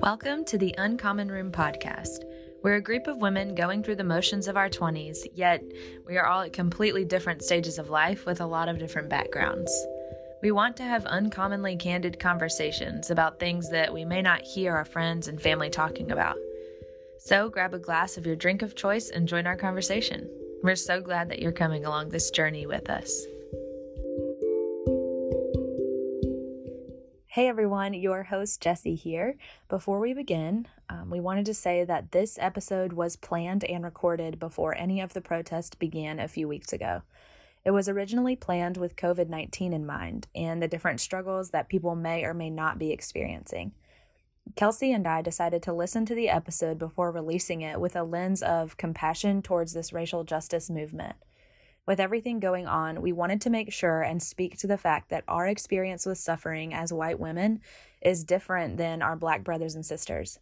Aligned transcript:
Welcome 0.00 0.44
to 0.46 0.58
the 0.58 0.74
Uncommon 0.76 1.30
Room 1.30 1.50
podcast. 1.50 2.24
We're 2.62 2.74
a 2.74 2.80
group 2.82 3.06
of 3.06 3.22
women 3.22 3.54
going 3.54 3.82
through 3.82 3.96
the 3.96 4.04
motions 4.04 4.46
of 4.46 4.56
our 4.56 4.68
20s, 4.68 5.26
yet 5.32 5.64
we 6.06 6.18
are 6.18 6.26
all 6.26 6.42
at 6.42 6.52
completely 6.52 7.04
different 7.04 7.42
stages 7.42 7.78
of 7.78 7.88
life 7.88 8.26
with 8.26 8.40
a 8.40 8.46
lot 8.46 8.68
of 8.68 8.78
different 8.78 9.08
backgrounds. 9.08 9.72
We 10.42 10.50
want 10.50 10.76
to 10.76 10.82
have 10.82 11.06
uncommonly 11.06 11.76
candid 11.76 12.20
conversations 12.20 13.10
about 13.10 13.40
things 13.40 13.70
that 13.70 13.92
we 13.92 14.04
may 14.04 14.22
not 14.22 14.42
hear 14.42 14.74
our 14.74 14.84
friends 14.84 15.28
and 15.28 15.40
family 15.40 15.70
talking 15.70 16.12
about. 16.12 16.36
So 17.18 17.48
grab 17.48 17.72
a 17.72 17.78
glass 17.78 18.16
of 18.16 18.26
your 18.26 18.36
drink 18.36 18.62
of 18.62 18.76
choice 18.76 19.10
and 19.10 19.26
join 19.26 19.46
our 19.46 19.56
conversation. 19.56 20.28
We're 20.62 20.76
so 20.76 21.00
glad 21.00 21.30
that 21.30 21.40
you're 21.40 21.52
coming 21.52 21.84
along 21.84 22.10
this 22.10 22.30
journey 22.30 22.66
with 22.66 22.90
us. 22.90 23.26
Hey 27.36 27.48
everyone, 27.48 27.92
your 27.92 28.22
host 28.22 28.62
Jesse 28.62 28.94
here. 28.94 29.36
Before 29.68 30.00
we 30.00 30.14
begin, 30.14 30.68
um, 30.88 31.10
we 31.10 31.20
wanted 31.20 31.44
to 31.44 31.52
say 31.52 31.84
that 31.84 32.12
this 32.12 32.38
episode 32.40 32.94
was 32.94 33.16
planned 33.16 33.62
and 33.62 33.84
recorded 33.84 34.38
before 34.38 34.74
any 34.74 35.02
of 35.02 35.12
the 35.12 35.20
protests 35.20 35.74
began 35.74 36.18
a 36.18 36.28
few 36.28 36.48
weeks 36.48 36.72
ago. 36.72 37.02
It 37.62 37.72
was 37.72 37.90
originally 37.90 38.36
planned 38.36 38.78
with 38.78 38.96
COVID 38.96 39.28
19 39.28 39.74
in 39.74 39.84
mind 39.84 40.28
and 40.34 40.62
the 40.62 40.66
different 40.66 40.98
struggles 40.98 41.50
that 41.50 41.68
people 41.68 41.94
may 41.94 42.24
or 42.24 42.32
may 42.32 42.48
not 42.48 42.78
be 42.78 42.90
experiencing. 42.90 43.72
Kelsey 44.54 44.90
and 44.90 45.06
I 45.06 45.20
decided 45.20 45.62
to 45.64 45.74
listen 45.74 46.06
to 46.06 46.14
the 46.14 46.30
episode 46.30 46.78
before 46.78 47.10
releasing 47.10 47.60
it 47.60 47.78
with 47.78 47.96
a 47.96 48.02
lens 48.02 48.42
of 48.42 48.78
compassion 48.78 49.42
towards 49.42 49.74
this 49.74 49.92
racial 49.92 50.24
justice 50.24 50.70
movement. 50.70 51.16
With 51.86 52.00
everything 52.00 52.40
going 52.40 52.66
on, 52.66 53.00
we 53.00 53.12
wanted 53.12 53.40
to 53.42 53.50
make 53.50 53.72
sure 53.72 54.02
and 54.02 54.20
speak 54.20 54.58
to 54.58 54.66
the 54.66 54.76
fact 54.76 55.08
that 55.10 55.22
our 55.28 55.46
experience 55.46 56.04
with 56.04 56.18
suffering 56.18 56.74
as 56.74 56.92
white 56.92 57.20
women 57.20 57.60
is 58.02 58.24
different 58.24 58.76
than 58.76 59.02
our 59.02 59.14
black 59.14 59.44
brothers 59.44 59.76
and 59.76 59.86
sisters. 59.86 60.40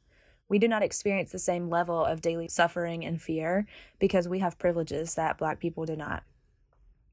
We 0.49 0.59
do 0.59 0.69
not 0.69 0.83
experience 0.83 1.33
the 1.33 1.39
same 1.39 1.69
level 1.69 2.03
of 2.03 2.23
daily 2.23 2.49
suffering 2.49 3.05
and 3.05 3.21
fear 3.21 3.67
because 3.99 4.27
we 4.27 4.39
have 4.39 4.59
privileges 4.59 5.15
that 5.15 5.37
black 5.37 5.61
people 5.61 5.85
do 5.85 5.97
not. 5.97 6.23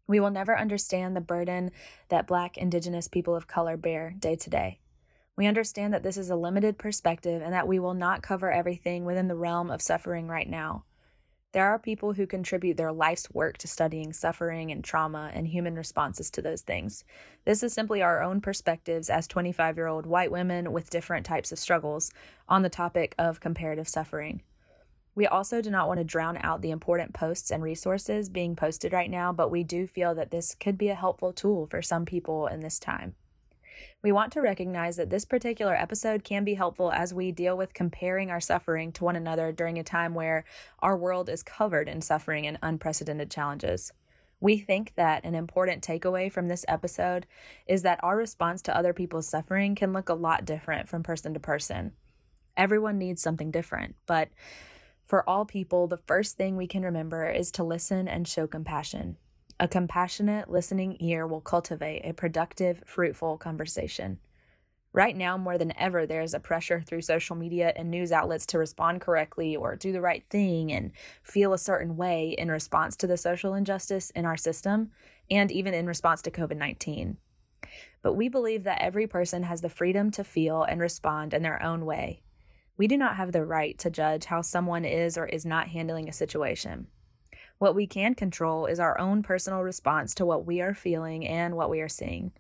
We 0.08 0.20
will 0.20 0.32
never 0.32 0.58
understand 0.58 1.16
the 1.16 1.22
burden 1.22 1.72
that 2.10 2.28
black, 2.28 2.58
indigenous 2.58 3.08
people 3.10 3.36
of 3.36 3.48
color 3.48 3.76
bear 3.76 4.14
day 4.18 4.36
to 4.38 4.50
day. 4.50 4.80
We 5.38 5.48
understand 5.48 5.94
that 5.94 6.04
this 6.04 6.18
is 6.18 6.30
a 6.30 6.36
limited 6.36 6.78
perspective 6.78 7.42
and 7.42 7.54
that 7.54 7.68
we 7.68 7.80
will 7.80 7.94
not 7.94 8.22
cover 8.22 8.52
everything 8.52 9.06
within 9.06 9.28
the 9.28 9.36
realm 9.36 9.72
of 9.72 9.82
suffering 9.82 10.28
right 10.28 10.50
now. 10.50 10.84
There 11.54 11.68
are 11.68 11.78
people 11.78 12.14
who 12.14 12.26
contribute 12.26 12.78
their 12.78 12.94
life's 12.94 13.30
work 13.32 13.58
to 13.58 13.68
studying 13.68 14.14
suffering 14.14 14.72
and 14.72 14.82
trauma 14.82 15.32
and 15.34 15.46
human 15.46 15.76
responses 15.76 16.32
to 16.32 16.42
those 16.42 16.62
things. 16.62 17.04
This 17.44 17.62
is 17.62 17.74
simply 17.74 18.02
our 18.02 18.24
own 18.24 18.40
perspectives 18.40 19.10
as 19.10 19.28
25 19.28 19.76
year 19.76 19.88
old 19.88 20.06
white 20.06 20.32
women 20.32 20.72
with 20.72 20.90
different 20.90 21.26
types 21.26 21.52
of 21.52 21.60
struggles 21.60 22.10
on 22.48 22.62
the 22.62 22.70
topic 22.70 23.16
of 23.20 23.42
comparative 23.42 23.90
suffering. 23.90 24.44
We 25.14 25.28
also 25.28 25.62
do 25.62 25.70
not 25.70 25.90
want 25.90 25.98
to 25.98 26.06
drown 26.06 26.38
out 26.38 26.62
the 26.62 26.72
important 26.72 27.14
posts 27.14 27.52
and 27.52 27.62
resources 27.62 28.30
being 28.30 28.56
posted 28.56 28.94
right 28.94 29.10
now, 29.10 29.34
but 29.34 29.52
we 29.52 29.66
do 29.66 29.88
feel 29.88 30.16
that 30.16 30.32
this 30.32 30.56
could 30.56 30.78
be 30.78 30.88
a 30.88 30.96
helpful 30.96 31.34
tool 31.34 31.68
for 31.68 31.82
some 31.82 32.06
people 32.06 32.48
in 32.48 32.62
this 32.62 32.80
time. 32.80 33.16
We 34.02 34.12
want 34.12 34.34
to 34.34 34.42
recognize 34.42 34.98
that 34.98 35.10
this 35.10 35.26
particular 35.26 35.76
episode 35.76 36.24
can 36.24 36.44
be 36.44 36.54
helpful 36.54 36.92
as 36.92 37.14
we 37.14 37.32
deal 37.32 37.58
with 37.58 37.74
comparing 37.74 38.32
our 38.32 38.40
suffering 38.40 38.92
to 38.94 39.04
one 39.04 39.16
another 39.16 39.52
during 39.52 39.78
a 39.78 39.84
time 39.84 40.14
where 40.14 40.44
our 40.80 40.98
world 40.98 41.30
is 41.30 41.44
covered 41.44 41.88
in 41.88 42.02
suffering 42.02 42.48
and 42.48 42.58
unprecedented 42.62 43.32
challenges. 43.32 43.94
We 44.40 44.58
think 44.58 44.94
that 44.96 45.24
an 45.24 45.36
important 45.36 45.84
takeaway 45.84 46.32
from 46.32 46.48
this 46.48 46.66
episode 46.68 47.28
is 47.68 47.84
that 47.84 48.00
our 48.04 48.18
response 48.18 48.62
to 48.64 48.76
other 48.76 48.92
people's 48.92 49.28
suffering 49.28 49.76
can 49.76 49.94
look 49.94 50.10
a 50.10 50.16
lot 50.16 50.46
different 50.46 50.90
from 50.90 51.04
person 51.04 51.34
to 51.36 51.40
person. 51.40 51.94
Everyone 52.58 52.98
needs 52.98 53.22
something 53.22 53.52
different, 53.52 53.96
but 54.08 54.30
for 55.06 55.28
all 55.30 55.46
people, 55.46 55.88
the 55.88 55.98
first 55.98 56.38
thing 56.38 56.56
we 56.56 56.68
can 56.68 56.84
remember 56.84 57.30
is 57.30 57.52
to 57.52 57.64
listen 57.64 58.08
and 58.08 58.28
show 58.28 58.48
compassion. 58.48 59.18
A 59.62 59.68
compassionate, 59.68 60.50
listening 60.50 60.98
ear 61.00 61.28
will 61.28 61.40
cultivate 61.40 62.02
a 62.04 62.14
productive, 62.14 62.82
fruitful 62.88 63.38
conversation. 63.38 64.18
Right 64.92 65.16
now, 65.16 65.38
more 65.38 65.60
than 65.60 65.78
ever, 65.78 66.08
there 66.08 66.24
is 66.24 66.34
a 66.34 66.40
pressure 66.40 66.82
through 66.82 67.02
social 67.02 67.36
media 67.36 67.72
and 67.76 67.92
news 67.92 68.12
outlets 68.12 68.48
to 68.48 68.58
respond 68.58 69.02
correctly 69.02 69.56
or 69.56 69.76
do 69.76 69.92
the 69.92 70.02
right 70.02 70.26
thing 70.26 70.72
and 70.72 70.92
feel 71.22 71.54
a 71.54 71.60
certain 71.60 71.96
way 71.96 72.36
in 72.36 72.50
response 72.50 72.96
to 72.98 73.08
the 73.08 73.18
social 73.18 73.54
injustice 73.54 74.10
in 74.10 74.26
our 74.26 74.36
system 74.36 74.90
and 75.30 75.52
even 75.52 75.76
in 75.76 75.86
response 75.86 76.24
to 76.24 76.32
COVID 76.32 76.58
19. 76.58 77.18
But 78.02 78.14
we 78.14 78.30
believe 78.30 78.64
that 78.64 78.82
every 78.82 79.06
person 79.06 79.44
has 79.44 79.62
the 79.62 79.70
freedom 79.70 80.10
to 80.12 80.24
feel 80.24 80.64
and 80.64 80.82
respond 80.82 81.36
in 81.36 81.44
their 81.44 81.62
own 81.62 81.86
way. 81.86 82.24
We 82.78 82.88
do 82.88 82.98
not 82.98 83.18
have 83.18 83.32
the 83.32 83.46
right 83.46 83.78
to 83.78 83.92
judge 83.92 84.26
how 84.26 84.42
someone 84.42 84.86
is 84.86 85.20
or 85.20 85.28
is 85.28 85.46
not 85.46 85.68
handling 85.68 86.10
a 86.10 86.14
situation. 86.14 86.88
What 87.62 87.76
we 87.76 87.86
can 87.86 88.16
control 88.16 88.66
is 88.66 88.80
our 88.80 89.00
own 89.00 89.22
personal 89.22 89.62
response 89.62 90.16
to 90.16 90.26
what 90.26 90.48
we 90.48 90.62
are 90.62 90.74
feeling 90.74 91.28
and 91.28 91.56
what 91.56 91.70
we 91.70 91.80
are 91.82 91.88
seeing. 91.88 92.32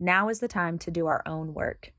Now 0.00 0.30
is 0.30 0.40
the 0.40 0.48
time 0.48 0.78
to 0.78 0.90
do 0.90 1.08
our 1.08 1.22
own 1.26 1.52
work. 1.52 1.92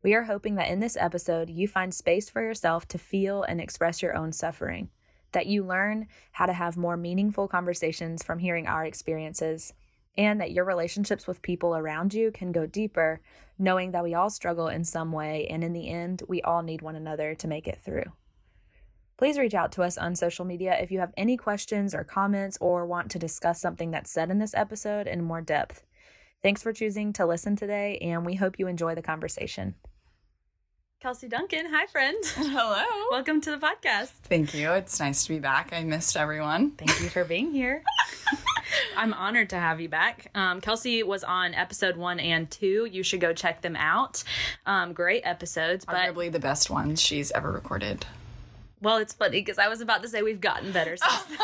We 0.00 0.14
are 0.14 0.22
hoping 0.22 0.54
that 0.54 0.68
in 0.70 0.78
this 0.78 0.96
episode, 0.96 1.50
you 1.50 1.66
find 1.66 1.92
space 1.92 2.30
for 2.30 2.40
yourself 2.40 2.86
to 2.86 2.98
feel 2.98 3.42
and 3.42 3.60
express 3.60 4.00
your 4.00 4.16
own 4.16 4.30
suffering, 4.30 4.90
that 5.32 5.48
you 5.48 5.64
learn 5.64 6.06
how 6.30 6.46
to 6.46 6.52
have 6.52 6.76
more 6.76 6.96
meaningful 6.96 7.48
conversations 7.48 8.22
from 8.22 8.38
hearing 8.38 8.68
our 8.68 8.84
experiences, 8.84 9.72
and 10.16 10.40
that 10.40 10.52
your 10.52 10.64
relationships 10.64 11.26
with 11.26 11.42
people 11.42 11.74
around 11.74 12.14
you 12.14 12.30
can 12.30 12.52
go 12.52 12.64
deeper, 12.64 13.22
knowing 13.58 13.90
that 13.90 14.04
we 14.04 14.14
all 14.14 14.30
struggle 14.30 14.68
in 14.68 14.84
some 14.84 15.10
way, 15.10 15.48
and 15.50 15.64
in 15.64 15.72
the 15.72 15.90
end, 15.90 16.22
we 16.28 16.40
all 16.42 16.62
need 16.62 16.80
one 16.80 16.94
another 16.94 17.34
to 17.34 17.48
make 17.48 17.66
it 17.66 17.80
through. 17.84 18.12
Please 19.16 19.38
reach 19.38 19.54
out 19.54 19.70
to 19.72 19.82
us 19.82 19.96
on 19.96 20.16
social 20.16 20.44
media 20.44 20.76
if 20.80 20.90
you 20.90 20.98
have 20.98 21.12
any 21.16 21.36
questions 21.36 21.94
or 21.94 22.02
comments 22.02 22.58
or 22.60 22.84
want 22.84 23.12
to 23.12 23.18
discuss 23.18 23.60
something 23.60 23.92
that's 23.92 24.10
said 24.10 24.28
in 24.28 24.38
this 24.38 24.54
episode 24.54 25.06
in 25.06 25.22
more 25.22 25.40
depth. 25.40 25.84
Thanks 26.42 26.62
for 26.62 26.72
choosing 26.72 27.12
to 27.14 27.24
listen 27.24 27.54
today, 27.54 27.96
and 27.98 28.26
we 28.26 28.34
hope 28.34 28.58
you 28.58 28.66
enjoy 28.66 28.94
the 28.94 29.02
conversation. 29.02 29.76
Kelsey 31.00 31.28
Duncan, 31.28 31.66
hi, 31.70 31.86
friend. 31.86 32.16
Hello. 32.24 32.82
Welcome 33.10 33.40
to 33.42 33.50
the 33.52 33.58
podcast. 33.58 34.08
Thank 34.24 34.52
you. 34.52 34.72
It's 34.72 34.98
nice 34.98 35.24
to 35.26 35.34
be 35.34 35.38
back. 35.38 35.72
I 35.72 35.84
missed 35.84 36.16
everyone. 36.16 36.72
Thank 36.72 37.00
you 37.00 37.08
for 37.08 37.24
being 37.24 37.52
here. 37.52 37.82
I'm 38.96 39.14
honored 39.14 39.50
to 39.50 39.56
have 39.56 39.80
you 39.80 39.88
back. 39.88 40.30
Um, 40.34 40.60
Kelsey 40.60 41.02
was 41.02 41.22
on 41.22 41.54
episode 41.54 41.96
one 41.96 42.18
and 42.18 42.50
two. 42.50 42.88
You 42.90 43.02
should 43.02 43.20
go 43.20 43.32
check 43.32 43.60
them 43.60 43.76
out. 43.76 44.24
Um, 44.66 44.92
great 44.92 45.22
episodes. 45.24 45.84
Arguably 45.84 46.26
but... 46.26 46.32
the 46.32 46.40
best 46.40 46.68
ones 46.68 47.00
she's 47.00 47.30
ever 47.30 47.52
recorded. 47.52 48.06
Well, 48.84 48.98
it's 48.98 49.14
funny 49.14 49.40
because 49.40 49.58
I 49.58 49.68
was 49.68 49.80
about 49.80 50.02
to 50.02 50.08
say 50.08 50.20
we've 50.20 50.42
gotten 50.42 50.70
better 50.70 50.96
since 50.98 51.40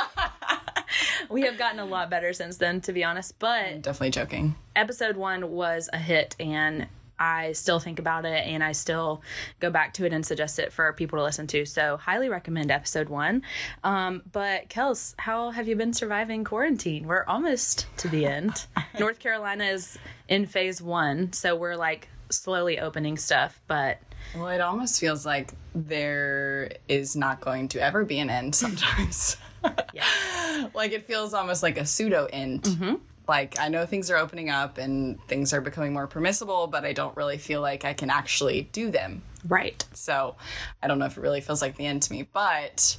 we 1.31 1.43
have 1.43 1.57
gotten 1.57 1.81
a 1.81 1.87
lot 1.87 2.11
better 2.11 2.35
since 2.35 2.59
then, 2.59 2.83
to 2.83 2.93
be 2.93 3.03
honest. 3.03 3.39
But 3.39 3.65
I'm 3.65 3.81
definitely 3.81 4.11
joking. 4.11 4.57
Episode 4.77 5.17
one 5.17 5.51
was 5.51 5.89
a 5.91 5.99
hit, 5.99 6.37
and 6.39 6.87
I 7.19 7.53
still 7.53 7.79
think 7.79 7.99
about 7.99 8.25
it 8.25 8.47
and 8.47 8.65
I 8.65 8.73
still 8.73 9.21
go 9.59 9.71
back 9.71 9.93
to 9.95 10.07
it 10.07 10.13
and 10.13 10.25
suggest 10.25 10.59
it 10.59 10.73
for 10.73 10.93
people 10.95 11.19
to 11.19 11.23
listen 11.23 11.47
to. 11.49 11.67
So, 11.67 11.97
highly 11.99 12.29
recommend 12.29 12.71
episode 12.71 13.09
one. 13.09 13.43
Um, 13.85 14.23
but, 14.33 14.69
Kels, 14.69 15.15
how 15.19 15.51
have 15.51 15.69
you 15.69 15.77
been 15.77 15.93
surviving 15.93 16.45
quarantine? 16.45 17.07
We're 17.07 17.25
almost 17.25 17.87
to 17.99 18.09
the 18.09 18.27
end. 18.27 18.67
North 18.99 19.19
Carolina 19.19 19.65
is 19.65 19.99
in 20.29 20.47
phase 20.47 20.81
one, 20.81 21.33
so 21.33 21.57
we're 21.57 21.77
like 21.77 22.09
slowly 22.31 22.79
opening 22.79 23.17
stuff, 23.17 23.61
but 23.67 23.99
well, 24.35 24.49
it 24.49 24.61
almost 24.61 25.01
feels 25.01 25.27
like 25.27 25.53
there 25.75 26.73
is 26.89 27.17
not 27.17 27.41
going 27.41 27.69
to 27.69 27.83
ever 27.83 28.05
be 28.05 28.19
an 28.19 28.31
end 28.31 28.55
sometimes. 28.55 29.37
yeah. 29.93 30.69
Like 30.75 30.93
it 30.93 31.07
feels 31.07 31.35
almost 31.35 31.63
like 31.63 31.79
a 31.79 31.87
pseudo 31.87 32.27
end. 32.33 32.63
Mm-hmm. 32.63 32.95
Like 33.29 33.59
I 33.61 33.69
know 33.69 33.87
things 33.87 34.11
are 34.11 34.17
opening 34.17 34.51
up 34.51 34.79
and 34.79 35.23
things 35.29 35.53
are 35.53 35.61
becoming 35.61 35.93
more 35.93 36.07
permissible, 36.07 36.67
but 36.67 36.85
I 36.85 36.93
don't 36.93 37.17
really 37.17 37.39
feel 37.39 37.61
like 37.61 37.85
I 37.85 37.93
can 37.93 38.11
actually 38.11 38.63
do 38.73 38.91
them. 38.91 39.23
Right. 39.47 39.85
So 39.95 40.37
I 40.83 40.89
don't 40.89 40.99
know 40.99 41.07
if 41.07 41.17
it 41.17 41.21
really 41.21 41.41
feels 41.41 41.63
like 41.63 41.77
the 41.77 41.87
end 41.87 42.03
to 42.03 42.13
me, 42.13 42.29
but 42.33 42.97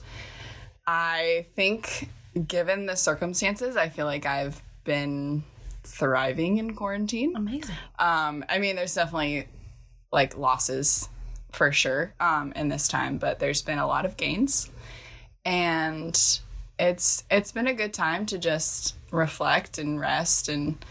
I 0.87 1.47
think 1.55 2.09
given 2.47 2.85
the 2.85 2.95
circumstances, 2.95 3.75
I 3.75 3.89
feel 3.89 4.05
like 4.05 4.25
I've 4.25 4.61
been 4.83 5.43
thriving 5.83 6.57
in 6.57 6.75
quarantine. 6.75 7.35
Amazing. 7.35 7.75
Um, 7.99 8.45
I 8.47 8.59
mean, 8.59 8.75
there's 8.75 8.95
definitely 8.95 9.47
like 10.11 10.37
losses 10.37 11.09
for 11.51 11.71
sure 11.71 12.13
um, 12.19 12.53
in 12.55 12.69
this 12.69 12.87
time, 12.87 13.17
but 13.17 13.39
there's 13.39 13.61
been 13.61 13.79
a 13.79 13.87
lot 13.87 14.05
of 14.05 14.17
gains, 14.17 14.69
and 15.45 16.39
it's 16.79 17.23
it's 17.29 17.51
been 17.51 17.67
a 17.67 17.73
good 17.73 17.93
time 17.93 18.25
to 18.27 18.37
just 18.37 18.95
reflect 19.11 19.77
and 19.77 19.99
rest 19.99 20.49
and 20.49 20.83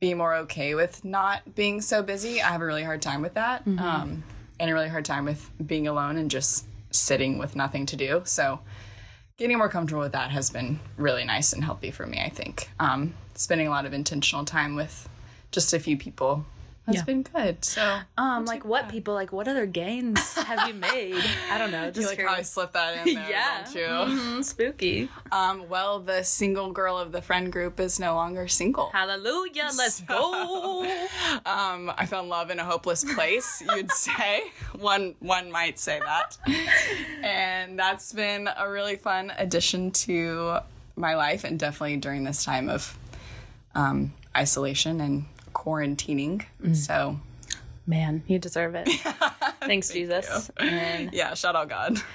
be 0.00 0.14
more 0.14 0.34
okay 0.34 0.74
with 0.74 1.04
not 1.04 1.54
being 1.54 1.80
so 1.80 2.02
busy. 2.02 2.42
I 2.42 2.48
have 2.48 2.60
a 2.60 2.66
really 2.66 2.82
hard 2.82 3.02
time 3.02 3.22
with 3.22 3.34
that, 3.34 3.64
mm-hmm. 3.64 3.78
um, 3.78 4.24
and 4.58 4.70
a 4.70 4.74
really 4.74 4.88
hard 4.88 5.04
time 5.04 5.24
with 5.24 5.50
being 5.64 5.86
alone 5.86 6.16
and 6.16 6.30
just 6.30 6.66
sitting 6.90 7.38
with 7.38 7.56
nothing 7.56 7.86
to 7.86 7.96
do. 7.96 8.22
So 8.24 8.60
getting 9.36 9.58
more 9.58 9.68
comfortable 9.68 10.02
with 10.02 10.12
that 10.12 10.30
has 10.30 10.50
been 10.50 10.80
really 10.96 11.24
nice 11.24 11.52
and 11.52 11.64
healthy 11.64 11.90
for 11.90 12.06
me. 12.06 12.20
I 12.20 12.28
think 12.28 12.70
um, 12.78 13.14
spending 13.34 13.66
a 13.66 13.70
lot 13.70 13.86
of 13.86 13.92
intentional 13.92 14.44
time 14.44 14.76
with 14.76 15.08
just 15.50 15.72
a 15.72 15.78
few 15.78 15.96
people 15.96 16.44
has 16.86 16.96
Yeah. 16.96 17.04
been 17.04 17.22
good. 17.22 17.64
So 17.64 18.00
Um, 18.18 18.44
like 18.44 18.64
what 18.64 18.88
people, 18.90 19.14
like 19.14 19.32
what 19.32 19.48
other 19.48 19.64
gains 19.66 20.34
have 20.34 20.66
you 20.68 20.74
made? 20.74 21.24
I 21.50 21.56
don't 21.58 21.70
know. 21.70 21.84
you 21.86 21.92
Just 21.92 22.08
like 22.08 22.18
how 22.20 22.24
I 22.26 22.28
curious. 22.32 22.50
slipped 22.50 22.74
that 22.74 23.06
in 23.06 23.14
there, 23.14 23.30
yeah, 23.30 23.64
don't 23.64 23.74
you? 23.74 24.16
Mhm, 24.18 24.44
spooky. 24.44 25.08
Um, 25.32 25.68
well, 25.68 25.98
the 26.00 26.22
single 26.24 26.72
girl 26.72 26.98
of 26.98 27.10
the 27.12 27.22
friend 27.22 27.50
group 27.52 27.80
is 27.80 27.98
no 27.98 28.14
longer 28.14 28.48
single. 28.48 28.90
Hallelujah, 28.92 29.70
let's 29.78 30.00
go. 30.02 30.82
Um, 31.46 31.90
I 31.96 32.06
found 32.06 32.28
love 32.28 32.50
in 32.50 32.58
a 32.58 32.64
hopeless 32.64 33.02
place. 33.14 33.62
You'd 33.74 33.90
say 33.90 34.42
one 34.78 35.14
one 35.20 35.50
might 35.50 35.78
say 35.78 36.00
that, 36.00 36.36
and 37.22 37.78
that's 37.78 38.12
been 38.12 38.48
a 38.56 38.68
really 38.68 38.96
fun 38.96 39.32
addition 39.38 39.90
to 39.92 40.58
my 40.96 41.14
life, 41.14 41.44
and 41.44 41.58
definitely 41.58 41.96
during 41.96 42.24
this 42.24 42.44
time 42.44 42.68
of 42.68 42.96
um, 43.74 44.12
isolation 44.36 45.00
and 45.00 45.24
quarantining. 45.64 46.44
So 46.74 47.20
Man, 47.86 48.22
you 48.26 48.38
deserve 48.38 48.74
it. 48.74 48.88
Thanks, 49.60 49.90
Jesus. 49.90 50.50
And 50.56 51.12
yeah, 51.12 51.34
shout 51.34 51.54
out 51.54 51.68
God. 51.68 52.00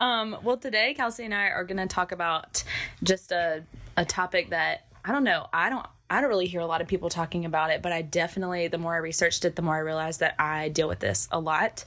Um, 0.00 0.38
well, 0.42 0.56
today 0.56 0.94
Kelsey 0.94 1.26
and 1.26 1.34
I 1.34 1.48
are 1.48 1.62
going 1.62 1.76
to 1.76 1.86
talk 1.86 2.10
about 2.10 2.64
just 3.02 3.32
a 3.32 3.62
a 3.96 4.04
topic 4.04 4.48
that 4.48 4.86
I 5.04 5.12
don't 5.12 5.24
know. 5.24 5.46
I 5.52 5.68
don't. 5.68 5.86
I 6.08 6.20
don't 6.20 6.30
really 6.30 6.48
hear 6.48 6.60
a 6.60 6.66
lot 6.66 6.80
of 6.80 6.88
people 6.88 7.08
talking 7.08 7.44
about 7.44 7.70
it, 7.70 7.82
but 7.82 7.92
I 7.92 8.02
definitely, 8.02 8.66
the 8.66 8.78
more 8.78 8.94
I 8.94 8.96
researched 8.96 9.44
it, 9.44 9.54
the 9.54 9.62
more 9.62 9.76
I 9.76 9.78
realized 9.78 10.18
that 10.18 10.34
I 10.40 10.68
deal 10.68 10.88
with 10.88 10.98
this 10.98 11.28
a 11.30 11.38
lot. 11.38 11.84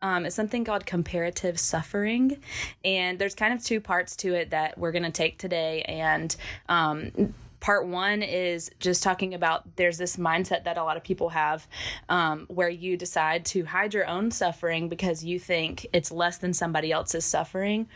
Um, 0.00 0.24
it's 0.24 0.34
something 0.34 0.64
called 0.64 0.86
comparative 0.86 1.60
suffering, 1.60 2.38
and 2.84 3.18
there's 3.18 3.34
kind 3.34 3.52
of 3.52 3.62
two 3.62 3.80
parts 3.80 4.16
to 4.16 4.32
it 4.34 4.50
that 4.50 4.78
we're 4.78 4.92
going 4.92 5.02
to 5.02 5.10
take 5.10 5.38
today. 5.38 5.82
And 5.82 6.34
um, 6.70 7.34
part 7.60 7.86
one 7.86 8.22
is 8.22 8.70
just 8.80 9.02
talking 9.02 9.34
about 9.34 9.76
there's 9.76 9.98
this 9.98 10.16
mindset 10.16 10.64
that 10.64 10.76
a 10.76 10.84
lot 10.84 10.96
of 10.96 11.02
people 11.02 11.30
have 11.30 11.66
um, 12.08 12.46
where 12.48 12.68
you 12.68 12.96
decide 12.96 13.44
to 13.46 13.64
hide 13.64 13.94
your 13.94 14.06
own 14.06 14.30
suffering 14.30 14.88
because 14.88 15.24
you 15.24 15.38
think 15.38 15.86
it's 15.92 16.10
less 16.10 16.38
than 16.38 16.52
somebody 16.52 16.92
else's 16.92 17.24
suffering. 17.24 17.88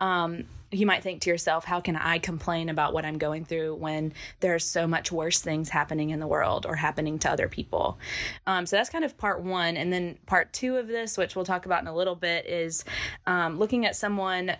Um, 0.00 0.44
you 0.72 0.86
might 0.86 1.02
think 1.02 1.20
to 1.22 1.30
yourself, 1.30 1.64
how 1.64 1.80
can 1.80 1.96
I 1.96 2.18
complain 2.18 2.68
about 2.68 2.92
what 2.92 3.04
I'm 3.04 3.18
going 3.18 3.44
through 3.44 3.76
when 3.76 4.12
there's 4.40 4.64
so 4.64 4.86
much 4.86 5.12
worse 5.12 5.40
things 5.40 5.68
happening 5.68 6.10
in 6.10 6.20
the 6.20 6.26
world 6.26 6.66
or 6.66 6.74
happening 6.74 7.18
to 7.20 7.30
other 7.30 7.48
people? 7.48 7.98
Um, 8.46 8.66
so 8.66 8.76
that's 8.76 8.90
kind 8.90 9.04
of 9.04 9.16
part 9.16 9.42
one. 9.42 9.76
And 9.76 9.92
then 9.92 10.18
part 10.26 10.52
two 10.52 10.76
of 10.76 10.88
this, 10.88 11.16
which 11.16 11.36
we'll 11.36 11.44
talk 11.44 11.66
about 11.66 11.82
in 11.82 11.88
a 11.88 11.94
little 11.94 12.16
bit, 12.16 12.46
is 12.46 12.84
um, 13.26 13.58
looking 13.58 13.86
at 13.86 13.94
someone 13.94 14.56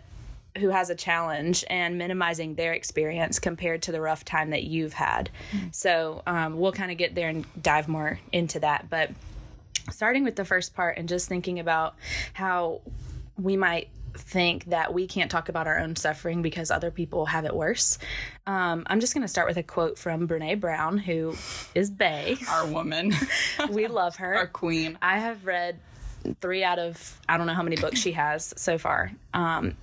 who 0.58 0.70
has 0.70 0.90
a 0.90 0.94
challenge 0.94 1.64
and 1.68 1.98
minimizing 1.98 2.54
their 2.54 2.72
experience 2.72 3.38
compared 3.38 3.82
to 3.82 3.92
the 3.92 4.00
rough 4.00 4.24
time 4.24 4.50
that 4.50 4.64
you've 4.64 4.92
had. 4.92 5.30
So 5.72 6.22
um, 6.26 6.58
we'll 6.58 6.72
kind 6.72 6.90
of 6.90 6.98
get 6.98 7.14
there 7.14 7.28
and 7.28 7.44
dive 7.62 7.88
more 7.88 8.18
into 8.32 8.60
that. 8.60 8.88
But 8.90 9.10
starting 9.90 10.24
with 10.24 10.36
the 10.36 10.44
first 10.44 10.74
part 10.74 10.98
and 10.98 11.08
just 11.08 11.28
thinking 11.28 11.58
about 11.58 11.94
how 12.32 12.80
we 13.38 13.56
might 13.56 13.88
think 14.14 14.64
that 14.66 14.94
we 14.94 15.06
can't 15.06 15.30
talk 15.30 15.48
about 15.48 15.66
our 15.66 15.78
own 15.78 15.94
suffering 15.94 16.42
because 16.42 16.70
other 16.70 16.90
people 16.90 17.26
have 17.26 17.44
it 17.44 17.54
worse. 17.54 17.98
Um, 18.46 18.84
I'm 18.86 19.00
just 19.00 19.14
going 19.14 19.22
to 19.22 19.28
start 19.28 19.46
with 19.46 19.58
a 19.58 19.62
quote 19.62 19.98
from 19.98 20.26
Brene 20.26 20.58
Brown, 20.58 20.98
who 20.98 21.36
is 21.74 21.90
Bay. 21.90 22.36
Our 22.50 22.66
woman, 22.66 23.12
we 23.70 23.86
love 23.88 24.16
her. 24.16 24.34
our 24.34 24.46
queen. 24.46 24.98
I 25.02 25.18
have 25.18 25.44
read 25.44 25.78
three 26.40 26.64
out 26.64 26.78
of 26.78 27.20
I 27.28 27.36
don't 27.36 27.46
know 27.46 27.54
how 27.54 27.62
many 27.62 27.76
books 27.76 28.00
she 28.00 28.12
has 28.12 28.52
so 28.56 28.78
far. 28.78 29.12
Um, 29.34 29.76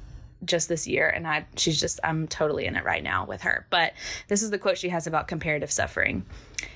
just 0.45 0.69
this 0.69 0.87
year 0.87 1.07
and 1.07 1.27
I 1.27 1.45
she's 1.57 1.79
just 1.79 1.99
I'm 2.03 2.27
totally 2.27 2.65
in 2.65 2.75
it 2.75 2.83
right 2.83 3.03
now 3.03 3.25
with 3.25 3.41
her. 3.41 3.65
But 3.69 3.93
this 4.27 4.41
is 4.41 4.51
the 4.51 4.57
quote 4.57 4.77
she 4.77 4.89
has 4.89 5.07
about 5.07 5.27
comparative 5.27 5.71
suffering. 5.71 6.25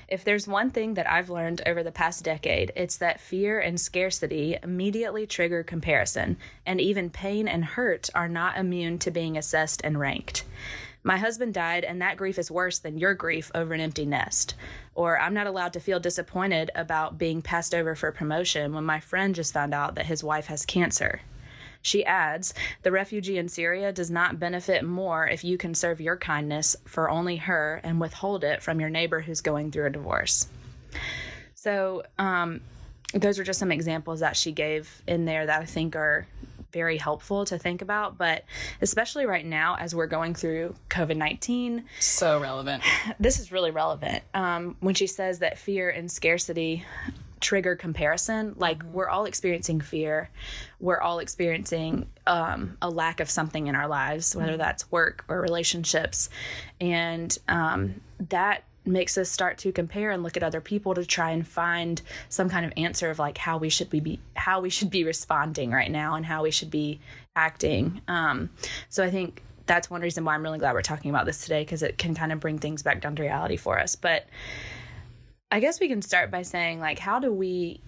If 0.08 0.24
there's 0.24 0.48
one 0.48 0.70
thing 0.70 0.94
that 0.94 1.10
I've 1.10 1.30
learned 1.30 1.62
over 1.66 1.82
the 1.82 1.92
past 1.92 2.24
decade, 2.24 2.72
it's 2.76 2.96
that 2.96 3.20
fear 3.20 3.58
and 3.58 3.80
scarcity 3.80 4.56
immediately 4.62 5.26
trigger 5.26 5.62
comparison, 5.62 6.36
and 6.66 6.80
even 6.80 7.10
pain 7.10 7.46
and 7.48 7.64
hurt 7.64 8.08
are 8.14 8.28
not 8.28 8.56
immune 8.58 8.98
to 9.00 9.10
being 9.10 9.36
assessed 9.36 9.80
and 9.84 9.98
ranked. 9.98 10.44
My 11.02 11.16
husband 11.16 11.54
died, 11.54 11.84
and 11.84 12.02
that 12.02 12.16
grief 12.16 12.38
is 12.38 12.50
worse 12.50 12.78
than 12.78 12.98
your 12.98 13.14
grief 13.14 13.50
over 13.54 13.72
an 13.72 13.80
empty 13.80 14.04
nest. 14.04 14.54
Or 14.94 15.18
I'm 15.18 15.32
not 15.32 15.46
allowed 15.46 15.72
to 15.74 15.80
feel 15.80 16.00
disappointed 16.00 16.70
about 16.74 17.18
being 17.18 17.40
passed 17.40 17.74
over 17.74 17.94
for 17.94 18.10
promotion 18.10 18.74
when 18.74 18.84
my 18.84 19.00
friend 19.00 19.34
just 19.34 19.54
found 19.54 19.72
out 19.72 19.94
that 19.94 20.06
his 20.06 20.24
wife 20.24 20.46
has 20.46 20.66
cancer. 20.66 21.20
She 21.88 22.04
adds, 22.04 22.52
the 22.82 22.92
refugee 22.92 23.38
in 23.38 23.48
Syria 23.48 23.92
does 23.92 24.10
not 24.10 24.38
benefit 24.38 24.84
more 24.84 25.26
if 25.26 25.42
you 25.42 25.56
conserve 25.56 26.00
your 26.00 26.18
kindness 26.18 26.76
for 26.84 27.08
only 27.08 27.36
her 27.36 27.80
and 27.82 27.98
withhold 27.98 28.44
it 28.44 28.62
from 28.62 28.78
your 28.78 28.90
neighbor 28.90 29.22
who's 29.22 29.40
going 29.40 29.70
through 29.70 29.86
a 29.86 29.90
divorce. 29.90 30.48
So, 31.54 32.02
um, 32.18 32.60
those 33.14 33.38
are 33.38 33.44
just 33.44 33.58
some 33.58 33.72
examples 33.72 34.20
that 34.20 34.36
she 34.36 34.52
gave 34.52 35.02
in 35.06 35.24
there 35.24 35.46
that 35.46 35.62
I 35.62 35.64
think 35.64 35.96
are 35.96 36.26
very 36.72 36.98
helpful 36.98 37.46
to 37.46 37.58
think 37.58 37.80
about. 37.80 38.18
But 38.18 38.44
especially 38.82 39.24
right 39.24 39.46
now, 39.46 39.76
as 39.76 39.94
we're 39.94 40.06
going 40.06 40.34
through 40.34 40.74
COVID 40.90 41.16
19, 41.16 41.84
So 42.00 42.38
relevant. 42.38 42.82
this 43.20 43.38
is 43.38 43.50
really 43.50 43.70
relevant. 43.70 44.22
Um, 44.34 44.76
when 44.80 44.94
she 44.94 45.06
says 45.06 45.38
that 45.38 45.56
fear 45.56 45.88
and 45.88 46.12
scarcity 46.12 46.84
trigger 47.40 47.76
comparison, 47.76 48.54
like 48.56 48.82
we're 48.92 49.08
all 49.08 49.24
experiencing 49.24 49.80
fear, 49.80 50.30
we're 50.80 51.00
all 51.00 51.18
experiencing 51.18 52.08
um, 52.26 52.76
a 52.82 52.90
lack 52.90 53.20
of 53.20 53.30
something 53.30 53.66
in 53.66 53.74
our 53.74 53.88
lives, 53.88 54.34
whether 54.34 54.56
that's 54.56 54.90
work 54.90 55.24
or 55.28 55.40
relationships, 55.40 56.30
and 56.80 57.36
um, 57.48 58.00
that 58.28 58.64
makes 58.84 59.18
us 59.18 59.30
start 59.30 59.58
to 59.58 59.70
compare 59.70 60.10
and 60.10 60.22
look 60.22 60.36
at 60.36 60.42
other 60.42 60.60
people 60.60 60.94
to 60.94 61.04
try 61.04 61.30
and 61.30 61.46
find 61.46 62.00
some 62.28 62.48
kind 62.48 62.64
of 62.64 62.72
answer 62.76 63.10
of 63.10 63.18
like 63.18 63.36
how 63.38 63.58
we 63.58 63.68
should 63.68 63.90
be 63.90 64.18
how 64.34 64.60
we 64.60 64.70
should 64.70 64.90
be 64.90 65.04
responding 65.04 65.70
right 65.70 65.90
now 65.90 66.14
and 66.14 66.24
how 66.24 66.42
we 66.42 66.50
should 66.50 66.70
be 66.70 66.98
acting. 67.36 68.00
Um, 68.08 68.50
so 68.88 69.04
I 69.04 69.10
think 69.10 69.42
that's 69.66 69.90
one 69.90 70.00
reason 70.00 70.24
why 70.24 70.34
I'm 70.34 70.42
really 70.42 70.58
glad 70.58 70.72
we're 70.72 70.82
talking 70.82 71.10
about 71.10 71.26
this 71.26 71.42
today 71.42 71.62
because 71.62 71.82
it 71.82 71.98
can 71.98 72.14
kind 72.14 72.32
of 72.32 72.40
bring 72.40 72.58
things 72.58 72.82
back 72.82 73.00
down 73.00 73.14
to 73.16 73.22
reality 73.22 73.56
for 73.56 73.78
us. 73.78 73.94
But 73.94 74.26
I 75.50 75.60
guess 75.60 75.80
we 75.80 75.88
can 75.88 76.02
start 76.02 76.30
by 76.30 76.42
saying 76.42 76.80
like 76.80 76.98
how 76.98 77.18
do 77.18 77.32
we 77.32 77.80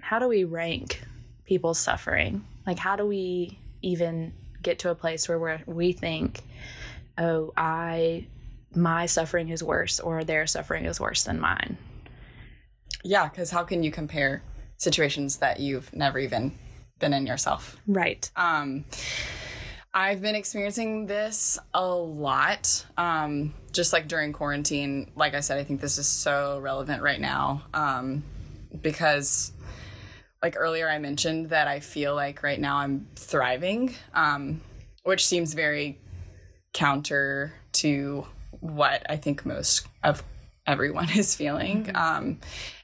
how 0.00 0.18
do 0.18 0.28
we 0.28 0.44
rank 0.44 1.02
people's 1.44 1.78
suffering? 1.78 2.44
Like 2.66 2.78
how 2.78 2.96
do 2.96 3.06
we 3.06 3.58
even 3.82 4.32
get 4.62 4.80
to 4.80 4.90
a 4.90 4.94
place 4.94 5.28
where 5.28 5.38
we're, 5.38 5.60
we 5.66 5.92
think 5.92 6.40
oh 7.16 7.52
I 7.56 8.26
my 8.74 9.06
suffering 9.06 9.48
is 9.48 9.62
worse 9.62 10.00
or 10.00 10.24
their 10.24 10.46
suffering 10.46 10.84
is 10.84 11.00
worse 11.00 11.24
than 11.24 11.40
mine. 11.40 11.76
Yeah, 13.04 13.28
because 13.28 13.50
how 13.50 13.64
can 13.64 13.82
you 13.82 13.90
compare 13.90 14.42
situations 14.76 15.38
that 15.38 15.60
you've 15.60 15.94
never 15.94 16.18
even 16.18 16.52
been 16.98 17.12
in 17.12 17.26
yourself? 17.26 17.76
Right. 17.86 18.30
Um, 18.36 18.84
I've 19.98 20.22
been 20.22 20.36
experiencing 20.36 21.06
this 21.06 21.58
a 21.74 21.84
lot, 21.84 22.86
um, 22.96 23.52
just 23.72 23.92
like 23.92 24.06
during 24.06 24.32
quarantine. 24.32 25.10
Like 25.16 25.34
I 25.34 25.40
said, 25.40 25.58
I 25.58 25.64
think 25.64 25.80
this 25.80 25.98
is 25.98 26.06
so 26.06 26.60
relevant 26.60 27.02
right 27.02 27.20
now 27.20 27.62
um, 27.74 28.22
because, 28.80 29.50
like 30.40 30.54
earlier, 30.56 30.88
I 30.88 31.00
mentioned 31.00 31.50
that 31.50 31.66
I 31.66 31.80
feel 31.80 32.14
like 32.14 32.44
right 32.44 32.60
now 32.60 32.76
I'm 32.76 33.08
thriving, 33.16 33.92
um, 34.14 34.60
which 35.02 35.26
seems 35.26 35.52
very 35.54 35.98
counter 36.72 37.54
to 37.72 38.24
what 38.60 39.04
I 39.10 39.16
think 39.16 39.44
most 39.44 39.88
of 40.04 40.22
everyone 40.64 41.10
is 41.16 41.34
feeling, 41.34 41.90
um, 41.96 42.38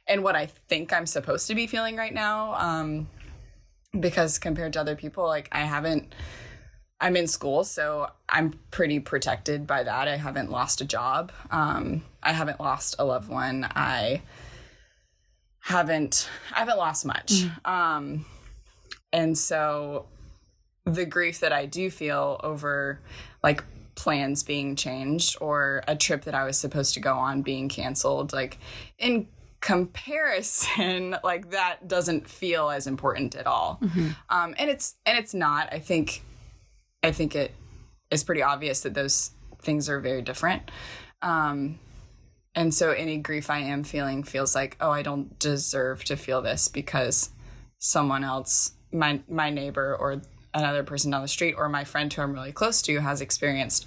and 0.08 0.24
what 0.24 0.34
I 0.34 0.46
think 0.46 0.92
I'm 0.92 1.06
supposed 1.06 1.46
to 1.46 1.54
be 1.54 1.68
feeling 1.68 1.94
right 1.94 2.12
now. 2.12 2.54
Um, 2.54 3.08
because 4.00 4.40
compared 4.40 4.72
to 4.72 4.80
other 4.80 4.96
people, 4.96 5.28
like 5.28 5.48
I 5.52 5.60
haven't. 5.60 6.12
I'm 7.00 7.16
in 7.16 7.26
school, 7.26 7.64
so 7.64 8.08
I'm 8.28 8.54
pretty 8.70 9.00
protected 9.00 9.66
by 9.66 9.82
that. 9.82 10.08
I 10.08 10.16
haven't 10.16 10.50
lost 10.50 10.80
a 10.80 10.84
job. 10.84 11.32
Um, 11.50 12.02
I 12.22 12.32
haven't 12.32 12.60
lost 12.60 12.96
a 12.98 13.04
loved 13.04 13.28
one. 13.28 13.66
I 13.74 14.22
haven't. 15.60 16.28
I 16.54 16.60
haven't 16.60 16.78
lost 16.78 17.04
much. 17.04 17.44
Um, 17.64 18.24
and 19.12 19.36
so, 19.36 20.06
the 20.84 21.04
grief 21.04 21.40
that 21.40 21.52
I 21.52 21.66
do 21.66 21.90
feel 21.90 22.40
over, 22.42 23.00
like 23.42 23.64
plans 23.96 24.42
being 24.42 24.76
changed 24.76 25.36
or 25.40 25.82
a 25.86 25.96
trip 25.96 26.24
that 26.24 26.34
I 26.34 26.44
was 26.44 26.58
supposed 26.58 26.94
to 26.94 27.00
go 27.00 27.14
on 27.14 27.42
being 27.42 27.68
canceled, 27.68 28.32
like 28.32 28.58
in 28.98 29.28
comparison, 29.60 31.16
like 31.24 31.50
that 31.50 31.88
doesn't 31.88 32.28
feel 32.28 32.70
as 32.70 32.86
important 32.86 33.34
at 33.34 33.46
all. 33.46 33.80
Um, 34.30 34.54
and 34.58 34.70
it's 34.70 34.96
and 35.04 35.18
it's 35.18 35.34
not. 35.34 35.72
I 35.72 35.80
think 35.80 36.22
I 37.04 37.12
think 37.12 37.34
it 37.36 37.52
is 38.10 38.24
pretty 38.24 38.42
obvious 38.42 38.80
that 38.82 38.94
those 38.94 39.30
things 39.62 39.88
are 39.88 40.00
very 40.00 40.22
different. 40.22 40.70
Um, 41.22 41.78
and 42.54 42.72
so 42.72 42.90
any 42.92 43.18
grief 43.18 43.50
I 43.50 43.58
am 43.60 43.82
feeling 43.84 44.22
feels 44.22 44.54
like, 44.54 44.76
oh, 44.80 44.90
I 44.90 45.02
don't 45.02 45.38
deserve 45.38 46.04
to 46.04 46.16
feel 46.16 46.42
this 46.42 46.68
because 46.68 47.30
someone 47.78 48.24
else, 48.24 48.72
my 48.92 49.20
my 49.28 49.50
neighbor 49.50 49.96
or 49.96 50.22
another 50.52 50.84
person 50.84 51.10
down 51.10 51.22
the 51.22 51.28
street 51.28 51.54
or 51.58 51.68
my 51.68 51.82
friend 51.84 52.12
who 52.12 52.22
I'm 52.22 52.32
really 52.32 52.52
close 52.52 52.80
to 52.82 53.00
has 53.00 53.20
experienced 53.20 53.86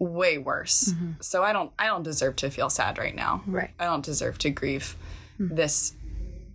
way 0.00 0.38
worse. 0.38 0.92
So 1.20 1.42
I 1.44 1.52
don't 1.52 1.70
I 1.78 1.86
don't 1.86 2.02
deserve 2.02 2.34
to 2.36 2.50
feel 2.50 2.68
sad 2.70 2.98
right 2.98 3.14
now. 3.14 3.42
Right. 3.46 3.70
I 3.78 3.84
don't 3.84 4.04
deserve 4.04 4.38
to 4.38 4.50
grieve 4.50 4.96
this 5.38 5.94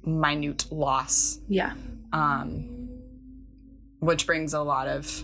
minute 0.03 0.71
loss, 0.71 1.39
Yeah. 1.47 1.73
um, 2.11 2.89
which 3.99 4.25
brings 4.27 4.53
a 4.53 4.61
lot 4.61 4.87
of 4.87 5.23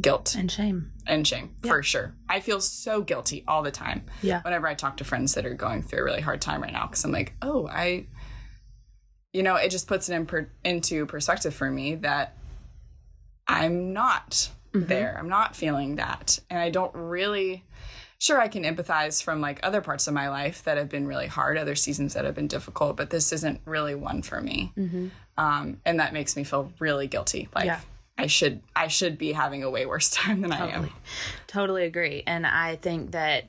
guilt 0.00 0.34
And 0.36 0.50
shame. 0.50 0.92
and 1.06 1.26
shame 1.26 1.54
for 1.62 1.82
sure. 1.82 2.14
I 2.28 2.40
feel 2.40 2.60
so 2.60 3.00
guilty 3.02 3.44
all 3.48 3.62
the 3.62 3.70
time. 3.70 4.04
Yeah. 4.22 4.40
Whenever 4.42 4.66
I 4.68 4.74
talk 4.74 4.96
to 4.98 5.04
friends 5.04 5.34
that 5.34 5.46
are 5.46 5.54
going 5.54 5.82
through 5.82 6.00
a 6.00 6.04
really 6.04 6.20
hard 6.20 6.40
time 6.40 6.62
right 6.62 6.72
now, 6.72 6.86
because 6.86 7.04
I'm 7.04 7.12
like, 7.12 7.34
oh, 7.42 7.66
I, 7.68 8.06
you 9.32 9.42
know, 9.42 9.56
it 9.56 9.70
just 9.70 9.86
puts 9.88 10.08
it 10.08 10.14
in 10.14 10.26
per- 10.26 10.50
into 10.64 11.06
perspective 11.06 11.54
for 11.54 11.70
me 11.70 11.94
that 11.96 12.36
I'm 13.48 13.92
not 13.92 14.50
there. 14.72 15.16
I'm 15.18 15.28
not 15.28 15.56
feeling 15.56 15.96
that, 15.96 16.38
and 16.50 16.58
I 16.58 16.70
don't 16.70 16.94
really. 16.94 17.64
Sure, 18.18 18.40
I 18.40 18.48
can 18.48 18.64
empathize 18.64 19.22
from 19.22 19.40
like 19.42 19.60
other 19.62 19.80
parts 19.82 20.06
of 20.06 20.14
my 20.14 20.30
life 20.30 20.64
that 20.64 20.78
have 20.78 20.88
been 20.88 21.06
really 21.06 21.26
hard, 21.26 21.58
other 21.58 21.74
seasons 21.74 22.14
that 22.14 22.24
have 22.24 22.34
been 22.34 22.48
difficult, 22.48 22.96
but 22.96 23.10
this 23.10 23.30
isn't 23.32 23.60
really 23.66 23.94
one 23.94 24.22
for 24.22 24.40
me, 24.40 24.72
um, 25.38 25.80
and 25.84 26.00
that 26.00 26.12
makes 26.14 26.34
me 26.36 26.42
feel 26.44 26.72
really 26.78 27.06
guilty. 27.06 27.48
Like 27.54 27.66
Yeah. 27.66 27.80
I 28.18 28.26
should, 28.28 28.62
I 28.74 28.88
should 28.88 29.18
be 29.18 29.32
having 29.32 29.62
a 29.62 29.70
way 29.70 29.86
worse 29.86 30.10
time 30.10 30.40
than 30.40 30.52
I 30.52 30.70
am. 30.70 30.90
Totally 31.46 31.84
agree. 31.84 32.22
And 32.26 32.46
I 32.46 32.76
think 32.76 33.12
that, 33.12 33.44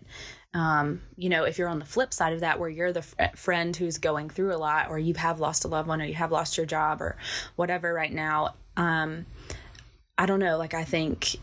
um, 0.53 1.01
you 1.15 1.29
know, 1.29 1.43
if 1.43 1.57
you're 1.57 1.69
on 1.69 1.79
the 1.79 1.85
flip 1.85 2.13
side 2.13 2.33
of 2.33 2.39
that, 2.41 2.59
where 2.59 2.69
you're 2.69 2.91
the 2.91 3.01
fr- 3.01 3.35
friend 3.35 3.75
who's 3.75 3.97
going 3.97 4.29
through 4.29 4.53
a 4.53 4.57
lot, 4.57 4.89
or 4.89 4.97
you 4.97 5.13
have 5.15 5.39
lost 5.39 5.65
a 5.65 5.67
loved 5.67 5.87
one, 5.87 6.01
or 6.01 6.05
you 6.05 6.15
have 6.15 6.31
lost 6.31 6.57
your 6.57 6.65
job, 6.65 7.01
or 7.01 7.15
whatever 7.55 7.93
right 7.93 8.11
now, 8.11 8.55
um, 8.75 9.25
I 10.17 10.25
don't 10.25 10.39
know. 10.39 10.57
Like, 10.57 10.73
I 10.73 10.83
think 10.83 11.35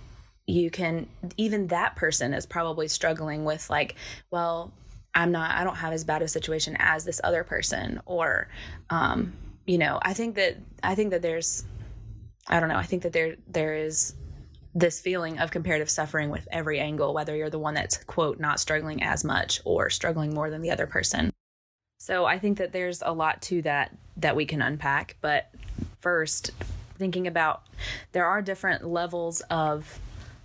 you 0.47 0.71
can, 0.71 1.07
even 1.37 1.69
that 1.69 1.97
person 1.97 2.35
is 2.35 2.45
probably 2.45 2.89
struggling 2.89 3.45
with, 3.45 3.71
like, 3.71 3.95
well, 4.31 4.73
I'm 5.15 5.31
not, 5.31 5.53
I 5.53 5.65
don't 5.65 5.77
have 5.77 5.93
as 5.93 6.05
bad 6.05 6.23
a 6.23 6.29
situation 6.29 6.77
as 6.79 7.05
this 7.05 7.21
other 7.23 7.45
person, 7.45 8.01
or, 8.07 8.49
um, 8.91 9.33
you 9.65 9.79
know, 9.79 9.99
I 10.03 10.13
think 10.13 10.35
that, 10.35 10.57
I 10.83 10.95
think 10.95 11.11
that 11.11 11.23
there's, 11.23 11.65
I 12.47 12.61
don't 12.61 12.69
know, 12.69 12.77
I 12.77 12.85
think 12.85 13.03
that 13.03 13.13
there, 13.13 13.37
there 13.49 13.75
is, 13.75 14.15
this 14.75 15.01
feeling 15.01 15.39
of 15.39 15.51
comparative 15.53 15.89
suffering 15.89 16.31
with 16.31 16.49
every 16.51 16.81
angle, 16.81 17.15
whether 17.15 17.37
you're 17.37 17.51
the 17.51 17.59
one 17.59 17.75
that's, 17.75 18.03
quote, 18.05 18.41
not 18.41 18.59
struggling 18.59 19.03
as 19.03 19.25
much 19.25 19.61
or 19.65 19.89
struggling 19.89 20.35
more 20.35 20.51
than 20.51 20.63
the 20.63 20.71
other 20.71 20.87
person. 20.87 21.31
So 21.99 22.25
I 22.25 22.39
think 22.39 22.59
that 22.59 22.73
there's 22.73 23.01
a 23.01 23.13
lot 23.13 23.41
to 23.43 23.63
that 23.63 23.97
that 24.17 24.37
we 24.37 24.47
can 24.47 24.61
unpack. 24.61 25.17
But 25.21 25.51
first, 26.01 26.51
thinking 26.99 27.27
about 27.27 27.63
there 28.13 28.27
are 28.27 28.43
different 28.43 28.85
levels 28.85 29.43
of 29.49 29.99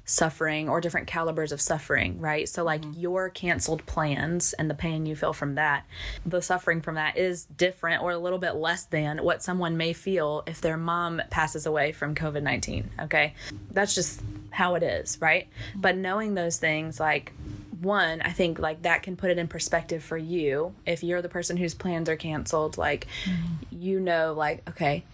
suffering 0.09 0.67
or 0.67 0.81
different 0.81 1.07
calibers 1.07 1.51
of 1.51 1.61
suffering, 1.61 2.19
right? 2.19 2.49
So, 2.49 2.63
like 2.63 2.81
mm-hmm. 2.81 2.99
your 2.99 3.29
canceled 3.29 3.85
plans 3.85 4.53
and 4.53 4.69
the 4.69 4.73
pain 4.73 5.05
you 5.05 5.15
feel 5.15 5.33
from 5.33 5.55
that, 5.55 5.85
the 6.25 6.41
suffering 6.41 6.81
from 6.81 6.95
that 6.95 7.17
is 7.17 7.45
different 7.45 8.01
or 8.01 8.11
a 8.11 8.17
little 8.17 8.39
bit 8.39 8.55
less 8.55 8.85
than 8.85 9.19
what 9.23 9.43
someone 9.43 9.77
may 9.77 9.93
feel 9.93 10.43
if 10.47 10.61
their 10.61 10.77
mom 10.77 11.21
passes 11.29 11.65
away 11.65 11.91
from 11.91 12.15
COVID 12.15 12.41
19. 12.41 12.89
Okay. 13.01 13.33
That's 13.71 13.93
just 13.93 14.21
how 14.51 14.75
it 14.75 14.83
is, 14.83 15.19
right? 15.21 15.47
Mm-hmm. 15.47 15.81
But 15.81 15.97
knowing 15.97 16.33
those 16.33 16.57
things, 16.57 16.99
like, 16.99 17.33
one, 17.79 18.21
I 18.21 18.31
think 18.31 18.59
like 18.59 18.81
that 18.81 19.03
can 19.03 19.15
put 19.15 19.29
it 19.29 19.37
in 19.37 19.47
perspective 19.47 20.03
for 20.03 20.17
you. 20.17 20.73
If 20.85 21.03
you're 21.03 21.21
the 21.21 21.29
person 21.29 21.55
whose 21.55 21.73
plans 21.73 22.09
are 22.09 22.17
canceled, 22.17 22.77
like, 22.77 23.07
mm-hmm. 23.23 23.81
you 23.81 23.99
know, 23.99 24.33
like, 24.33 24.67
okay, 24.69 25.05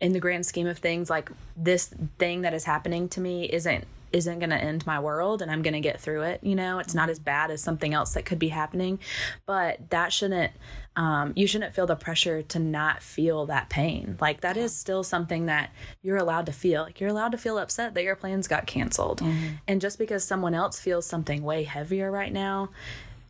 in 0.00 0.12
the 0.12 0.20
grand 0.20 0.46
scheme 0.46 0.66
of 0.66 0.78
things 0.78 1.10
like 1.10 1.30
this 1.56 1.92
thing 2.18 2.42
that 2.42 2.54
is 2.54 2.64
happening 2.64 3.08
to 3.08 3.20
me 3.20 3.44
isn't 3.44 3.84
isn't 4.10 4.38
going 4.38 4.48
to 4.48 4.56
end 4.56 4.86
my 4.86 4.98
world 4.98 5.42
and 5.42 5.50
I'm 5.50 5.60
going 5.60 5.74
to 5.74 5.80
get 5.80 6.00
through 6.00 6.22
it, 6.22 6.42
you 6.42 6.54
know. 6.54 6.78
It's 6.78 6.94
not 6.94 7.10
as 7.10 7.18
bad 7.18 7.50
as 7.50 7.62
something 7.62 7.92
else 7.92 8.14
that 8.14 8.24
could 8.24 8.38
be 8.38 8.48
happening, 8.48 9.00
but 9.44 9.90
that 9.90 10.14
shouldn't 10.14 10.52
um 10.96 11.32
you 11.36 11.46
shouldn't 11.46 11.74
feel 11.74 11.86
the 11.86 11.94
pressure 11.94 12.42
to 12.42 12.58
not 12.58 13.02
feel 13.02 13.46
that 13.46 13.68
pain. 13.68 14.16
Like 14.20 14.40
that 14.40 14.56
is 14.56 14.74
still 14.74 15.02
something 15.02 15.46
that 15.46 15.72
you're 16.02 16.16
allowed 16.16 16.46
to 16.46 16.52
feel. 16.52 16.82
Like 16.84 17.00
you're 17.00 17.10
allowed 17.10 17.32
to 17.32 17.38
feel 17.38 17.58
upset 17.58 17.94
that 17.94 18.02
your 18.04 18.16
plans 18.16 18.48
got 18.48 18.66
canceled. 18.66 19.20
And 19.66 19.80
just 19.80 19.98
because 19.98 20.24
someone 20.24 20.54
else 20.54 20.80
feels 20.80 21.04
something 21.04 21.42
way 21.42 21.64
heavier 21.64 22.10
right 22.10 22.32
now 22.32 22.70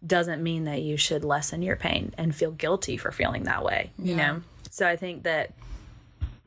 doesn't 0.07 0.43
mean 0.43 0.63
that 0.65 0.81
you 0.83 0.97
should 0.97 1.25
lessen 1.25 1.61
your 1.61 1.75
pain 1.77 2.15
and 2.17 2.35
feel 2.37 2.53
guilty 2.53 2.97
for 2.97 3.11
feeling 3.11 3.43
that 3.45 3.65
way, 3.65 3.91
you 3.99 4.15
know. 4.15 4.43
So 4.71 4.87
I 4.87 4.95
think 4.95 5.25
that 5.25 5.55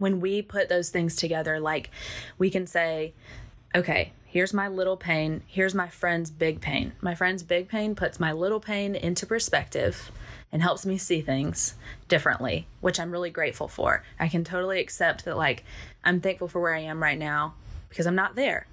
when 0.01 0.19
we 0.19 0.41
put 0.41 0.67
those 0.67 0.89
things 0.89 1.15
together, 1.15 1.59
like 1.59 1.91
we 2.39 2.49
can 2.49 2.65
say, 2.65 3.13
okay, 3.75 4.11
here's 4.25 4.51
my 4.51 4.67
little 4.67 4.97
pain, 4.97 5.43
here's 5.45 5.75
my 5.75 5.87
friend's 5.87 6.31
big 6.31 6.59
pain. 6.59 6.91
My 7.01 7.13
friend's 7.13 7.43
big 7.43 7.69
pain 7.69 7.93
puts 7.93 8.19
my 8.19 8.31
little 8.31 8.59
pain 8.59 8.95
into 8.95 9.27
perspective 9.27 10.11
and 10.51 10.63
helps 10.63 10.87
me 10.87 10.97
see 10.97 11.21
things 11.21 11.75
differently, 12.07 12.65
which 12.79 12.99
I'm 12.99 13.11
really 13.11 13.29
grateful 13.29 13.67
for. 13.67 14.03
I 14.19 14.27
can 14.27 14.43
totally 14.43 14.79
accept 14.79 15.23
that, 15.25 15.37
like, 15.37 15.63
I'm 16.03 16.19
thankful 16.19 16.47
for 16.47 16.59
where 16.59 16.73
I 16.73 16.79
am 16.79 17.03
right 17.03 17.19
now 17.19 17.53
because 17.87 18.07
I'm 18.07 18.15
not 18.15 18.35
there. 18.35 18.65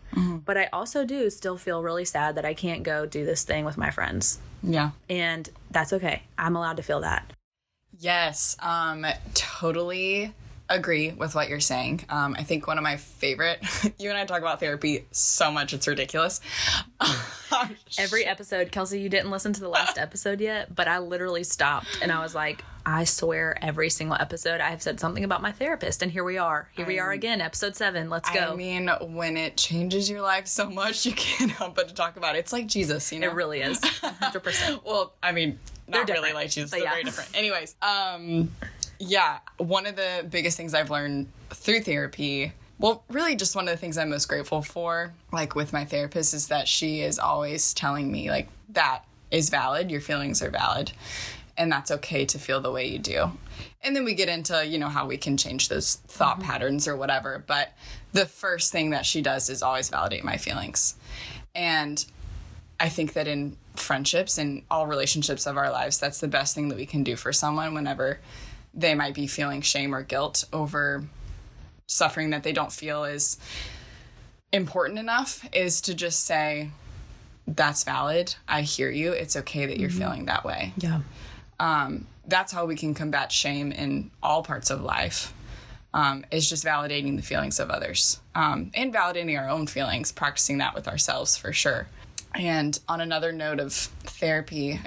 But 0.47 0.57
I 0.57 0.71
also 0.73 1.05
do 1.05 1.29
still 1.29 1.59
feel 1.59 1.83
really 1.83 2.07
sad 2.07 2.37
that 2.37 2.47
I 2.47 2.55
can't 2.55 2.83
go 2.83 3.05
do 3.05 3.27
this 3.27 3.45
thing 3.45 3.67
with 3.67 3.77
my 3.77 3.91
friends. 3.91 4.39
Yeah. 4.63 4.93
And 5.11 5.49
that's 5.71 5.93
okay. 5.93 6.23
I'm 6.39 6.57
allowed 6.57 6.79
to 6.79 6.83
feel 6.83 7.03
that. 7.03 7.31
Yes, 7.99 8.57
um, 8.61 9.05
totally 9.35 10.33
agree 10.69 11.13
with 11.13 11.35
what 11.35 11.49
you're 11.49 11.61
saying. 11.61 12.05
Um, 12.09 12.35
I 12.39 12.43
think 12.43 12.67
one 12.67 12.79
of 12.79 12.85
my 12.85 12.97
favorite, 12.97 13.61
you 13.99 14.11
and 14.11 14.19
I 14.19 14.25
talk 14.25 14.41
about 14.41 14.61
therapy 14.61 15.07
so 15.11 15.51
much, 15.51 15.73
it's 15.73 15.89
ridiculous. 15.89 16.41
Every 17.99 18.25
episode, 18.25 18.71
Kelsey, 18.71 19.01
you 19.01 19.09
didn't 19.09 19.31
listen 19.31 19.53
to 19.55 19.61
the 19.61 19.69
last 19.69 19.99
episode 19.99 20.41
yet, 20.41 20.75
but 20.75 20.89
I 20.89 20.99
literally 20.99 21.45
stopped 21.45 21.99
and 22.03 22.13
I 22.13 22.23
was 22.23 22.35
like, 22.35 22.65
I 22.85 23.05
swear 23.05 23.59
every 23.63 23.91
single 23.91 24.17
episode 24.19 24.63
I 24.63 24.71
have 24.71 24.81
said 24.81 24.99
something 24.99 25.23
about 25.23 25.43
my 25.43 25.53
therapist. 25.53 26.03
And 26.03 26.11
here 26.11 26.25
we 26.25 26.39
are. 26.39 26.71
Here 26.75 26.87
we 26.87 26.99
are 26.99 27.11
again, 27.11 27.43
episode 27.43 27.77
seven. 27.77 28.09
Let's 28.09 28.31
go. 28.31 28.53
I 28.53 28.55
mean, 28.55 28.89
when 29.01 29.37
it 29.37 29.59
changes 29.59 30.09
your 30.09 30.23
life 30.23 30.47
so 30.47 30.71
much, 30.71 31.05
you 31.05 31.13
can't 31.13 31.51
help 31.51 31.75
but 31.75 31.89
to 31.89 31.95
talk 31.95 32.17
about 32.17 32.35
it. 32.35 32.39
It's 32.39 32.53
like 32.53 32.67
Jesus, 32.67 33.13
you 33.13 33.19
know? 33.19 33.29
it 33.29 33.35
really 33.35 33.61
is. 33.61 33.79
100%. 33.81 34.85
well, 34.87 35.13
I 35.23 35.33
mean, 35.33 35.59
not 35.87 36.09
really 36.09 36.33
like 36.33 36.51
Jesus. 36.51 36.71
but 36.71 36.79
They're 36.79 36.87
yeah. 36.87 36.91
very 36.93 37.05
different. 37.05 37.37
Anyways, 37.37 37.77
um, 37.83 38.51
yeah, 38.99 39.39
one 39.59 39.87
of 39.87 39.97
the 39.97 40.27
biggest 40.29 40.57
things 40.57 40.75
I've 40.75 40.91
learned 40.91 41.29
through 41.51 41.83
therapy, 41.83 42.53
well, 42.79 43.05
really 43.09 43.37
just 43.37 43.57
one 43.57 43.69
of 43.69 43.73
the 43.73 43.79
things 43.79 43.99
I'm 43.99 44.11
most 44.11 44.29
grateful 44.29 44.63
for, 44.63 45.13
like 45.33 45.55
with 45.55 45.73
my 45.73 45.85
therapist, 45.85 46.35
is 46.35 46.49
that 46.49 46.69
she 46.69 47.01
is 47.01 47.19
always 47.19 47.75
telling 47.75 48.11
me, 48.11 48.31
like, 48.31 48.49
that 48.71 49.05
is 49.31 49.51
valid, 49.51 49.91
your 49.91 50.01
feelings 50.01 50.43
are 50.43 50.51
valid, 50.51 50.93
and 51.57 51.71
that's 51.71 51.91
okay 51.91 52.25
to 52.27 52.39
feel 52.39 52.61
the 52.61 52.71
way 52.71 52.87
you 52.87 52.99
do. 52.99 53.31
And 53.83 53.95
then 53.95 54.05
we 54.05 54.15
get 54.15 54.29
into, 54.29 54.67
you 54.67 54.79
know, 54.79 54.89
how 54.89 55.07
we 55.07 55.17
can 55.17 55.37
change 55.37 55.69
those 55.69 55.97
thought 56.07 56.39
mm-hmm. 56.39 56.49
patterns 56.49 56.89
or 56.89 56.97
whatever. 56.97 57.43
But 57.47 57.73
the 58.13 58.27
first 58.27 58.73
thing 58.73 58.91
that 58.91 59.07
she 59.07 59.23
does 59.23 59.49
is 59.51 59.63
always 59.63 59.89
validate 59.89 60.25
my 60.25 60.37
feelings. 60.37 60.97
And 61.55 62.05
I 62.81 62.89
think 62.89 63.13
that 63.13 63.29
in 63.29 63.57
friendships 63.75 64.39
and 64.39 64.63
all 64.71 64.87
relationships 64.87 65.47
of 65.47 65.57
our 65.57 65.71
lives, 65.71 65.99
that's 65.99 66.21
the 66.21 66.29
best 66.29 66.55
thing 66.55 66.69
that 66.69 66.79
we 66.79 66.87
can 66.87 67.05
do 67.05 67.17
for 67.17 67.33
someone 67.33 67.75
whenever 67.75 68.19
they 68.79 68.95
might 68.95 69.15
be 69.15 69.27
feeling 69.27 69.61
shame 69.61 69.95
or 69.95 70.03
guilt 70.03 70.45
over 70.53 71.05
suffering 71.87 72.31
that 72.31 72.43
they 72.43 72.53
don't 72.53 72.73
feel 72.73 73.05
is 73.05 73.39
important 74.53 74.99
enough 74.99 75.47
is 75.53 75.81
to 75.83 75.95
just 75.95 76.25
say, 76.25 76.71
that's 77.47 77.85
valid. 77.85 78.35
I 78.47 78.63
hear 78.63 78.91
you. 78.91 79.13
It's 79.13 79.37
okay 79.37 79.67
that 79.67 79.79
you're 79.79 79.91
feeling 79.91 80.27
that 80.27 80.45
way. 80.45 80.75
Yeah. 80.77 81.01
Um, 81.59 82.07
that's 82.27 82.53
how 82.53 82.67
we 82.67 82.77
can 82.77 82.95
combat 82.95 83.33
shame 83.33 83.73
in 83.73 84.11
all 84.23 84.43
parts 84.43 84.71
of 84.71 84.83
life. 84.83 85.35
Um, 85.95 86.27
is 86.31 86.47
just 86.47 86.67
validating 86.67 87.17
the 87.17 87.23
feelings 87.23 87.59
of 87.59 87.71
others 87.71 88.21
um, 88.35 88.71
and 88.75 88.93
validating 88.93 89.41
our 89.41 89.49
own 89.49 89.67
feelings, 89.67 90.13
practicing 90.13 90.59
that 90.59 90.75
with 90.75 90.87
ourselves 90.87 91.39
for 91.39 91.51
sure. 91.55 91.89
And 92.35 92.79
on 92.91 93.01
another 93.01 93.33
note 93.33 93.59
of 93.59 93.73
therapy, 93.73 94.81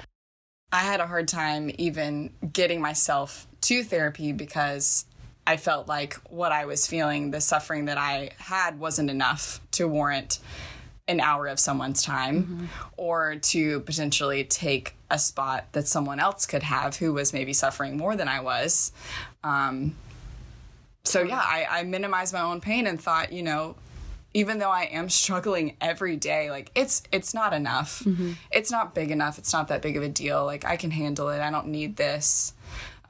I 0.72 0.78
had 0.78 1.00
a 1.00 1.06
hard 1.06 1.28
time 1.28 1.70
even 1.76 2.30
getting 2.52 2.80
myself 2.80 3.46
to 3.62 3.84
therapy 3.84 4.32
because 4.32 5.04
I 5.46 5.58
felt 5.58 5.86
like 5.86 6.14
what 6.30 6.50
I 6.50 6.64
was 6.64 6.86
feeling, 6.86 7.30
the 7.30 7.40
suffering 7.40 7.84
that 7.86 7.98
I 7.98 8.30
had, 8.38 8.78
wasn't 8.80 9.10
enough 9.10 9.60
to 9.72 9.86
warrant 9.86 10.38
an 11.08 11.20
hour 11.20 11.46
of 11.48 11.58
someone's 11.58 12.02
time 12.02 12.70
or 12.96 13.36
to 13.36 13.80
potentially 13.80 14.44
take 14.44 14.94
a 15.10 15.18
spot 15.18 15.66
that 15.72 15.88
someone 15.88 16.20
else 16.20 16.46
could 16.46 16.62
have 16.62 16.96
who 16.96 17.12
was 17.12 17.32
maybe 17.32 17.52
suffering 17.52 17.96
more 17.96 18.16
than 18.16 18.28
I 18.28 18.40
was. 18.40 18.92
Um, 19.44 19.94
so, 21.04 21.22
yeah, 21.22 21.42
I, 21.44 21.66
I 21.68 21.82
minimized 21.82 22.32
my 22.32 22.40
own 22.40 22.60
pain 22.60 22.86
and 22.86 23.00
thought, 23.00 23.32
you 23.32 23.42
know, 23.42 23.74
even 24.34 24.58
though 24.58 24.70
I 24.70 24.82
am 24.84 25.08
struggling 25.22 25.76
every 25.80 26.16
day, 26.16 26.50
like 26.50 26.70
it's 26.74 27.02
it's 27.12 27.34
not 27.34 27.52
enough. 27.52 28.02
It's 28.50 28.70
not 28.70 28.94
big 28.94 29.10
enough. 29.10 29.38
It's 29.38 29.52
not 29.52 29.68
that 29.68 29.82
big 29.82 29.96
of 29.96 30.02
a 30.02 30.08
deal. 30.08 30.44
Like 30.44 30.64
I 30.64 30.76
can 30.76 30.90
handle 30.90 31.28
it. 31.30 31.40
I 31.40 31.50
don't 31.50 31.68
need 31.68 31.96
this, 31.96 32.54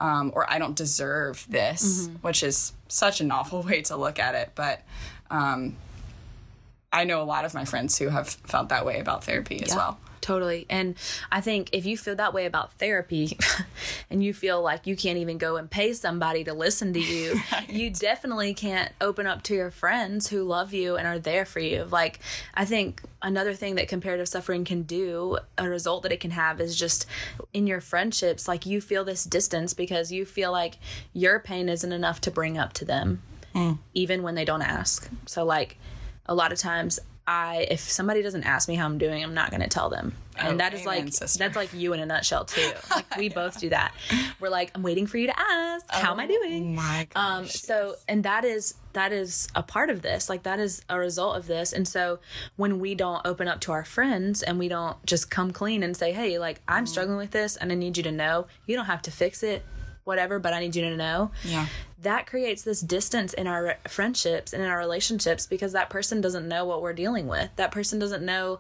um, 0.00 0.33
or 0.35 0.50
I 0.50 0.59
don't 0.59 0.76
deserve 0.76 1.47
this, 1.49 2.09
which 2.23 2.43
is 2.43 2.73
such 2.88 3.21
an 3.21 3.31
awful 3.31 3.62
way 3.69 3.83
to 3.83 3.97
look 3.97 4.19
at 4.19 4.35
it. 4.35 4.52
But 4.55 4.83
um, 5.31 5.76
I 6.93 7.05
know 7.05 7.23
a 7.23 7.25
lot 7.25 7.45
of 7.45 7.55
my 7.55 7.64
friends 7.64 7.97
who 7.99 8.09
have 8.09 8.29
felt 8.29 8.69
that 8.71 8.85
way 8.85 8.99
about 9.00 9.25
therapy 9.25 9.62
as 9.62 9.71
well. 9.76 9.99
Totally. 10.23 10.67
And 10.71 10.95
I 11.33 11.41
think 11.41 11.69
if 11.73 11.85
you 11.85 11.99
feel 11.99 12.14
that 12.14 12.33
way 12.33 12.47
about 12.47 12.73
therapy 12.75 13.37
and 14.11 14.23
you 14.23 14.33
feel 14.33 14.62
like 14.62 14.87
you 14.87 14.97
can't 14.97 15.19
even 15.19 15.37
go 15.37 15.57
and 15.57 15.69
pay 15.69 15.93
somebody 15.93 16.45
to 16.45 16.55
listen 16.55 16.93
to 16.93 17.00
you, 17.00 17.41
right. 17.52 17.69
you 17.69 17.91
definitely 17.91 18.55
can't 18.55 18.93
open 19.00 19.26
up 19.26 19.43
to 19.45 19.55
your 19.55 19.73
friends 19.73 20.29
who 20.29 20.45
love 20.45 20.73
you 20.73 20.95
and 20.97 21.09
are 21.09 21.19
there 21.19 21.45
for 21.45 21.59
you. 21.59 21.88
Like, 21.91 22.21
I 22.55 22.64
think 22.64 23.02
another 23.21 23.52
thing 23.52 23.75
that 23.75 23.88
comparative 23.88 24.29
suffering 24.29 24.64
can 24.64 24.83
do, 24.83 25.38
a 25.59 25.69
result 25.69 26.05
that 26.05 26.12
it 26.12 26.21
can 26.21 26.31
have 26.31 26.61
is 26.61 26.79
just 26.79 27.05
in 27.52 27.67
your 27.67 27.81
friendships, 27.81 28.47
like 28.47 28.64
you 28.64 28.81
feel 28.81 29.05
this 29.05 29.25
distance 29.25 29.75
because 29.75 30.12
you 30.12 30.25
feel 30.25 30.52
like 30.52 30.79
your 31.12 31.41
pain 31.41 31.69
isn't 31.69 31.93
enough 31.93 32.21
to 32.21 32.31
bring 32.31 32.57
up 32.57 32.73
to 32.75 32.85
them, 32.85 33.23
mm. 33.57 33.76
even 33.93 34.23
when 34.23 34.37
they 34.37 34.45
don't 34.45 34.62
ask. 34.62 35.11
So, 35.26 35.45
like, 35.45 35.79
a 36.26 36.35
lot 36.35 36.52
of 36.52 36.59
times 36.59 37.00
I 37.26 37.69
if 37.71 37.81
somebody 37.81 38.23
doesn't 38.23 38.45
ask 38.45 38.69
me 38.69 38.75
how 38.75 38.85
I'm 38.85 38.99
doing, 38.99 39.23
I'm 39.23 39.35
not 39.35 39.50
going 39.50 39.62
to 39.62 39.69
tell 39.69 39.88
them. 39.88 40.14
And 40.37 40.55
oh, 40.55 40.57
that 40.57 40.75
is 40.75 40.83
amen, 40.83 41.05
like 41.05 41.12
sister. 41.12 41.38
that's 41.38 41.55
like 41.55 41.73
you 41.73 41.93
in 41.93 42.00
a 42.00 42.07
nutshell 42.07 42.45
too. 42.45 42.73
Like 42.91 43.17
we 43.17 43.29
both 43.29 43.61
do 43.61 43.69
that. 43.69 43.95
We're 44.41 44.49
like, 44.49 44.71
I'm 44.75 44.83
waiting 44.83 45.07
for 45.07 45.19
you 45.19 45.29
to 45.29 45.38
ask. 45.38 45.87
Oh, 45.93 45.99
how 45.99 46.12
am 46.12 46.21
I 46.21 46.25
oh 46.25 46.29
doing? 46.29 46.75
My 46.75 47.07
gosh. 47.12 47.38
Um 47.38 47.47
so 47.47 47.95
and 48.09 48.25
that 48.25 48.45
is 48.45 48.75
that 48.93 49.12
is 49.12 49.49
a 49.55 49.62
part 49.62 49.88
of 49.91 50.02
this. 50.02 50.29
Like 50.29 50.43
that 50.43 50.59
is 50.59 50.83
a 50.88 50.99
result 50.99 51.37
of 51.37 51.47
this. 51.47 51.73
And 51.73 51.87
so 51.87 52.19
when 52.57 52.81
we 52.81 52.95
don't 52.95 53.25
open 53.25 53.47
up 53.47 53.61
to 53.62 53.73
our 53.73 53.85
friends 53.85 54.43
and 54.43 54.59
we 54.59 54.69
don't 54.69 55.05
just 55.07 55.31
come 55.31 55.52
clean 55.52 55.83
and 55.83 55.97
say, 55.97 56.12
"Hey, 56.12 56.38
like 56.38 56.61
I'm 56.67 56.85
mm. 56.85 56.88
struggling 56.88 57.19
with 57.19 57.31
this 57.31 57.57
and 57.57 57.71
I 57.71 57.75
need 57.75 57.97
you 57.97 58.02
to 58.02 58.12
know. 58.12 58.47
You 58.67 58.76
don't 58.76 58.87
have 58.87 59.02
to 59.02 59.11
fix 59.11 59.43
it 59.43 59.64
whatever, 60.05 60.39
but 60.39 60.53
I 60.53 60.61
need 60.61 60.75
you 60.75 60.83
to 60.83 60.97
know. 60.97 61.31
Yeah. 61.45 61.67
That 62.01 62.27
creates 62.27 62.63
this 62.63 62.81
distance 62.81 63.33
in 63.33 63.47
our 63.47 63.77
friendships 63.89 64.53
and 64.53 64.63
in 64.63 64.69
our 64.69 64.79
relationships 64.79 65.47
because 65.47 65.73
that 65.73 65.91
person 65.91 66.21
doesn't 66.21 66.49
know 66.49 66.65
what 66.65 66.83
we're 66.83 66.93
dealing 66.93 67.29
with. 67.29 67.51
That 67.57 67.71
person 67.71 67.99
doesn't 67.99 68.25
know 68.25 68.59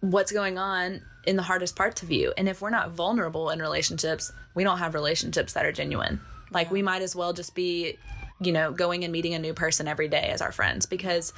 what's 0.00 0.32
going 0.32 0.58
on 0.58 1.02
in 1.26 1.36
the 1.36 1.42
hardest 1.42 1.76
parts 1.76 2.02
of 2.02 2.10
you. 2.10 2.32
And 2.36 2.48
if 2.48 2.60
we're 2.60 2.70
not 2.70 2.90
vulnerable 2.90 3.50
in 3.50 3.60
relationships, 3.60 4.32
we 4.54 4.64
don't 4.64 4.78
have 4.78 4.94
relationships 4.94 5.52
that 5.54 5.64
are 5.64 5.72
genuine. 5.72 6.20
Like 6.50 6.70
we 6.70 6.82
might 6.82 7.02
as 7.02 7.16
well 7.16 7.32
just 7.32 7.54
be 7.54 7.98
you 8.44 8.52
know, 8.52 8.72
going 8.72 9.04
and 9.04 9.12
meeting 9.12 9.34
a 9.34 9.38
new 9.38 9.54
person 9.54 9.88
every 9.88 10.08
day 10.08 10.30
as 10.32 10.40
our 10.40 10.52
friends 10.52 10.86
because 10.86 11.32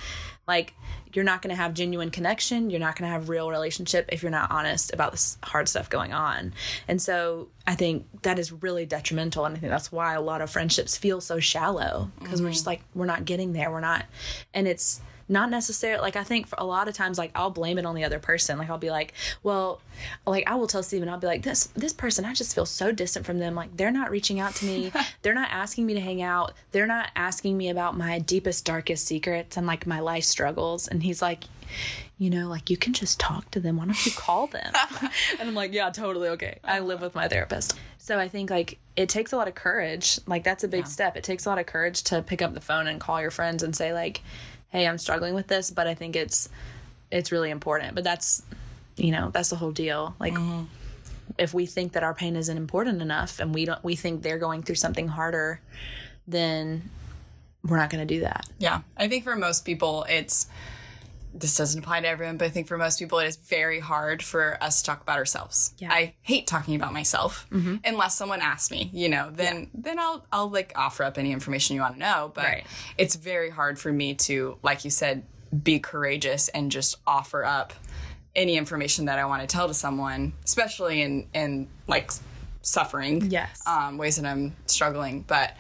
like 0.46 0.75
you're 1.12 1.25
not 1.25 1.42
going 1.42 1.54
to 1.54 1.60
have 1.60 1.75
genuine 1.75 2.10
connection, 2.10 2.70
you're 2.70 2.80
not 2.80 2.96
going 2.96 3.08
to 3.08 3.12
have 3.12 3.28
real 3.28 3.50
relationship 3.50 4.08
if 4.12 4.22
you're 4.22 4.30
not 4.30 4.50
honest 4.50 4.92
about 4.92 5.12
this 5.12 5.38
hard 5.42 5.68
stuff 5.68 5.88
going 5.88 6.12
on. 6.12 6.52
And 6.88 7.00
so 7.00 7.48
I 7.66 7.75
think 7.75 8.06
that 8.22 8.38
is 8.38 8.52
really 8.52 8.86
detrimental 8.86 9.44
and 9.44 9.56
I 9.56 9.58
think 9.58 9.70
that's 9.70 9.90
why 9.90 10.14
a 10.14 10.20
lot 10.20 10.40
of 10.40 10.50
friendships 10.50 10.96
feel 10.96 11.20
so 11.20 11.40
shallow 11.40 12.10
because 12.18 12.36
mm-hmm. 12.36 12.44
we're 12.44 12.52
just 12.52 12.66
like 12.66 12.82
we're 12.94 13.06
not 13.06 13.25
getting 13.25 13.52
there, 13.52 13.70
we're 13.70 13.80
not 13.80 14.04
and 14.54 14.68
it's 14.68 15.00
not 15.28 15.50
necessarily 15.50 16.00
like 16.00 16.16
I 16.16 16.25
think 16.25 16.47
for 16.47 16.56
a 16.59 16.64
lot 16.64 16.88
of 16.88 16.95
times 16.95 17.18
like 17.18 17.30
I'll 17.35 17.50
blame 17.50 17.78
it 17.78 17.87
on 17.87 17.95
the 17.95 18.04
other 18.04 18.18
person. 18.18 18.59
Like 18.59 18.71
I'll 18.71 18.78
be 18.78 18.90
like, 18.90 19.12
well, 19.42 19.80
like 20.26 20.45
I 20.47 20.54
will 20.54 20.66
tell 20.66 20.83
Steven, 20.83 21.09
I'll 21.09 21.18
be 21.18 21.26
like, 21.26 21.42
this 21.42 21.66
this 21.76 21.92
person, 21.92 22.25
I 22.25 22.33
just 22.33 22.54
feel 22.54 22.66
so 22.66 22.92
distant 22.92 23.26
from 23.26 23.38
them. 23.38 23.54
Like 23.54 23.76
they're 23.76 23.90
not 23.90 24.11
reaching 24.11 24.40
out 24.40 24.54
to 24.56 24.66
me. 24.66 24.92
they're 25.23 25.35
not 25.35 25.49
asking 25.50 25.87
me 25.87 25.95
to 25.95 26.00
hang 26.00 26.23
out. 26.23 26.52
They're 26.73 26.87
not 26.87 27.11
asking 27.16 27.56
me 27.56 27.68
about 27.68 27.97
my 27.97 28.18
deepest, 28.18 28.64
darkest 28.64 29.06
secrets 29.06 29.56
and 29.56 29.66
like 29.66 29.87
my 29.87 30.00
life 30.00 30.25
struggles. 30.25 30.88
And 30.88 31.02
he's 31.02 31.21
like, 31.21 31.45
you 32.18 32.30
know, 32.30 32.49
like 32.49 32.71
you 32.71 32.76
can 32.76 32.92
just 32.92 33.21
talk 33.21 33.50
to 33.50 33.61
them. 33.61 33.76
Why 33.76 33.87
don't 33.87 34.06
you 34.06 34.12
call 34.12 34.47
them? 34.47 34.73
and 35.40 35.49
I'm 35.49 35.54
like, 35.54 35.73
yeah, 35.73 35.90
totally 35.90 36.28
okay. 36.30 36.59
I 36.64 36.78
uh-huh. 36.78 36.87
live 36.87 37.00
with 37.00 37.14
my 37.14 37.28
therapist. 37.28 37.78
So 37.99 38.18
I 38.18 38.28
think 38.28 38.50
like 38.50 38.78
it 38.95 39.09
takes 39.09 39.33
a 39.33 39.37
lot 39.37 39.49
of 39.49 39.54
courage. 39.54 40.21
Like 40.26 40.45
that's 40.45 40.64
a 40.64 40.68
big 40.68 40.85
yeah. 40.85 40.90
step. 40.90 41.16
It 41.16 41.25
takes 41.25 41.45
a 41.45 41.49
lot 41.49 41.59
of 41.59 41.66
courage 41.66 42.04
to 42.04 42.23
pick 42.23 42.40
up 42.40 42.54
the 42.54 42.61
phone 42.61 42.87
and 42.87 43.00
call 43.00 43.21
your 43.21 43.33
friends 43.33 43.62
and 43.62 43.75
say 43.75 43.92
like, 43.92 44.23
hey, 44.76 44.87
I'm 44.87 44.99
struggling 44.99 45.33
with 45.33 45.47
this, 45.47 45.71
but 45.71 45.87
I 45.87 45.95
think 45.95 46.16
it's 46.16 46.50
it's 47.11 47.33
really 47.33 47.50
important. 47.50 47.95
But 47.95 48.04
that's 48.04 48.42
you 48.97 49.11
know, 49.11 49.30
that's 49.30 49.49
the 49.49 49.56
whole 49.56 49.73
deal. 49.73 50.14
Like 50.21 50.35
mm-hmm. 50.35 50.64
if 51.38 51.54
we 51.54 51.64
think 51.64 51.92
that 51.92 52.02
our 52.02 52.12
pain 52.12 52.37
isn't 52.37 52.56
important 52.56 53.00
enough 53.00 53.40
and 53.40 53.54
we 53.54 53.64
don't 53.64 53.83
we 53.83 53.97
think 53.97 54.23
they're 54.23 54.38
going 54.38 54.62
through 54.62 54.75
something 54.75 55.09
harder, 55.09 55.61
then 56.28 56.90
we're 57.64 57.78
not 57.78 57.88
going 57.88 58.06
to 58.06 58.14
do 58.14 58.21
that. 58.21 58.47
Yeah. 58.59 58.83
I 58.99 59.09
think 59.09 59.25
for 59.25 59.35
most 59.35 59.64
people 59.64 60.04
it's 60.11 60.47
this 61.38 61.56
doesn't 61.56 61.84
apply 61.84 62.00
to 62.00 62.08
everyone, 62.08 62.36
but 62.36 62.46
I 62.46 62.49
think 62.49 62.66
for 62.66 62.78
most 62.78 62.99
people, 62.99 63.18
it 63.18 63.26
is 63.26 63.36
very 63.36 63.80
hard 63.80 64.22
for 64.22 64.56
us 64.62 64.80
to 64.80 64.86
talk 64.86 65.02
about 65.02 65.18
ourselves. 65.18 65.75
Yeah. 65.78 65.92
I 65.92 66.14
hate 66.22 66.46
talking 66.46 66.75
about 66.75 66.92
myself 66.92 67.46
mm-hmm. 67.50 67.76
unless 67.84 68.16
someone 68.16 68.40
asks 68.40 68.70
me, 68.70 68.90
you 68.92 69.08
know, 69.08 69.30
then, 69.32 69.60
yeah. 69.60 69.66
then 69.75 69.99
I'll, 69.99 70.26
I'll 70.32 70.50
like 70.50 70.72
offer 70.76 71.04
up 71.04 71.18
any 71.18 71.32
information 71.32 71.76
you 71.76 71.82
want 71.82 71.94
to 71.94 72.00
know. 72.00 72.32
But 72.34 72.44
right. 72.44 72.66
it's 72.99 73.14
very 73.16 73.50
hard 73.50 73.78
for 73.78 73.92
me 73.92 74.14
to, 74.14 74.58
like 74.62 74.84
you 74.84 74.90
said, 74.90 75.25
be 75.62 75.78
courageous 75.78 76.49
and 76.49 76.70
just 76.70 76.96
offer 77.06 77.44
up 77.44 77.72
any 78.34 78.56
information 78.56 79.06
that 79.06 79.18
I 79.18 79.25
want 79.26 79.42
to 79.42 79.46
tell 79.46 79.68
to 79.68 79.75
someone, 79.75 80.32
especially 80.44 81.02
in, 81.02 81.26
in 81.34 81.68
like 81.86 82.10
suffering. 82.62 83.30
Yes. 83.30 83.62
Um, 83.66 83.99
ways 83.99 84.16
that 84.16 84.26
I'm 84.26 84.56
struggling. 84.66 85.22
But, 85.22 85.56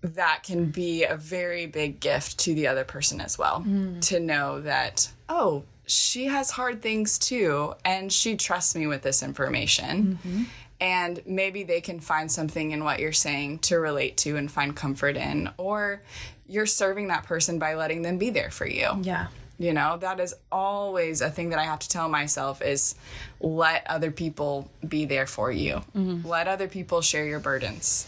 that 0.00 0.42
can 0.44 0.66
be 0.66 1.04
a 1.04 1.16
very 1.16 1.66
big 1.66 2.00
gift 2.00 2.38
to 2.38 2.54
the 2.54 2.66
other 2.66 2.84
person 2.84 3.20
as 3.20 3.38
well 3.38 3.64
mm. 3.66 4.00
to 4.00 4.20
know 4.20 4.60
that 4.60 5.10
oh 5.28 5.64
she 5.86 6.26
has 6.26 6.50
hard 6.50 6.82
things 6.82 7.18
too 7.18 7.74
and 7.84 8.12
she 8.12 8.36
trusts 8.36 8.76
me 8.76 8.86
with 8.86 9.02
this 9.02 9.22
information 9.22 10.18
mm-hmm. 10.22 10.42
and 10.80 11.22
maybe 11.26 11.64
they 11.64 11.80
can 11.80 11.98
find 11.98 12.30
something 12.30 12.70
in 12.70 12.84
what 12.84 13.00
you're 13.00 13.12
saying 13.12 13.58
to 13.58 13.78
relate 13.78 14.16
to 14.16 14.36
and 14.36 14.50
find 14.50 14.76
comfort 14.76 15.16
in 15.16 15.50
or 15.56 16.02
you're 16.46 16.66
serving 16.66 17.08
that 17.08 17.24
person 17.24 17.58
by 17.58 17.74
letting 17.74 18.02
them 18.02 18.18
be 18.18 18.30
there 18.30 18.50
for 18.50 18.66
you 18.66 18.88
yeah 19.02 19.26
you 19.58 19.72
know 19.72 19.96
that 19.96 20.20
is 20.20 20.34
always 20.52 21.20
a 21.20 21.30
thing 21.30 21.50
that 21.50 21.58
i 21.58 21.64
have 21.64 21.78
to 21.78 21.88
tell 21.88 22.08
myself 22.08 22.62
is 22.62 22.94
let 23.40 23.84
other 23.88 24.10
people 24.10 24.70
be 24.86 25.06
there 25.06 25.26
for 25.26 25.50
you 25.50 25.82
mm-hmm. 25.96 26.26
let 26.26 26.46
other 26.46 26.68
people 26.68 27.00
share 27.00 27.24
your 27.24 27.40
burdens 27.40 28.06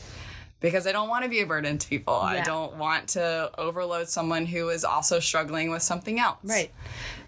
because 0.61 0.87
I 0.87 0.92
don't 0.92 1.09
want 1.09 1.25
to 1.25 1.31
be 1.31 1.40
a 1.40 1.46
burden 1.46 1.79
to 1.79 1.88
people. 1.88 2.14
Yeah. 2.14 2.29
I 2.29 2.40
don't 2.42 2.77
want 2.77 3.09
to 3.11 3.51
overload 3.59 4.09
someone 4.09 4.46
who 4.46 4.68
is 4.68 4.85
also 4.85 5.18
struggling 5.20 5.70
with 5.70 5.83
something 5.83 6.20
else. 6.20 6.38
Right. 6.44 6.70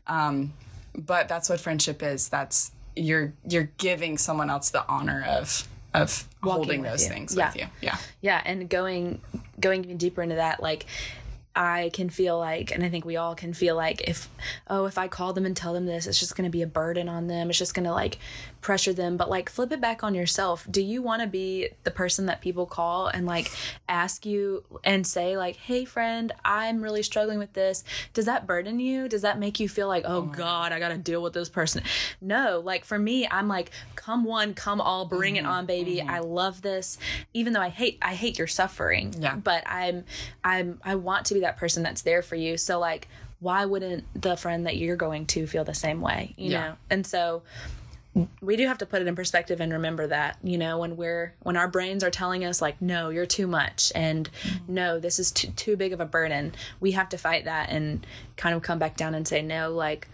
Um, 0.07 0.53
but 0.95 1.29
that's 1.29 1.49
what 1.49 1.61
friendship 1.61 2.03
is. 2.03 2.29
That's 2.29 2.73
you're 2.95 3.33
you're 3.49 3.71
giving 3.79 4.18
someone 4.18 4.51
else 4.51 4.71
the 4.71 4.87
honor 4.87 5.25
of 5.27 5.66
of 5.95 6.29
Walking 6.42 6.57
holding 6.57 6.83
those 6.83 7.03
you. 7.03 7.09
things 7.09 7.35
yeah. 7.37 7.49
with 7.49 7.57
you. 7.57 7.66
Yeah. 7.81 7.97
Yeah, 8.21 8.42
and 8.45 8.68
going 8.68 9.21
going 9.61 9.85
even 9.85 9.97
deeper 9.97 10.23
into 10.23 10.37
that, 10.37 10.62
like 10.62 10.87
I 11.55 11.90
can 11.92 12.09
feel 12.09 12.38
like, 12.38 12.71
and 12.71 12.83
I 12.83 12.88
think 12.88 13.05
we 13.05 13.16
all 13.16 13.35
can 13.35 13.53
feel 13.53 13.77
like, 13.77 14.09
if, 14.09 14.29
oh, 14.68 14.87
if 14.87 14.97
I 14.97 15.09
call 15.09 15.33
them 15.33 15.45
and 15.45 15.57
tell 15.57 15.75
them 15.75 15.85
this, 15.85 16.07
it's 16.07 16.18
just 16.18 16.35
going 16.35 16.47
to 16.47 16.51
be 16.51 16.62
a 16.62 16.66
burden 16.66 17.09
on 17.09 17.27
them. 17.27 17.51
It's 17.51 17.59
just 17.59 17.75
going 17.75 17.85
to 17.85 17.92
like 17.92 18.18
pressure 18.62 18.92
them. 18.92 19.16
But 19.16 19.29
like, 19.29 19.51
flip 19.51 19.72
it 19.72 19.81
back 19.81 20.03
on 20.03 20.14
yourself. 20.14 20.66
Do 20.70 20.81
you 20.81 21.03
want 21.03 21.20
to 21.20 21.29
be 21.29 21.68
the 21.83 21.90
person 21.90 22.27
that 22.27 22.40
people 22.40 22.64
call 22.64 23.09
and 23.09 23.27
like 23.27 23.51
ask 23.88 24.25
you 24.25 24.64
and 24.85 25.07
say, 25.07 25.37
like, 25.37 25.57
hey, 25.57 25.85
friend, 25.85 26.33
I'm 26.44 26.81
really 26.81 27.03
struggling 27.03 27.38
with 27.38 27.53
this? 27.53 27.85
Does 28.14 28.25
that 28.25 28.46
burden 28.46 28.81
you? 28.81 29.09
Does 29.09 29.22
that 29.22 29.38
make 29.38 29.61
you 29.61 29.68
feel 29.68 29.88
like, 29.88 30.05
oh, 30.07 30.22
God, 30.22 30.72
I 30.72 30.79
got 30.79 30.88
to 30.88 30.98
deal 30.98 31.22
with 31.22 31.35
this 31.35 31.51
person? 31.51 31.83
No, 32.20 32.62
like 32.64 32.85
for 32.85 32.98
me, 32.98 33.29
I'm 33.29 33.48
like, 33.48 33.70
come 33.96 34.25
one, 34.25 34.55
come 34.55 34.81
all, 34.81 35.05
bring 35.05 35.35
mm-hmm. 35.35 35.44
it 35.44 35.48
on, 35.48 35.66
baby. 35.66 35.96
Mm-hmm. 35.96 36.11
I 36.11 36.20
love 36.20 36.62
this. 36.62 36.98
Even 37.35 37.53
though 37.53 37.61
I 37.61 37.68
hate, 37.68 37.98
I 38.01 38.14
hate 38.14 38.38
your 38.38 38.46
suffering. 38.46 39.14
Yeah. 39.18 39.37
But 39.37 39.64
I'm, 39.66 40.05
I'm, 40.42 40.81
I 40.85 40.94
want 40.94 41.27
to 41.27 41.35
be 41.35 41.40
that 41.40 41.59
person 41.59 41.83
that's 41.83 42.03
there 42.03 42.22
for 42.22 42.37
you. 42.37 42.57
So 42.57 42.79
like 42.79 43.09
why 43.42 43.64
wouldn't 43.64 44.05
the 44.14 44.37
friend 44.37 44.66
that 44.66 44.77
you're 44.77 44.94
going 44.94 45.27
to 45.27 45.48
feel 45.48 45.64
the 45.64 45.75
same 45.75 46.01
way, 46.01 46.33
you 46.37 46.53
yeah. 46.53 46.61
know? 46.61 46.77
And 46.90 47.05
so 47.05 47.42
we 48.42 48.57
do 48.57 48.66
have 48.66 48.79
to 48.79 48.87
put 48.87 49.01
it 49.01 49.09
in 49.09 49.16
perspective 49.16 49.61
and 49.61 49.72
remember 49.72 50.07
that 50.07 50.37
you 50.42 50.59
know 50.59 50.79
when 50.79 50.96
we're 50.96 51.33
when 51.40 51.57
our 51.57 51.68
brains 51.68 52.05
are 52.05 52.11
telling 52.11 52.44
us 52.44 52.61
like 52.61 52.81
no 52.81 53.09
you're 53.09 53.27
too 53.27 53.46
much 53.46 53.90
and 53.94 54.31
mm-hmm. 54.42 54.75
no 54.75 54.98
this 54.98 55.18
is 55.18 55.33
too, 55.33 55.48
too 55.53 55.77
big 55.77 55.92
of 55.92 56.01
a 56.01 56.05
burden 56.05 56.53
we 56.81 56.92
have 56.92 57.09
to 57.09 57.16
fight 57.16 57.44
that 57.46 57.70
and 57.70 58.07
kind 58.37 58.55
of 58.55 58.62
come 58.62 58.79
back 58.79 58.96
down 58.96 59.14
and 59.14 59.27
say 59.27 59.40
no 59.40 59.70
like 59.70 60.09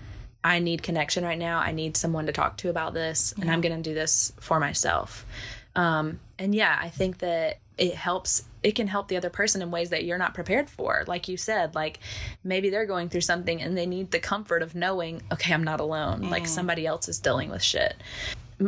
i 0.45 0.61
need 0.61 0.83
connection 0.83 1.25
right 1.25 1.39
now 1.39 1.59
i 1.59 1.73
need 1.73 1.97
someone 1.97 2.27
to 2.27 2.33
talk 2.33 2.57
to 2.57 2.71
about 2.71 2.95
this 2.95 3.35
yeah. 3.37 3.43
and 3.43 3.51
i'm 3.51 3.61
going 3.61 3.75
to 3.75 3.91
do 3.91 3.95
this 3.95 4.33
for 4.41 4.61
myself 4.61 5.27
um, 5.75 6.21
and 6.39 6.55
yeah 6.55 6.79
i 6.81 6.89
think 6.89 7.19
that 7.19 7.59
it 7.79 7.95
helps 7.95 8.45
it 8.63 8.73
can 8.73 8.89
help 8.89 9.09
the 9.09 9.17
other 9.17 9.31
person 9.31 9.63
in 9.63 9.71
ways 9.71 9.91
that 9.91 10.05
you're 10.05 10.19
not 10.19 10.35
prepared 10.35 10.69
for. 10.69 11.05
Like 11.07 11.29
you 11.29 11.37
said 11.37 11.75
like 11.75 12.01
maybe 12.43 12.71
they're 12.71 12.87
going 12.87 13.09
through 13.09 13.21
something 13.23 13.61
and 13.63 13.77
they 13.77 13.87
need 13.87 14.11
the 14.11 14.19
comfort 14.19 14.63
of 14.63 14.75
knowing 14.75 15.23
okay 15.33 15.53
i'm 15.55 15.65
not 15.65 15.81
alone. 15.81 16.23
Mm. 16.23 16.31
like 16.31 16.47
somebody 16.47 16.87
else 16.87 17.09
is 17.09 17.19
dealing 17.19 17.51
with 17.51 17.63
shit. 17.63 17.95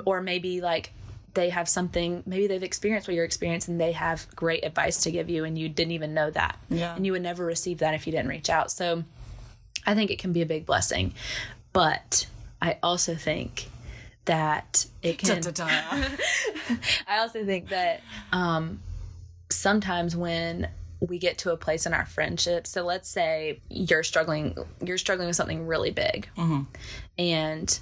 Or 0.05 0.21
maybe 0.21 0.61
like 0.61 0.93
they 1.35 1.51
have 1.51 1.69
something 1.69 2.23
maybe 2.27 2.47
they've 2.47 2.63
experienced 2.63 3.09
what 3.09 3.15
you're 3.15 3.25
experiencing 3.25 3.75
and 3.75 3.81
they 3.81 3.93
have 3.93 4.27
great 4.35 4.65
advice 4.65 5.03
to 5.05 5.11
give 5.11 5.31
you 5.31 5.45
and 5.45 5.59
you 5.59 5.69
didn't 5.69 5.93
even 5.93 6.15
know 6.15 6.31
that. 6.31 6.59
Yeah. 6.69 6.95
and 6.95 7.05
you 7.05 7.13
would 7.13 7.23
never 7.23 7.45
receive 7.45 7.79
that 7.79 7.95
if 7.95 8.07
you 8.07 8.13
didn't 8.13 8.29
reach 8.29 8.51
out. 8.51 8.71
So 8.71 9.05
i 9.87 9.95
think 9.95 10.11
it 10.11 10.19
can 10.19 10.33
be 10.33 10.43
a 10.43 10.47
big 10.47 10.67
blessing. 10.67 11.15
But 11.73 12.27
i 12.63 12.79
also 12.83 13.15
think 13.15 13.69
that 14.27 14.87
it 15.03 15.19
can 15.19 15.43
i 17.09 17.19
also 17.19 17.45
think 17.45 17.71
that 17.71 18.01
um 18.33 18.81
sometimes 19.51 20.17
when 20.17 20.69
we 21.01 21.19
get 21.19 21.39
to 21.39 21.53
a 21.53 21.57
place 21.57 21.87
in 21.87 21.95
our 21.95 22.07
friendship. 22.07 22.67
So 22.67 22.83
let's 22.83 23.09
say 23.09 23.61
you're 23.69 24.03
struggling 24.03 24.55
you're 24.85 24.99
struggling 24.99 25.29
with 25.29 25.37
something 25.37 25.67
really 25.67 25.91
big. 25.91 26.29
Mm-hmm. 26.37 26.63
And 27.19 27.81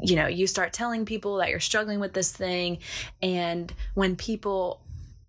you 0.00 0.16
know, 0.16 0.26
you 0.26 0.48
start 0.48 0.72
telling 0.72 1.06
people 1.06 1.36
that 1.36 1.50
you're 1.50 1.60
struggling 1.60 2.00
with 2.00 2.14
this 2.14 2.32
thing 2.32 2.78
and 3.22 3.72
when 3.94 4.16
people 4.16 4.80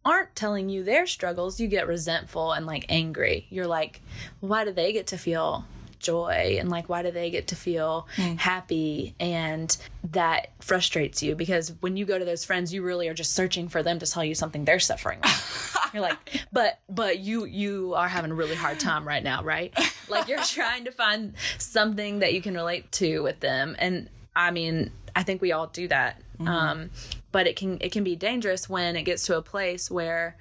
aren't 0.04 0.36
telling 0.36 0.70
you 0.70 0.84
their 0.84 1.08
struggles, 1.08 1.60
you 1.60 1.68
get 1.68 1.88
resentful 1.88 2.52
and 2.52 2.66
like 2.66 2.86
angry. 2.90 3.48
You're 3.50 3.68
like, 3.68 4.02
why 4.40 4.64
do 4.64 4.72
they 4.72 4.94
get 4.94 5.08
to 5.08 5.18
feel 5.18 5.66
joy 6.06 6.58
and 6.60 6.70
like 6.70 6.88
why 6.88 7.02
do 7.02 7.12
they 7.12 7.30
get 7.30 7.48
to 7.48 7.56
feel 7.56 8.08
happy? 8.38 9.16
And 9.20 9.76
that 10.12 10.52
frustrates 10.60 11.24
you 11.24 11.36
because 11.36 11.74
when 11.80 11.98
you 11.98 12.06
go 12.06 12.20
to 12.20 12.26
those 12.26 12.46
friends 12.46 12.74
you 12.74 12.84
really 12.84 13.08
are 13.08 13.14
just 13.14 13.34
searching 13.34 13.68
for 13.68 13.82
them 13.82 14.00
to 14.00 14.06
tell 14.06 14.24
you 14.24 14.36
something 14.36 14.66
they're 14.66 14.80
suffering 14.80 15.20
with. 15.24 15.78
You're 15.94 16.04
like 16.04 16.18
but 16.52 16.80
but 16.90 17.20
you 17.20 17.46
you 17.46 17.94
are 17.96 18.08
having 18.08 18.32
a 18.32 18.36
really 18.36 18.56
hard 18.56 18.80
time 18.80 19.08
right 19.08 19.24
now 19.24 19.44
right? 19.44 19.74
Like 20.10 20.28
you're 20.28 20.44
trying 20.44 20.86
to 20.86 20.92
find 20.92 21.34
something 21.58 22.20
that 22.20 22.34
you 22.34 22.42
can 22.42 22.54
relate 22.54 22.92
to 22.94 23.20
with 23.20 23.40
them. 23.40 23.76
And 23.80 24.10
i 24.36 24.52
mean 24.52 24.92
i 25.16 25.24
think 25.24 25.42
we 25.42 25.52
all 25.54 25.68
do 25.68 25.88
that. 25.88 26.22
Um 26.40 26.90
but 27.36 27.48
it 27.48 27.58
can 27.58 27.78
it 27.82 27.92
can 27.92 28.06
be 28.06 28.16
dangerous 28.16 28.70
when 28.70 28.96
it 28.96 29.04
gets 29.04 29.26
to 29.26 29.36
a 29.36 29.42
place 29.42 29.92
where 29.92 30.38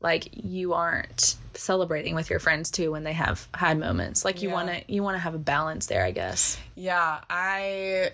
like 0.00 0.28
you 0.32 0.74
aren't 0.74 1.34
celebrating 1.54 2.14
with 2.14 2.30
your 2.30 2.38
friends 2.38 2.70
too 2.70 2.92
when 2.92 3.02
they 3.02 3.12
have 3.14 3.48
high 3.52 3.74
moments 3.74 4.24
like 4.24 4.40
you 4.42 4.50
Yeah. 4.50 4.54
want 4.54 4.68
to 4.68 4.92
you 4.92 5.02
want 5.02 5.16
to 5.16 5.18
have 5.18 5.34
a 5.34 5.38
balance 5.38 5.86
there 5.86 6.04
i 6.04 6.12
guess 6.12 6.56
Yeah, 6.76 7.18
I 7.28 8.12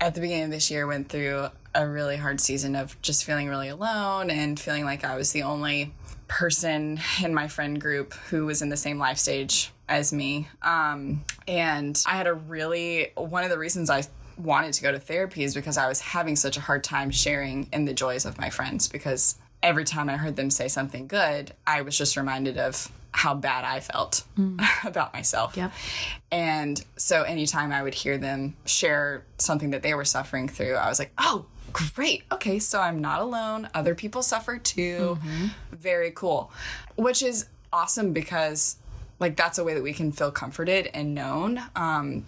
at 0.00 0.16
the 0.16 0.20
beginning 0.20 0.46
of 0.46 0.50
this 0.50 0.68
year 0.68 0.88
went 0.88 1.10
through 1.10 1.46
a 1.76 1.86
really 1.86 2.16
hard 2.16 2.40
season 2.40 2.74
of 2.74 3.00
just 3.02 3.22
feeling 3.24 3.46
really 3.48 3.68
alone 3.68 4.30
and 4.30 4.58
feeling 4.58 4.84
like 4.84 5.04
I 5.04 5.14
was 5.16 5.30
the 5.30 5.42
only 5.44 5.94
person 6.26 6.98
in 7.22 7.32
my 7.34 7.46
friend 7.46 7.80
group 7.80 8.14
who 8.30 8.46
was 8.46 8.62
in 8.62 8.68
the 8.68 8.76
same 8.76 8.98
life 8.98 9.18
stage 9.18 9.70
as 9.88 10.12
me. 10.12 10.48
Um, 10.62 11.24
and 11.46 12.02
I 12.06 12.16
had 12.16 12.26
a 12.26 12.34
really 12.34 13.12
one 13.16 13.44
of 13.44 13.50
the 13.50 13.58
reasons 13.58 13.90
I 13.90 14.02
wanted 14.38 14.72
to 14.74 14.82
go 14.82 14.92
to 14.92 14.98
therapy 14.98 15.42
is 15.42 15.54
because 15.54 15.76
I 15.76 15.88
was 15.88 16.00
having 16.00 16.36
such 16.36 16.56
a 16.56 16.60
hard 16.60 16.84
time 16.84 17.10
sharing 17.10 17.68
in 17.72 17.84
the 17.84 17.94
joys 17.94 18.24
of 18.24 18.38
my 18.38 18.50
friends 18.50 18.88
because 18.88 19.36
every 19.62 19.84
time 19.84 20.08
I 20.08 20.16
heard 20.16 20.36
them 20.36 20.50
say 20.50 20.68
something 20.68 21.06
good, 21.06 21.52
I 21.66 21.82
was 21.82 21.96
just 21.98 22.16
reminded 22.16 22.58
of 22.58 22.90
how 23.12 23.34
bad 23.34 23.64
I 23.64 23.80
felt 23.80 24.24
about 24.84 25.12
myself. 25.12 25.56
Yep. 25.56 25.72
And 26.30 26.84
so 26.96 27.22
anytime 27.22 27.72
I 27.72 27.82
would 27.82 27.94
hear 27.94 28.18
them 28.18 28.56
share 28.64 29.24
something 29.38 29.70
that 29.70 29.82
they 29.82 29.94
were 29.94 30.04
suffering 30.04 30.48
through, 30.48 30.74
I 30.74 30.88
was 30.88 30.98
like, 30.98 31.12
oh, 31.18 31.46
great. 31.72 32.22
Okay, 32.30 32.58
so 32.58 32.80
I'm 32.80 33.00
not 33.00 33.20
alone. 33.20 33.68
Other 33.74 33.94
people 33.94 34.22
suffer 34.22 34.58
too. 34.58 35.18
Very 35.72 36.10
cool. 36.12 36.52
Which 36.96 37.22
is 37.22 37.46
awesome 37.72 38.12
because, 38.12 38.76
like, 39.18 39.36
that's 39.36 39.58
a 39.58 39.64
way 39.64 39.74
that 39.74 39.82
we 39.82 39.92
can 39.92 40.12
feel 40.12 40.30
comforted 40.30 40.88
and 40.94 41.14
known. 41.14 41.60
Um, 41.74 42.24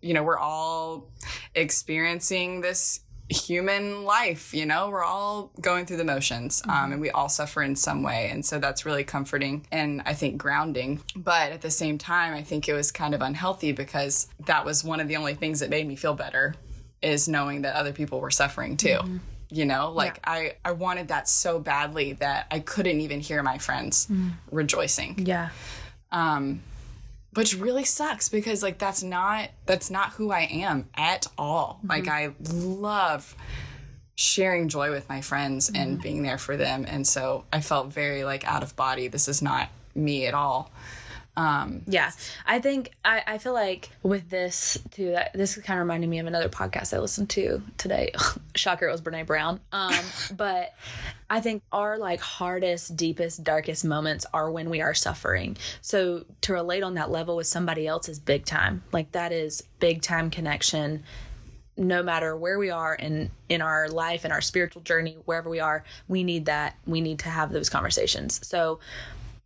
you 0.00 0.14
know, 0.14 0.22
we're 0.22 0.38
all 0.38 1.10
experiencing 1.54 2.60
this 2.60 3.00
human 3.30 4.04
life 4.04 4.54
you 4.54 4.64
know? 4.64 4.88
We're 4.88 5.04
all 5.04 5.52
going 5.60 5.84
through 5.84 5.98
the 5.98 6.04
motions 6.04 6.62
um, 6.66 6.92
and 6.92 7.00
we 7.00 7.10
all 7.10 7.28
suffer 7.28 7.62
in 7.62 7.76
some 7.76 8.02
way 8.02 8.30
and 8.30 8.44
so 8.44 8.58
that's 8.58 8.86
really 8.86 9.04
comforting 9.04 9.66
and 9.70 10.00
i 10.06 10.14
think 10.14 10.38
grounding. 10.38 11.02
But 11.14 11.52
at 11.52 11.60
the 11.60 11.70
same 11.70 11.98
time 11.98 12.32
i 12.32 12.42
think 12.42 12.68
it 12.68 12.72
was 12.74 12.90
kind 12.90 13.14
of 13.14 13.20
unhealthy 13.20 13.72
because 13.72 14.28
that 14.46 14.64
was 14.64 14.82
one 14.82 15.00
of 15.00 15.08
the 15.08 15.16
only 15.16 15.34
things 15.34 15.60
that 15.60 15.68
made 15.68 15.86
me 15.86 15.94
feel 15.94 16.14
better 16.14 16.54
is 17.02 17.28
knowing 17.28 17.62
that 17.62 17.74
other 17.76 17.92
people 17.92 18.20
were 18.20 18.30
suffering 18.30 18.76
too 18.76 19.20
you 19.50 19.64
know? 19.64 19.92
Like 19.92 20.20
i 20.24 20.56
i 20.64 20.72
wanted 20.72 21.08
that 21.08 21.28
so 21.28 21.58
badly 21.58 22.14
that 22.14 22.46
i 22.50 22.60
couldn't 22.60 23.00
even 23.00 23.20
hear 23.20 23.42
my 23.42 23.58
friends 23.58 24.08
rejoicing. 24.50 25.26
Yeah. 25.26 25.50
Um 26.12 26.62
which 27.34 27.56
really 27.56 27.84
sucks 27.84 28.28
because 28.28 28.62
like 28.62 28.78
that's 28.78 29.02
not 29.02 29.50
that's 29.66 29.90
not 29.90 30.12
who 30.12 30.30
i 30.30 30.40
am 30.40 30.88
at 30.96 31.26
all. 31.36 31.78
Mm-hmm. 31.78 31.88
Like 31.88 32.08
i 32.08 32.34
love 32.52 33.34
sharing 34.14 34.68
joy 34.68 34.90
with 34.90 35.08
my 35.08 35.20
friends 35.20 35.70
and 35.72 35.92
mm-hmm. 35.92 36.02
being 36.02 36.22
there 36.22 36.38
for 36.38 36.56
them. 36.56 36.84
And 36.88 37.06
so 37.06 37.44
i 37.52 37.60
felt 37.60 37.92
very 37.92 38.24
like 38.24 38.44
out 38.46 38.62
of 38.62 38.74
body. 38.76 39.08
This 39.08 39.28
is 39.28 39.42
not 39.42 39.68
me 39.94 40.26
at 40.26 40.34
all 40.34 40.70
um 41.38 41.82
Yeah, 41.86 42.10
I 42.44 42.58
think 42.58 42.90
I, 43.04 43.22
I 43.26 43.38
feel 43.38 43.52
like 43.52 43.90
with 44.02 44.28
this 44.28 44.76
too. 44.90 45.12
That 45.12 45.32
this 45.32 45.56
kind 45.56 45.78
of 45.78 45.84
reminded 45.84 46.10
me 46.10 46.18
of 46.18 46.26
another 46.26 46.48
podcast 46.48 46.92
I 46.92 46.98
listened 46.98 47.30
to 47.30 47.62
today. 47.78 48.12
Shocker, 48.56 48.88
it 48.88 48.92
was 48.92 49.00
Brene 49.00 49.24
Brown. 49.24 49.60
Um, 49.70 49.94
but 50.36 50.74
I 51.30 51.40
think 51.40 51.62
our 51.70 51.96
like 51.96 52.20
hardest, 52.20 52.96
deepest, 52.96 53.44
darkest 53.44 53.84
moments 53.84 54.26
are 54.34 54.50
when 54.50 54.68
we 54.68 54.80
are 54.80 54.94
suffering. 54.94 55.56
So 55.80 56.24
to 56.42 56.52
relate 56.52 56.82
on 56.82 56.94
that 56.94 57.10
level 57.10 57.36
with 57.36 57.46
somebody 57.46 57.86
else 57.86 58.08
is 58.08 58.18
big 58.18 58.44
time. 58.44 58.82
Like 58.90 59.12
that 59.12 59.30
is 59.30 59.62
big 59.78 60.02
time 60.02 60.30
connection. 60.30 61.04
No 61.76 62.02
matter 62.02 62.36
where 62.36 62.58
we 62.58 62.70
are 62.70 62.96
in 62.96 63.30
in 63.48 63.62
our 63.62 63.88
life 63.88 64.24
in 64.24 64.32
our 64.32 64.40
spiritual 64.40 64.82
journey, 64.82 65.16
wherever 65.24 65.48
we 65.48 65.60
are, 65.60 65.84
we 66.08 66.24
need 66.24 66.46
that. 66.46 66.74
We 66.84 67.00
need 67.00 67.20
to 67.20 67.28
have 67.28 67.52
those 67.52 67.70
conversations. 67.70 68.44
So 68.44 68.80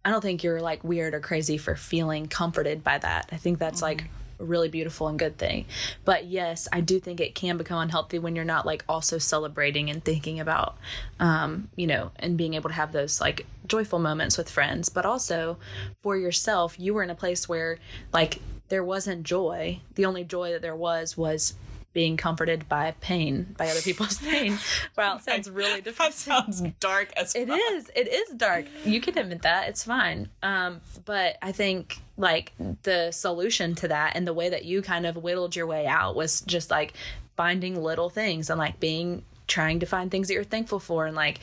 I 0.05 0.11
don't 0.11 0.21
think 0.21 0.43
you're 0.43 0.61
like 0.61 0.83
weird 0.83 1.15
or 1.15 1.21
crazy 1.21 1.59
for 1.59 1.77
feeling 1.77 2.27
comforted 2.27 2.83
by 2.83 2.99
that. 2.99 3.29
I 3.33 3.37
think 3.37 3.59
that's 3.59 3.83
like 3.83 4.05
a 4.41 4.45
really 4.45 4.69
beautiful 4.69 5.07
and 5.09 5.19
good 5.19 5.38
thing. 5.38 5.67
But 6.05 6.27
yes, 6.27 6.67
I 6.73 6.81
do 6.81 6.99
think 6.99 7.21
it 7.21 7.35
can 7.35 7.57
become 7.57 7.79
unhealthy 7.79 8.19
when 8.19 8.35
you're 8.35 8.45
not 8.45 8.67
like 8.67 8.85
also 8.88 9.19
celebrating 9.19 9.91
and 9.91 10.05
thinking 10.05 10.41
about, 10.41 10.77
um, 11.21 11.69
you 11.77 11.87
know, 11.87 12.11
and 12.17 12.37
being 12.37 12.55
able 12.55 12.71
to 12.71 12.75
have 12.75 12.93
those 12.93 13.21
like 13.21 13.47
joyful 13.67 14.01
moments 14.01 14.37
with 14.37 14.51
friends. 14.51 14.88
But 14.88 15.07
also 15.07 15.59
for 16.03 16.17
yourself, 16.17 16.79
you 16.79 16.95
were 16.95 17.05
in 17.05 17.11
a 17.11 17.15
place 17.15 17.49
where 17.49 17.79
like 18.12 18.41
there 18.69 18.83
wasn't 18.83 19.23
joy. 19.23 19.81
The 19.95 20.07
only 20.07 20.25
joy 20.25 20.51
that 20.51 20.62
there 20.62 20.77
was 20.77 21.17
was 21.17 21.55
being 21.92 22.16
comforted 22.16 22.68
by 22.68 22.94
pain, 23.00 23.55
by 23.59 23.68
other 23.68 23.81
people's 23.83 24.18
pain. 24.22 24.59
Wow, 24.96 25.16
it 25.16 25.24
sounds 25.24 25.50
really 25.50 25.81
different. 25.81 26.12
that 26.12 26.18
sounds 26.18 26.61
dark 26.81 27.12
as 27.16 27.35
It 27.35 27.48
is. 27.48 27.90
It 27.94 28.09
is 28.09 28.31
dark. 28.37 28.66
You 28.85 29.00
can 29.00 29.18
admit 29.18 29.42
that. 29.42 29.68
It's 29.68 29.85
fine. 29.85 30.28
Um, 30.42 30.81
but 31.05 31.37
I 31.42 31.52
think 31.52 31.98
like 32.16 32.52
the 32.83 33.11
solution 33.12 33.74
to 33.76 33.88
that 33.88 34.16
and 34.16 34.26
the 34.26 34.33
way 34.35 34.48
that 34.50 34.64
you 34.64 34.83
kind 34.83 35.07
of 35.07 35.16
whittled 35.16 35.55
your 35.57 35.66
way 35.66 35.87
out 35.87 36.14
was 36.16 36.40
just 36.42 36.70
like 36.70 36.94
finding 37.37 37.83
little 37.83 38.11
things 38.11 38.50
and 38.50 38.59
like 38.59 38.78
being 38.81 39.24
trying 39.48 39.81
to 39.81 39.87
find 39.87 40.11
things 40.11 40.28
that 40.28 40.35
you're 40.35 40.44
thankful 40.44 40.78
for 40.78 41.05
and 41.07 41.14
like 41.16 41.40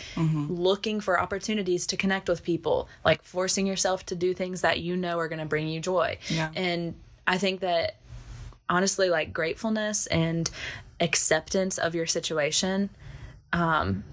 looking 0.49 0.99
for 0.99 1.19
opportunities 1.19 1.85
to 1.87 1.97
connect 1.97 2.27
with 2.27 2.43
people, 2.43 2.87
like 3.05 3.21
forcing 3.23 3.67
yourself 3.67 4.05
to 4.07 4.15
do 4.15 4.33
things 4.33 4.61
that 4.61 4.79
you 4.79 4.95
know 4.95 5.19
are 5.19 5.27
going 5.27 5.39
to 5.39 5.45
bring 5.45 5.67
you 5.67 5.79
joy. 5.79 6.17
Yeah. 6.27 6.49
And 6.55 6.95
I 7.27 7.37
think 7.37 7.59
that 7.59 7.97
honestly 8.69 9.09
like 9.09 9.33
gratefulness 9.33 10.07
and 10.07 10.49
acceptance 10.99 11.77
of 11.77 11.95
your 11.95 12.05
situation 12.05 12.89
um, 13.53 14.03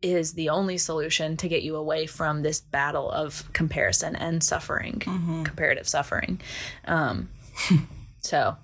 is 0.00 0.34
the 0.34 0.48
only 0.48 0.78
solution 0.78 1.36
to 1.36 1.48
get 1.48 1.62
you 1.62 1.76
away 1.76 2.06
from 2.06 2.42
this 2.42 2.60
battle 2.60 3.10
of 3.10 3.50
comparison 3.52 4.16
and 4.16 4.42
suffering, 4.42 5.00
comparative 5.44 5.88
suffering. 5.88 6.40
Um, 6.86 7.28
so, 8.20 8.56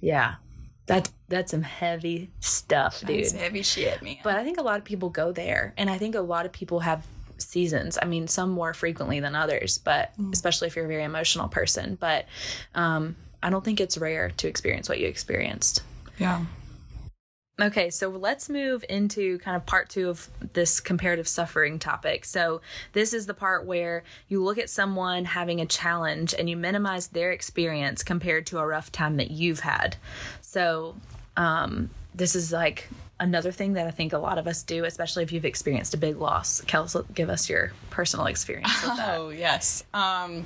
yeah, 0.00 0.36
that 0.86 1.10
that's 1.28 1.50
some 1.50 1.62
heavy 1.62 2.30
stuff, 2.40 3.00
dude. 3.00 3.10
it's 3.20 3.32
heavy 3.32 3.62
shit 3.62 4.02
man 4.02 4.16
But 4.24 4.36
I 4.36 4.44
think 4.44 4.58
a 4.58 4.62
lot 4.62 4.78
of 4.78 4.84
people 4.84 5.10
go 5.10 5.32
there, 5.32 5.74
and 5.76 5.88
I 5.90 5.98
think 5.98 6.14
a 6.14 6.20
lot 6.20 6.46
of 6.46 6.52
people 6.52 6.80
have 6.80 7.06
seasons. 7.38 7.98
I 8.00 8.06
mean, 8.06 8.28
some 8.28 8.50
more 8.50 8.72
frequently 8.72 9.20
than 9.20 9.34
others, 9.34 9.78
but 9.78 10.12
especially 10.32 10.68
if 10.68 10.76
you're 10.76 10.84
a 10.84 10.88
very 10.88 11.04
emotional 11.04 11.48
person. 11.48 11.96
But 12.00 12.26
um, 12.74 13.16
I 13.42 13.50
don't 13.50 13.64
think 13.64 13.80
it's 13.80 13.98
rare 13.98 14.30
to 14.30 14.48
experience 14.48 14.88
what 14.88 14.98
you 14.98 15.06
experienced. 15.06 15.82
yeah 16.18 16.44
Okay, 17.60 17.90
so 17.90 18.08
let's 18.08 18.48
move 18.48 18.82
into 18.88 19.38
kind 19.38 19.56
of 19.56 19.66
part 19.66 19.90
two 19.90 20.08
of 20.08 20.28
this 20.54 20.80
comparative 20.80 21.28
suffering 21.28 21.78
topic. 21.78 22.24
So, 22.24 22.62
this 22.92 23.12
is 23.12 23.26
the 23.26 23.34
part 23.34 23.66
where 23.66 24.04
you 24.26 24.42
look 24.42 24.56
at 24.56 24.70
someone 24.70 25.26
having 25.26 25.60
a 25.60 25.66
challenge 25.66 26.34
and 26.36 26.48
you 26.48 26.56
minimize 26.56 27.08
their 27.08 27.30
experience 27.30 28.02
compared 28.02 28.46
to 28.46 28.58
a 28.58 28.66
rough 28.66 28.90
time 28.90 29.18
that 29.18 29.30
you've 29.30 29.60
had. 29.60 29.96
So, 30.40 30.96
um, 31.36 31.90
this 32.14 32.34
is 32.34 32.52
like 32.52 32.88
another 33.22 33.52
thing 33.52 33.74
that 33.74 33.86
I 33.86 33.92
think 33.92 34.12
a 34.12 34.18
lot 34.18 34.36
of 34.36 34.48
us 34.48 34.64
do, 34.64 34.84
especially 34.84 35.22
if 35.22 35.32
you've 35.32 35.44
experienced 35.44 35.94
a 35.94 35.96
big 35.96 36.16
loss. 36.18 36.60
Kels, 36.62 37.02
give 37.14 37.30
us 37.30 37.48
your 37.48 37.72
personal 37.88 38.26
experience. 38.26 38.70
Oh 38.84 39.30
yes, 39.30 39.84
um, 39.94 40.44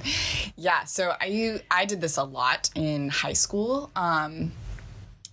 yeah. 0.56 0.84
So 0.84 1.14
I 1.20 1.60
I 1.70 1.86
did 1.86 2.00
this 2.00 2.16
a 2.18 2.22
lot 2.22 2.70
in 2.74 3.08
high 3.08 3.32
school. 3.32 3.90
Um, 3.96 4.52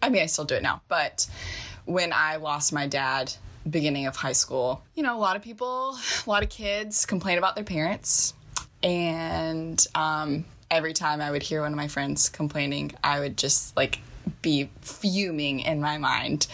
I 0.01 0.09
mean, 0.09 0.23
I 0.23 0.25
still 0.25 0.45
do 0.45 0.55
it 0.55 0.63
now, 0.63 0.81
but 0.87 1.27
when 1.85 2.11
I 2.13 2.37
lost 2.37 2.73
my 2.73 2.87
dad, 2.87 3.33
beginning 3.69 4.07
of 4.07 4.15
high 4.15 4.33
school, 4.33 4.81
you 4.95 5.03
know, 5.03 5.17
a 5.17 5.19
lot 5.19 5.35
of 5.35 5.41
people, 5.41 5.97
a 6.25 6.29
lot 6.29 6.43
of 6.43 6.49
kids 6.49 7.05
complain 7.05 7.37
about 7.37 7.55
their 7.55 7.63
parents, 7.65 8.33
and 8.81 9.85
um, 9.95 10.45
every 10.71 10.93
time 10.93 11.19
I 11.21 11.29
would 11.29 11.43
hear 11.43 11.61
one 11.61 11.73
of 11.73 11.77
my 11.77 11.87
friends 11.89 12.29
complaining, 12.29 12.93
I 13.03 13.19
would 13.19 13.37
just 13.37 13.75
like 13.75 13.99
be 14.41 14.69
fuming 14.81 15.59
in 15.59 15.81
my 15.81 15.97
mind 15.97 16.47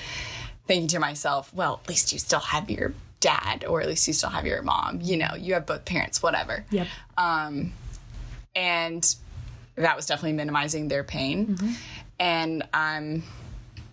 thinking 0.69 0.87
to 0.87 0.99
myself, 0.99 1.51
well, 1.51 1.79
at 1.83 1.89
least 1.89 2.13
you 2.13 2.19
still 2.19 2.39
have 2.39 2.69
your 2.69 2.93
dad, 3.21 3.65
or 3.65 3.81
at 3.81 3.87
least 3.87 4.07
you 4.07 4.13
still 4.13 4.29
have 4.29 4.45
your 4.45 4.61
mom. 4.61 4.99
You 5.01 5.17
know, 5.17 5.33
you 5.35 5.55
have 5.55 5.65
both 5.65 5.83
parents, 5.83 6.21
whatever. 6.21 6.63
Yep. 6.69 6.85
Um, 7.17 7.73
and 8.55 9.15
that 9.73 9.95
was 9.95 10.05
definitely 10.05 10.33
minimizing 10.33 10.87
their 10.87 11.03
pain. 11.03 11.57
And 12.19 12.61
I'm, 12.71 13.23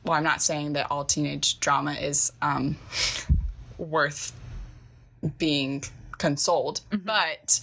well, 0.05 0.19
I'm 0.19 0.23
not 0.23 0.43
saying 0.43 0.75
that 0.75 0.91
all 0.91 1.07
teenage 1.07 1.61
drama 1.61 1.93
is 1.93 2.31
um, 2.43 2.77
worth 3.79 4.39
being 5.39 5.83
consoled, 6.19 6.83
but 6.93 7.59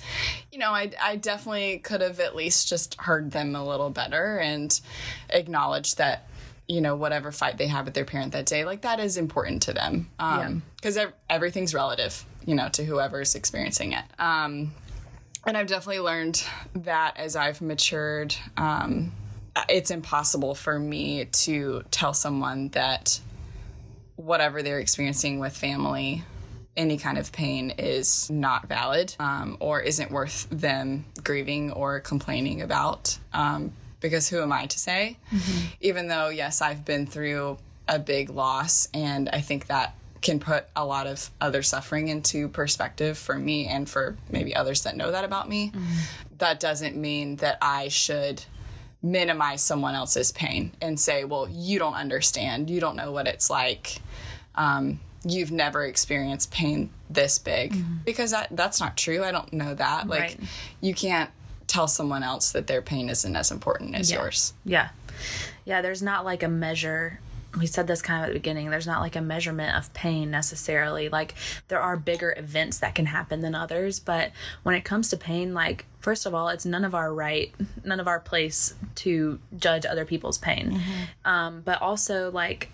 you 0.52 0.58
know, 0.58 0.72
I, 0.72 0.92
I 1.00 1.18
definitely 1.18 1.78
could 1.78 2.02
have 2.02 2.20
at 2.20 2.36
least 2.36 2.68
just 2.68 3.00
heard 3.00 3.30
them 3.30 3.56
a 3.56 3.64
little 3.64 3.92
better 3.92 4.40
and 4.40 4.80
acknowledged 5.30 6.00
that 6.00 6.28
you 6.68 6.82
know 6.82 6.96
whatever 6.96 7.32
fight 7.32 7.58
they 7.58 7.68
have 7.68 7.86
with 7.86 7.94
their 7.94 8.06
parent 8.06 8.32
that 8.32 8.46
day 8.46 8.64
like 8.64 8.82
that 8.82 9.00
is 9.00 9.18
important 9.18 9.64
to 9.64 9.74
them. 9.74 10.10
Um 10.20 10.64
because 10.76 10.98
everything's 11.30 11.74
relative 11.74 12.26
you 12.46 12.56
know 12.56 12.70
to 12.70 12.84
whoever's 12.84 13.36
experiencing 13.36 13.94
it. 13.94 14.04
Um 14.20 14.74
and 15.46 15.58
I've 15.58 15.68
definitely 15.68 16.00
learned 16.00 16.44
that 16.76 17.18
as 17.18 17.36
I've 17.36 17.62
matured, 17.62 18.34
um, 18.56 19.12
it's 19.68 19.92
impossible 19.92 20.56
for 20.56 20.80
me 20.80 21.26
to 21.26 21.84
tell 21.92 22.14
someone 22.14 22.70
that 22.70 23.20
whatever 24.16 24.64
they're 24.64 24.80
experiencing 24.80 25.40
with 25.40 25.56
family, 25.56 26.24
any 26.78 26.98
kind 26.98 27.18
of 27.18 27.32
pain 27.32 27.72
is 27.72 28.30
not 28.30 28.68
valid 28.68 29.14
um, 29.20 29.58
or 29.60 29.82
isn't 29.82 30.12
worth 30.12 30.48
them 30.50 31.06
grieving 31.24 31.72
or 31.72 32.00
complaining 32.00 32.62
about. 32.62 33.18
Um, 33.34 33.74
because 34.04 34.30
who 34.30 34.40
am 34.44 34.52
I 34.52 34.68
to 34.68 34.78
say? 34.78 35.18
Mm-hmm. 35.32 35.68
Even 35.82 36.08
though, 36.10 36.30
yes, 36.30 36.62
I've 36.62 36.86
been 36.86 37.08
through 37.08 37.58
a 37.88 37.98
big 37.98 38.30
loss, 38.30 38.88
and 38.94 39.30
I 39.30 39.42
think 39.42 39.68
that 39.68 39.96
can 40.22 40.40
put 40.40 40.66
a 40.76 40.86
lot 40.86 41.08
of 41.08 41.32
other 41.42 41.64
suffering 41.64 42.10
into 42.10 42.48
perspective 42.50 43.18
for 43.18 43.40
me 43.40 43.68
and 43.68 43.90
for 43.90 44.16
maybe 44.30 44.56
others 44.56 44.84
that 44.84 44.96
know 44.96 45.12
that 45.12 45.26
about 45.26 45.50
me. 45.50 45.70
Mm-hmm. 45.70 46.38
That 46.38 46.60
doesn't 46.60 46.96
mean 46.96 47.38
that 47.38 47.58
I 47.62 47.88
should 47.88 48.44
minimize 49.02 49.62
someone 49.62 49.96
else's 49.96 50.32
pain 50.32 50.72
and 50.82 51.00
say, 51.00 51.26
well, 51.26 51.48
you 51.50 51.80
don't 51.80 51.96
understand. 51.96 52.70
You 52.70 52.80
don't 52.80 52.96
know 52.96 53.12
what 53.12 53.28
it's 53.28 53.50
like. 53.50 54.00
Um, 54.56 55.00
you've 55.26 55.52
never 55.52 55.86
experienced 55.86 56.52
pain 56.52 56.90
this 57.10 57.40
big 57.40 57.74
mm-hmm. 57.74 57.96
because 58.06 58.32
that, 58.32 58.48
that's 58.52 58.80
not 58.80 58.96
true. 58.98 59.24
I 59.24 59.32
don't 59.32 59.52
know 59.54 59.74
that. 59.74 60.08
Like, 60.08 60.22
Right. 60.22 60.40
you 60.82 60.94
can't 60.94 61.30
tell 61.68 61.88
someone 61.88 62.24
else 62.24 62.52
that 62.52 62.68
their 62.68 62.82
pain 62.82 63.10
isn't 63.10 63.36
as 63.36 63.52
important 63.52 63.96
as 63.96 64.12
Yeah. 64.12 64.20
yours. 64.22 64.54
Yeah. 64.66 64.90
Yeah, 65.66 65.82
there's 65.82 66.02
not 66.02 66.26
like 66.26 66.44
a 66.44 66.48
measure. 66.48 67.20
We 67.58 67.68
said 67.68 67.86
this 67.86 68.02
kind 68.02 68.20
of 68.24 68.26
at 68.30 68.34
the 68.34 68.40
beginning. 68.40 68.70
There's 68.72 68.88
not 68.88 69.00
like 69.02 69.16
a 69.16 69.22
measurement 69.22 69.78
of 69.78 69.94
pain 69.94 70.32
necessarily. 70.32 71.10
Like, 71.10 71.36
there 71.68 71.80
are 71.80 71.96
bigger 71.96 72.34
events 72.36 72.80
that 72.80 72.96
can 72.96 73.06
happen 73.06 73.42
than 73.42 73.54
others. 73.54 74.00
But 74.00 74.32
when 74.64 74.74
it 74.74 74.84
comes 74.84 75.10
to 75.10 75.18
pain, 75.18 75.54
like, 75.54 75.86
first 76.00 76.26
of 76.26 76.34
all, 76.34 76.50
it's 76.50 76.66
none 76.66 76.84
of 76.84 76.96
our 76.96 77.14
right, 77.14 77.54
none 77.84 78.00
of 78.00 78.08
our 78.08 78.20
place 78.20 78.74
to 78.96 79.40
judge 79.56 79.86
other 79.86 80.04
people's 80.04 80.40
pain. 80.40 80.82
Um, 81.26 81.62
but 81.64 81.80
also, 81.80 82.32
like, 82.32 82.70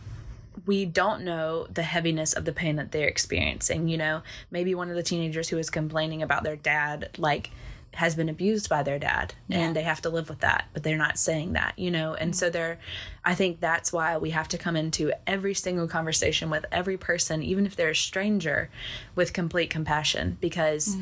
we 0.65 0.85
don't 0.85 1.23
know 1.23 1.67
the 1.73 1.83
heaviness 1.83 2.31
of 2.33 2.45
the 2.45 2.53
pain 2.53 2.77
that 2.77 2.91
they're 2.93 3.07
experiencing. 3.07 3.89
You 3.89 3.97
know, 3.97 4.21
maybe 4.49 4.73
one 4.75 4.89
of 4.89 4.95
the 4.95 5.03
teenagers 5.03 5.49
who 5.49 5.57
is 5.57 5.69
complaining 5.69 6.23
about 6.23 6.43
their 6.43 6.55
dad, 6.55 7.09
like, 7.17 7.49
has 7.93 8.15
been 8.15 8.29
abused 8.29 8.69
by 8.69 8.83
their 8.83 8.99
dad 8.99 9.33
and 9.49 9.75
they 9.75 9.81
have 9.81 10.01
to 10.01 10.09
live 10.09 10.29
with 10.29 10.39
that, 10.39 10.65
but 10.73 10.83
they're 10.83 10.97
not 10.97 11.17
saying 11.17 11.53
that, 11.53 11.73
you 11.77 11.89
know? 11.91 12.13
And 12.13 12.35
so 12.35 12.49
they're, 12.49 12.79
I 13.25 13.35
think 13.35 13.59
that's 13.59 13.91
why 13.91 14.17
we 14.17 14.29
have 14.29 14.47
to 14.49 14.57
come 14.57 14.75
into 14.75 15.11
every 15.27 15.53
single 15.53 15.87
conversation 15.87 16.49
with 16.49 16.65
every 16.71 16.97
person, 16.97 17.41
even 17.43 17.65
if 17.65 17.75
they're 17.75 17.89
a 17.89 17.95
stranger, 17.95 18.69
with 19.15 19.33
complete 19.33 19.69
compassion 19.69 20.37
because 20.39 20.95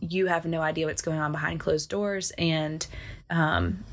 you 0.00 0.26
have 0.26 0.44
no 0.44 0.60
idea 0.60 0.86
what's 0.86 1.02
going 1.02 1.18
on 1.18 1.32
behind 1.32 1.60
closed 1.60 1.88
doors. 1.88 2.32
And, 2.36 2.86
um, 3.30 3.84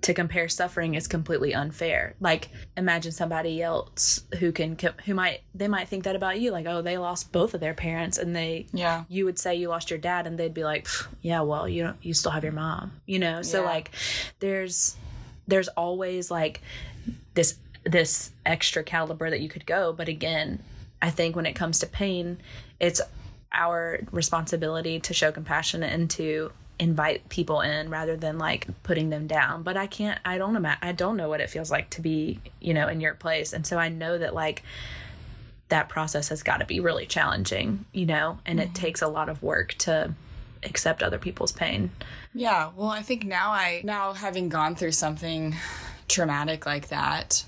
to 0.00 0.14
compare 0.14 0.48
suffering 0.48 0.94
is 0.94 1.08
completely 1.08 1.52
unfair. 1.54 2.14
Like 2.20 2.50
imagine 2.76 3.10
somebody 3.12 3.60
else 3.60 4.22
who 4.38 4.52
can 4.52 4.78
who 5.04 5.14
might 5.14 5.40
they 5.54 5.66
might 5.68 5.88
think 5.88 6.04
that 6.04 6.14
about 6.14 6.38
you 6.38 6.52
like 6.52 6.66
oh 6.66 6.82
they 6.82 6.96
lost 6.98 7.32
both 7.32 7.52
of 7.54 7.60
their 7.60 7.74
parents 7.74 8.16
and 8.16 8.34
they 8.34 8.66
Yeah. 8.72 9.04
you 9.08 9.24
would 9.24 9.38
say 9.38 9.56
you 9.56 9.68
lost 9.68 9.90
your 9.90 9.98
dad 9.98 10.26
and 10.26 10.38
they'd 10.38 10.54
be 10.54 10.62
like 10.64 10.86
yeah 11.20 11.40
well 11.40 11.68
you 11.68 11.82
don't 11.82 11.96
you 12.00 12.14
still 12.14 12.30
have 12.30 12.44
your 12.44 12.52
mom 12.52 12.92
you 13.06 13.18
know 13.18 13.42
so 13.42 13.60
Yeah. 13.62 13.66
like 13.68 13.90
there's 14.38 14.96
there's 15.48 15.68
always 15.68 16.30
like 16.30 16.62
this 17.34 17.58
this 17.84 18.30
extra 18.46 18.84
caliber 18.84 19.28
that 19.30 19.40
you 19.40 19.48
could 19.48 19.66
go 19.66 19.92
but 19.92 20.08
again 20.08 20.62
I 21.02 21.10
think 21.10 21.34
when 21.34 21.46
it 21.46 21.54
comes 21.54 21.80
to 21.80 21.86
pain 21.86 22.38
it's 22.78 23.00
our 23.52 23.98
responsibility 24.12 25.00
to 25.00 25.12
show 25.14 25.32
compassion 25.32 25.82
and 25.82 26.08
to 26.10 26.52
invite 26.78 27.28
people 27.28 27.60
in 27.60 27.90
rather 27.90 28.16
than 28.16 28.38
like 28.38 28.66
putting 28.82 29.10
them 29.10 29.26
down. 29.26 29.62
But 29.62 29.76
i 29.76 29.86
can't 29.86 30.20
i 30.24 30.38
don't 30.38 30.56
ima- 30.56 30.78
i 30.82 30.92
don't 30.92 31.16
know 31.16 31.28
what 31.28 31.40
it 31.40 31.50
feels 31.50 31.70
like 31.70 31.90
to 31.90 32.00
be 32.00 32.40
you 32.60 32.74
know 32.74 32.88
in 32.88 33.00
your 33.00 33.14
place. 33.14 33.52
And 33.52 33.66
so 33.66 33.78
i 33.78 33.88
know 33.88 34.18
that 34.18 34.34
like 34.34 34.62
that 35.68 35.88
process 35.88 36.28
has 36.30 36.42
got 36.42 36.58
to 36.58 36.66
be 36.66 36.80
really 36.80 37.06
challenging 37.06 37.84
you 37.92 38.06
know? 38.06 38.38
And 38.46 38.60
it 38.60 38.66
mm-hmm. 38.66 38.72
takes 38.74 39.02
a 39.02 39.08
lot 39.08 39.28
of 39.28 39.42
work 39.42 39.74
to 39.78 40.14
accept 40.64 41.02
other 41.02 41.18
people's 41.18 41.52
pain. 41.52 41.90
Yeah, 42.34 42.70
well, 42.76 42.88
I 42.88 43.02
think 43.02 43.24
now 43.24 43.50
I 43.50 43.80
now 43.84 44.12
having 44.12 44.48
gone 44.48 44.74
through 44.74 44.92
something 44.92 45.56
traumatic 46.08 46.66
like 46.66 46.88
that, 46.88 47.44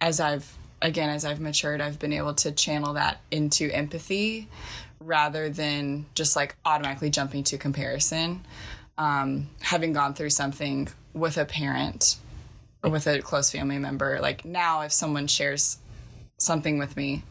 as 0.00 0.20
I've 0.20 0.56
again 0.80 1.10
as 1.10 1.24
I've 1.24 1.40
matured, 1.40 1.80
I've 1.80 1.98
been 1.98 2.12
able 2.12 2.34
to 2.34 2.52
channel 2.52 2.94
that 2.94 3.20
into 3.30 3.70
empathy 3.70 4.48
rather 5.08 5.48
than 5.48 6.04
just 6.14 6.36
like 6.36 6.54
automatically 6.66 7.08
jumping 7.08 7.42
to 7.42 7.56
comparison. 7.56 8.44
Um, 8.98 9.48
having 9.60 9.92
gone 9.92 10.12
through 10.14 10.30
something 10.30 10.88
with 11.14 11.38
a 11.38 11.44
parent 11.44 12.16
or 12.82 12.90
with 12.90 13.06
a 13.06 13.20
close 13.22 13.50
family 13.50 13.78
member, 13.78 14.20
like 14.20 14.44
now 14.44 14.82
if 14.82 14.92
someone 14.92 15.26
shares 15.26 15.78
something 16.36 16.78
with 16.78 16.96
me, 16.96 17.22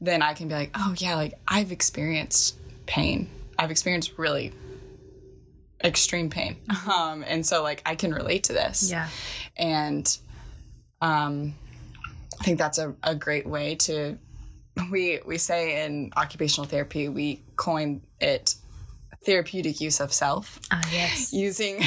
then 0.00 0.22
I 0.22 0.32
can 0.34 0.48
be 0.48 0.54
like, 0.54 0.70
oh 0.74 0.94
yeah, 0.96 1.16
like 1.16 1.34
I've 1.46 1.72
experienced 1.72 2.56
pain. 2.86 3.28
I've 3.58 3.70
experienced 3.72 4.12
really 4.16 4.52
extreme 5.82 6.30
pain. 6.30 6.56
Um, 6.88 7.24
and 7.26 7.44
so 7.44 7.62
like 7.62 7.82
I 7.84 7.96
can 7.96 8.14
relate 8.14 8.44
to 8.44 8.52
this. 8.52 8.90
yeah 8.90 9.08
And 9.56 10.16
um 11.02 11.54
I 12.40 12.44
think 12.44 12.58
that's 12.58 12.78
a, 12.78 12.94
a 13.02 13.14
great 13.14 13.46
way 13.46 13.74
to 13.74 14.18
we 14.90 15.20
we 15.24 15.38
say 15.38 15.84
in 15.84 16.10
occupational 16.16 16.66
therapy 16.68 17.08
we 17.08 17.42
coin 17.56 18.02
it 18.20 18.54
therapeutic 19.24 19.80
use 19.80 20.00
of 20.00 20.12
self. 20.12 20.60
Uh, 20.70 20.82
yes. 20.92 21.32
Using 21.32 21.82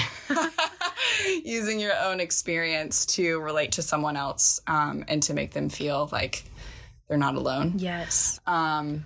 using 1.44 1.80
your 1.80 1.94
own 2.04 2.20
experience 2.20 3.06
to 3.06 3.40
relate 3.40 3.74
to 3.74 3.82
someone 3.82 4.16
else 4.16 4.62
um, 4.68 5.06
and 5.08 5.24
to 5.24 5.34
make 5.34 5.52
them 5.52 5.70
feel 5.70 6.10
like 6.12 6.44
they're 7.08 7.18
not 7.18 7.36
alone. 7.36 7.74
Yes. 7.78 8.40
Um, 8.46 9.06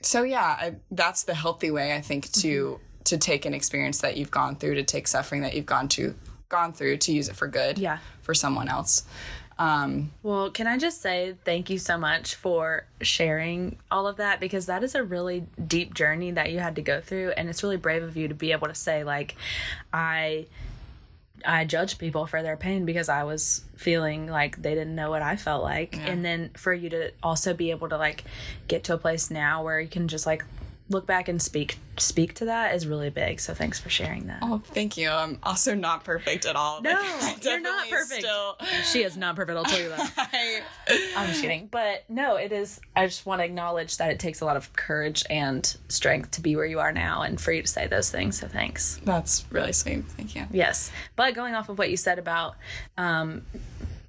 so 0.00 0.22
yeah, 0.22 0.56
I, 0.58 0.74
that's 0.90 1.24
the 1.24 1.34
healthy 1.34 1.70
way 1.70 1.94
I 1.94 2.00
think 2.00 2.30
to 2.32 2.80
to 3.04 3.18
take 3.18 3.44
an 3.46 3.54
experience 3.54 4.00
that 4.00 4.16
you've 4.16 4.30
gone 4.30 4.56
through, 4.56 4.74
to 4.76 4.82
take 4.82 5.06
suffering 5.06 5.42
that 5.42 5.54
you've 5.54 5.66
gone 5.66 5.88
to 5.88 6.14
gone 6.48 6.72
through, 6.72 6.98
to 6.98 7.12
use 7.12 7.28
it 7.28 7.36
for 7.36 7.48
good, 7.48 7.78
Yeah. 7.78 7.98
for 8.22 8.34
someone 8.34 8.68
else. 8.68 9.04
Um, 9.58 10.10
Well, 10.22 10.50
can 10.50 10.66
I 10.66 10.76
just 10.76 11.00
say 11.00 11.34
thank 11.44 11.70
you 11.70 11.78
so 11.78 11.96
much 11.96 12.34
for 12.34 12.84
sharing 13.00 13.78
all 13.90 14.06
of 14.06 14.16
that 14.18 14.38
because 14.38 14.66
that 14.66 14.84
is 14.84 14.94
a 14.94 15.02
really 15.02 15.46
deep 15.66 15.94
journey 15.94 16.30
that 16.32 16.52
you 16.52 16.58
had 16.58 16.76
to 16.76 16.82
go 16.82 17.00
through 17.00 17.30
and 17.38 17.48
it's 17.48 17.62
really 17.62 17.78
brave 17.78 18.02
of 18.02 18.16
you 18.18 18.28
to 18.28 18.34
be 18.34 18.52
able 18.52 18.68
to 18.68 18.74
say 18.74 19.02
like 19.02 19.34
I 19.94 20.46
I 21.44 21.64
judge 21.64 21.96
people 21.96 22.26
for 22.26 22.42
their 22.42 22.56
pain 22.58 22.84
because 22.84 23.08
I 23.08 23.22
was 23.24 23.64
feeling 23.76 24.26
like 24.26 24.60
they 24.60 24.74
didn't 24.74 24.94
know 24.94 25.08
what 25.10 25.22
I 25.22 25.36
felt 25.36 25.62
like 25.62 25.96
and 26.06 26.22
then 26.22 26.50
for 26.54 26.74
you 26.74 26.90
to 26.90 27.12
also 27.22 27.54
be 27.54 27.70
able 27.70 27.88
to 27.88 27.96
like 27.96 28.24
get 28.68 28.84
to 28.84 28.94
a 28.94 28.98
place 28.98 29.30
now 29.30 29.62
where 29.64 29.80
you 29.80 29.88
can 29.88 30.06
just 30.06 30.26
like 30.26 30.44
look 30.88 31.06
back 31.06 31.28
and 31.28 31.42
speak 31.42 31.78
speak 31.98 32.34
to 32.34 32.44
that 32.44 32.74
is 32.74 32.86
really 32.86 33.08
big. 33.10 33.40
So 33.40 33.54
thanks 33.54 33.80
for 33.80 33.88
sharing 33.88 34.26
that. 34.26 34.40
oh, 34.42 34.62
thank 34.66 34.96
you. 34.98 35.08
I'm 35.08 35.38
also 35.42 35.74
not 35.74 36.04
perfect 36.04 36.44
at 36.44 36.54
all. 36.54 36.82
No, 36.82 36.92
like, 37.22 37.42
you're 37.44 37.58
not 37.58 37.88
perfect. 37.88 38.20
Still, 38.20 38.56
She 38.84 39.02
is 39.02 39.16
not 39.16 39.34
perfect, 39.34 39.56
I'll 39.56 39.64
tell 39.64 39.80
you 39.80 39.88
that. 39.88 40.12
I, 40.32 40.62
I'm 41.16 41.28
just 41.28 41.40
kidding. 41.40 41.68
But 41.70 42.04
no, 42.10 42.36
it 42.36 42.52
is. 42.52 42.80
I 42.94 43.06
just 43.06 43.24
want 43.24 43.40
to 43.40 43.44
acknowledge 43.46 43.96
that 43.96 44.10
it 44.10 44.18
takes 44.18 44.42
a 44.42 44.44
lot 44.44 44.56
of 44.58 44.72
courage 44.74 45.24
and 45.30 45.74
strength 45.88 46.32
to 46.32 46.42
be 46.42 46.54
where 46.54 46.66
you 46.66 46.80
are 46.80 46.92
now 46.92 47.22
and 47.22 47.40
for 47.40 47.50
you 47.50 47.62
to 47.62 47.68
say 47.68 47.86
those 47.86 48.10
things. 48.10 48.38
So 48.38 48.46
thanks. 48.46 49.00
that's 49.04 49.46
really 49.50 49.72
sweet. 49.72 50.04
Thank 50.04 50.34
you. 50.34 50.44
Yes. 50.52 50.92
But 51.16 51.34
going 51.34 51.54
off 51.54 51.70
of 51.70 51.78
what 51.78 51.90
you 51.90 51.96
said 51.96 52.18
about, 52.18 52.56
um, 52.98 53.42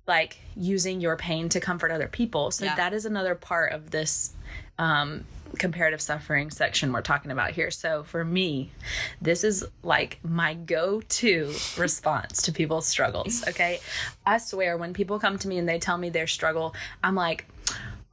like 0.05 0.37
using 0.55 0.99
your 1.01 1.15
pain 1.15 1.47
to 1.49 1.59
comfort 1.61 1.91
other 1.91 2.07
people. 2.07 2.51
So 2.51 2.65
Yeah. 2.65 2.75
that 2.75 2.93
is 2.93 3.05
another 3.05 3.33
part 3.35 3.71
of 3.71 3.91
this 3.91 4.33
um, 4.77 5.23
comparative 5.57 6.01
suffering 6.01 6.49
section 6.49 6.91
we're 6.91 7.01
talking 7.01 7.31
about 7.31 7.51
here. 7.51 7.71
So 7.71 8.03
for 8.03 8.23
me, 8.23 8.71
this 9.21 9.43
is 9.43 9.65
like 9.83 10.19
my 10.23 10.53
go 10.53 11.01
to 11.01 11.53
response 11.77 12.41
to 12.43 12.51
people's 12.51 12.85
struggles. 12.85 13.47
Okay. 13.47 13.79
I 14.25 14.37
swear, 14.37 14.77
when 14.77 14.93
people 14.93 15.19
come 15.19 15.37
to 15.39 15.47
me 15.47 15.57
and 15.57 15.67
they 15.67 15.79
tell 15.79 15.97
me 15.97 16.09
their 16.09 16.27
struggle, 16.27 16.75
I'm 17.03 17.15
like, 17.15 17.45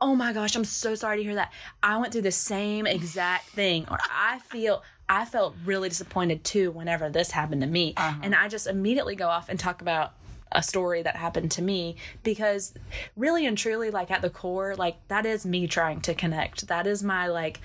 oh 0.01 0.15
my 0.15 0.33
gosh, 0.33 0.55
I'm 0.55 0.65
so 0.65 0.95
sorry 0.95 1.19
to 1.19 1.23
hear 1.23 1.35
that. 1.37 1.53
I 1.83 1.97
went 1.97 2.13
through 2.13 2.23
the 2.23 2.33
same 2.33 2.87
exact 2.87 3.49
thing. 3.51 3.87
Or 3.91 3.99
I 4.11 4.39
feel, 4.41 4.83
I 5.09 5.25
felt 5.25 5.55
really 5.65 5.89
disappointed 5.89 6.45
too 6.45 6.71
whenever 6.71 7.09
this 7.09 7.31
happened 7.31 7.63
to 7.63 7.67
me. 7.67 7.95
Uh-huh. 7.97 8.21
And 8.23 8.35
I 8.35 8.49
just 8.49 8.67
immediately 8.67 9.17
go 9.17 9.29
off 9.29 9.49
and 9.49 9.59
talk 9.59 9.81
about 9.81 10.15
a 10.55 10.63
story 10.63 11.03
that 11.03 11.17
happened 11.17 11.51
to 11.53 11.63
me 11.63 11.97
because 12.23 12.73
really 13.17 13.47
and 13.47 13.59
truly, 13.59 13.91
like 13.91 14.11
at 14.11 14.23
the 14.23 14.31
core, 14.31 14.75
like 14.77 14.97
that 15.09 15.27
is 15.27 15.45
me 15.45 15.67
trying 15.67 16.01
to 16.03 16.15
connect. 16.15 16.69
That 16.69 16.87
is 16.87 17.03
my 17.03 17.27
like 17.27 17.61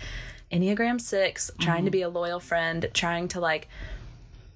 Enneagram 0.51 0.99
6 0.99 1.51
trying 1.59 1.85
to 1.85 1.91
mm-hmm. 1.91 1.91
be 1.91 2.01
a 2.01 2.09
loyal 2.09 2.39
friend, 2.39 2.89
trying 2.93 3.27
to 3.29 3.39
like 3.39 3.67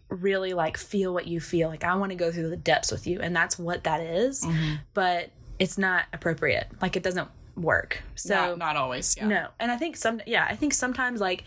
really 0.09 0.53
like 0.53 0.77
feel 0.77 1.13
what 1.13 1.27
you 1.27 1.39
feel. 1.39 1.69
Like 1.69 1.83
I 1.83 1.95
want 1.95 2.11
to 2.11 2.15
go 2.15 2.31
through 2.31 2.49
the 2.49 2.57
depths 2.57 2.91
with 2.91 3.07
you, 3.07 3.19
and 3.21 3.35
that's 3.35 3.57
what 3.57 3.83
that 3.83 4.01
is. 4.01 4.43
Mm-hmm. 4.43 4.75
But 4.93 5.29
it's 5.59 5.77
not 5.77 6.05
appropriate. 6.13 6.67
Like 6.81 6.95
it 6.95 7.03
doesn't 7.03 7.29
work. 7.55 8.01
So 8.15 8.33
not, 8.33 8.57
not 8.57 8.75
always. 8.75 9.15
Yeah. 9.17 9.27
no, 9.27 9.47
and 9.59 9.71
I 9.71 9.77
think 9.77 9.97
some 9.97 10.21
yeah, 10.25 10.47
I 10.49 10.55
think 10.55 10.73
sometimes 10.73 11.21
like 11.21 11.43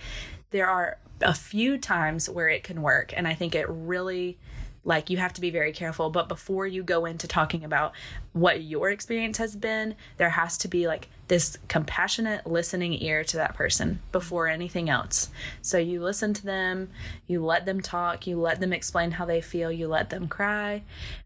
there 0.50 0.68
are 0.68 0.98
a 1.22 1.34
few 1.34 1.78
times 1.78 2.28
where 2.28 2.48
it 2.48 2.62
can 2.62 2.82
work, 2.82 3.12
and 3.16 3.26
I 3.26 3.34
think 3.34 3.54
it 3.54 3.66
really 3.68 4.38
like 4.86 5.10
you 5.10 5.18
have 5.18 5.34
to 5.34 5.40
be 5.40 5.50
very 5.50 5.72
careful. 5.72 6.08
But 6.08 6.28
before 6.28 6.66
you 6.66 6.82
go 6.82 7.04
into 7.04 7.26
talking 7.28 7.64
about 7.64 7.92
what 8.32 8.62
your 8.62 8.90
experience 8.90 9.38
has 9.38 9.56
been 9.56 9.94
there 10.16 10.30
has 10.30 10.56
to 10.58 10.68
be 10.68 10.86
like 10.86 11.08
this 11.28 11.58
compassionate 11.68 12.46
listening 12.46 13.02
ear 13.02 13.24
to 13.24 13.36
that 13.36 13.54
person 13.54 13.98
before 14.12 14.46
anything 14.46 14.88
else. 14.88 15.28
So 15.60 15.76
you 15.76 16.02
listen 16.02 16.32
to 16.34 16.44
them 16.44 16.88
you 17.26 17.44
let 17.44 17.66
them 17.66 17.80
talk 17.80 18.26
you 18.26 18.40
let 18.40 18.60
them 18.60 18.72
explain 18.72 19.10
how 19.10 19.24
they 19.24 19.40
feel 19.40 19.72
you 19.72 19.88
let 19.88 20.10
them 20.10 20.28
cry. 20.28 20.82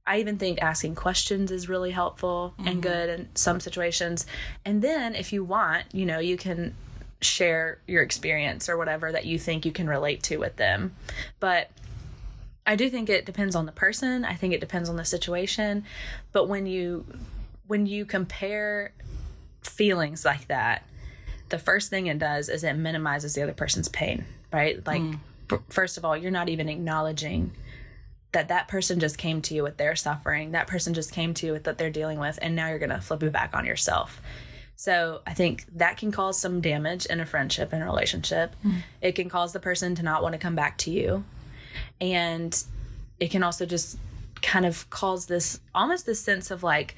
I 0.06 0.18
even 0.18 0.38
think 0.38 0.60
asking 0.62 0.94
questions 0.94 1.52
is 1.52 1.68
really 1.68 1.90
helpful 1.90 2.54
and 2.58 2.66
mm-hmm. 2.66 2.80
good 2.80 3.08
in 3.10 3.28
some 3.34 3.60
situations. 3.60 4.26
And 4.64 4.82
then 4.82 5.14
if 5.14 5.32
you 5.32 5.44
want 5.44 5.84
you 5.92 6.06
know 6.06 6.18
you 6.18 6.36
can 6.36 6.74
share 7.22 7.78
your 7.86 8.02
experience 8.02 8.68
or 8.68 8.78
whatever 8.78 9.12
that 9.12 9.26
you 9.26 9.38
think 9.38 9.66
you 9.66 9.72
can 9.72 9.86
relate 9.86 10.22
to 10.22 10.38
with 10.38 10.56
them. 10.56 10.94
But 11.38 11.70
I 12.66 12.76
do 12.76 12.90
think 12.90 13.08
it 13.08 13.26
depends 13.26 13.56
on 13.56 13.66
the 13.66 13.72
person. 13.72 14.24
I 14.24 14.34
think 14.34 14.54
it 14.54 14.60
depends 14.60 14.88
on 14.88 14.96
the 14.96 15.04
situation. 15.04 15.84
But 16.32 16.48
when 16.48 16.66
you 16.66 17.06
when 17.66 17.86
you 17.86 18.04
compare 18.04 18.92
feelings 19.62 20.24
like 20.24 20.48
that, 20.48 20.84
the 21.48 21.58
first 21.58 21.90
thing 21.90 22.06
it 22.06 22.18
does 22.18 22.48
is 22.48 22.64
it 22.64 22.74
minimizes 22.74 23.34
the 23.34 23.42
other 23.42 23.52
person's 23.52 23.88
pain, 23.88 24.24
right? 24.52 24.84
Like 24.86 25.02
mm. 25.02 25.18
f- 25.50 25.60
first 25.68 25.96
of 25.96 26.04
all, 26.04 26.16
you're 26.16 26.30
not 26.30 26.48
even 26.48 26.68
acknowledging 26.68 27.52
that 28.32 28.48
that 28.48 28.68
person 28.68 29.00
just 29.00 29.18
came 29.18 29.42
to 29.42 29.54
you 29.54 29.62
with 29.62 29.76
their 29.76 29.96
suffering. 29.96 30.52
That 30.52 30.66
person 30.66 30.94
just 30.94 31.12
came 31.12 31.34
to 31.34 31.46
you 31.46 31.52
with 31.52 31.66
what 31.66 31.78
they're 31.78 31.90
dealing 31.90 32.18
with 32.18 32.38
and 32.40 32.54
now 32.54 32.68
you're 32.68 32.78
going 32.78 32.90
to 32.90 33.00
flip 33.00 33.22
it 33.22 33.32
back 33.32 33.54
on 33.54 33.64
yourself. 33.64 34.20
So 34.76 35.20
I 35.26 35.34
think 35.34 35.66
that 35.76 35.96
can 35.98 36.10
cause 36.10 36.40
some 36.40 36.60
damage 36.60 37.06
in 37.06 37.20
a 37.20 37.26
friendship 37.26 37.72
and 37.72 37.82
a 37.82 37.86
relationship. 37.86 38.54
Mm. 38.64 38.82
It 39.02 39.12
can 39.12 39.28
cause 39.28 39.52
the 39.52 39.60
person 39.60 39.94
to 39.96 40.02
not 40.02 40.22
want 40.22 40.34
to 40.34 40.38
come 40.38 40.54
back 40.54 40.78
to 40.78 40.90
you 40.90 41.24
and 42.00 42.64
it 43.18 43.30
can 43.30 43.42
also 43.42 43.66
just 43.66 43.98
kind 44.42 44.64
of 44.64 44.88
cause 44.90 45.26
this 45.26 45.60
almost 45.74 46.06
this 46.06 46.20
sense 46.20 46.50
of 46.50 46.62
like 46.62 46.94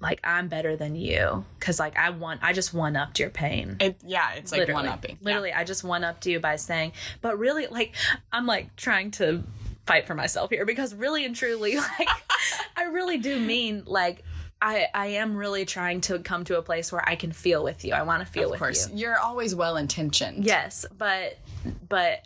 like 0.00 0.20
I'm 0.22 0.48
better 0.48 0.76
than 0.76 0.96
you 0.96 1.44
because 1.58 1.78
like 1.78 1.96
I 1.98 2.10
want 2.10 2.40
I 2.42 2.52
just 2.52 2.74
one 2.74 2.94
upped 2.96 3.18
your 3.18 3.30
pain. 3.30 3.76
It, 3.80 3.96
yeah, 4.04 4.34
it's 4.34 4.52
like 4.52 4.60
literally, 4.60 4.82
one 4.82 4.92
upping. 4.92 5.18
literally, 5.22 5.52
I 5.52 5.64
just 5.64 5.82
one 5.84 6.04
upped 6.04 6.26
you 6.26 6.40
by 6.40 6.56
saying, 6.56 6.92
but 7.22 7.38
really, 7.38 7.68
like 7.68 7.94
I'm 8.32 8.44
like 8.46 8.76
trying 8.76 9.12
to 9.12 9.44
fight 9.86 10.06
for 10.06 10.14
myself 10.14 10.50
here 10.50 10.66
because 10.66 10.94
really 10.94 11.24
and 11.24 11.34
truly, 11.34 11.76
like 11.98 12.08
I 12.76 12.84
really 12.84 13.18
do 13.18 13.38
mean 13.38 13.84
like. 13.86 14.22
I, 14.62 14.86
I 14.94 15.06
am 15.08 15.36
really 15.36 15.66
trying 15.66 16.00
to 16.02 16.20
come 16.20 16.44
to 16.44 16.56
a 16.56 16.62
place 16.62 16.90
where 16.90 17.06
I 17.06 17.16
can 17.16 17.32
feel 17.32 17.62
with 17.62 17.84
you. 17.84 17.92
I 17.92 18.02
want 18.02 18.24
to 18.24 18.32
feel 18.32 18.44
Of 18.44 18.50
with 18.52 18.60
course, 18.60 18.88
you. 18.88 18.96
you're 18.96 19.18
always 19.18 19.54
well 19.54 19.76
intentioned. 19.76 20.46
Yes, 20.46 20.86
but 20.96 21.36
but 21.86 22.24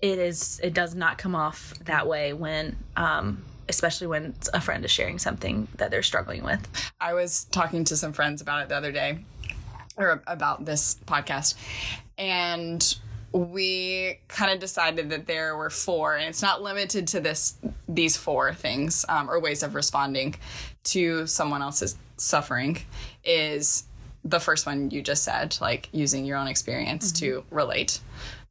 it 0.00 0.18
is 0.18 0.60
it 0.62 0.74
does 0.74 0.94
not 0.94 1.18
come 1.18 1.34
off 1.34 1.74
that 1.84 2.06
way 2.06 2.32
when 2.32 2.76
um 2.96 3.42
especially 3.68 4.06
when 4.06 4.34
a 4.54 4.60
friend 4.60 4.84
is 4.84 4.90
sharing 4.90 5.18
something 5.18 5.68
that 5.76 5.90
they're 5.90 6.02
struggling 6.02 6.42
with. 6.42 6.66
I 7.00 7.14
was 7.14 7.44
talking 7.44 7.84
to 7.84 7.96
some 7.96 8.12
friends 8.12 8.40
about 8.40 8.62
it 8.62 8.68
the 8.70 8.76
other 8.76 8.92
day, 8.92 9.18
or 9.96 10.22
about 10.26 10.64
this 10.64 10.96
podcast, 11.06 11.54
and 12.16 12.96
we 13.32 14.18
kind 14.28 14.50
of 14.50 14.58
decided 14.58 15.10
that 15.10 15.26
there 15.26 15.56
were 15.56 15.70
four, 15.70 16.16
and 16.16 16.28
it's 16.28 16.42
not 16.42 16.62
limited 16.62 17.08
to 17.08 17.20
this 17.20 17.56
these 17.88 18.16
four 18.16 18.54
things 18.54 19.04
um, 19.08 19.30
or 19.30 19.38
ways 19.40 19.62
of 19.62 19.74
responding 19.74 20.34
to 20.84 21.26
someone 21.26 21.62
else's 21.62 21.96
suffering. 22.16 22.78
Is 23.24 23.84
the 24.24 24.40
first 24.40 24.66
one 24.66 24.90
you 24.90 25.02
just 25.02 25.24
said, 25.24 25.58
like 25.60 25.88
using 25.92 26.24
your 26.24 26.38
own 26.38 26.48
experience 26.48 27.12
to 27.12 27.44
relate, 27.50 28.00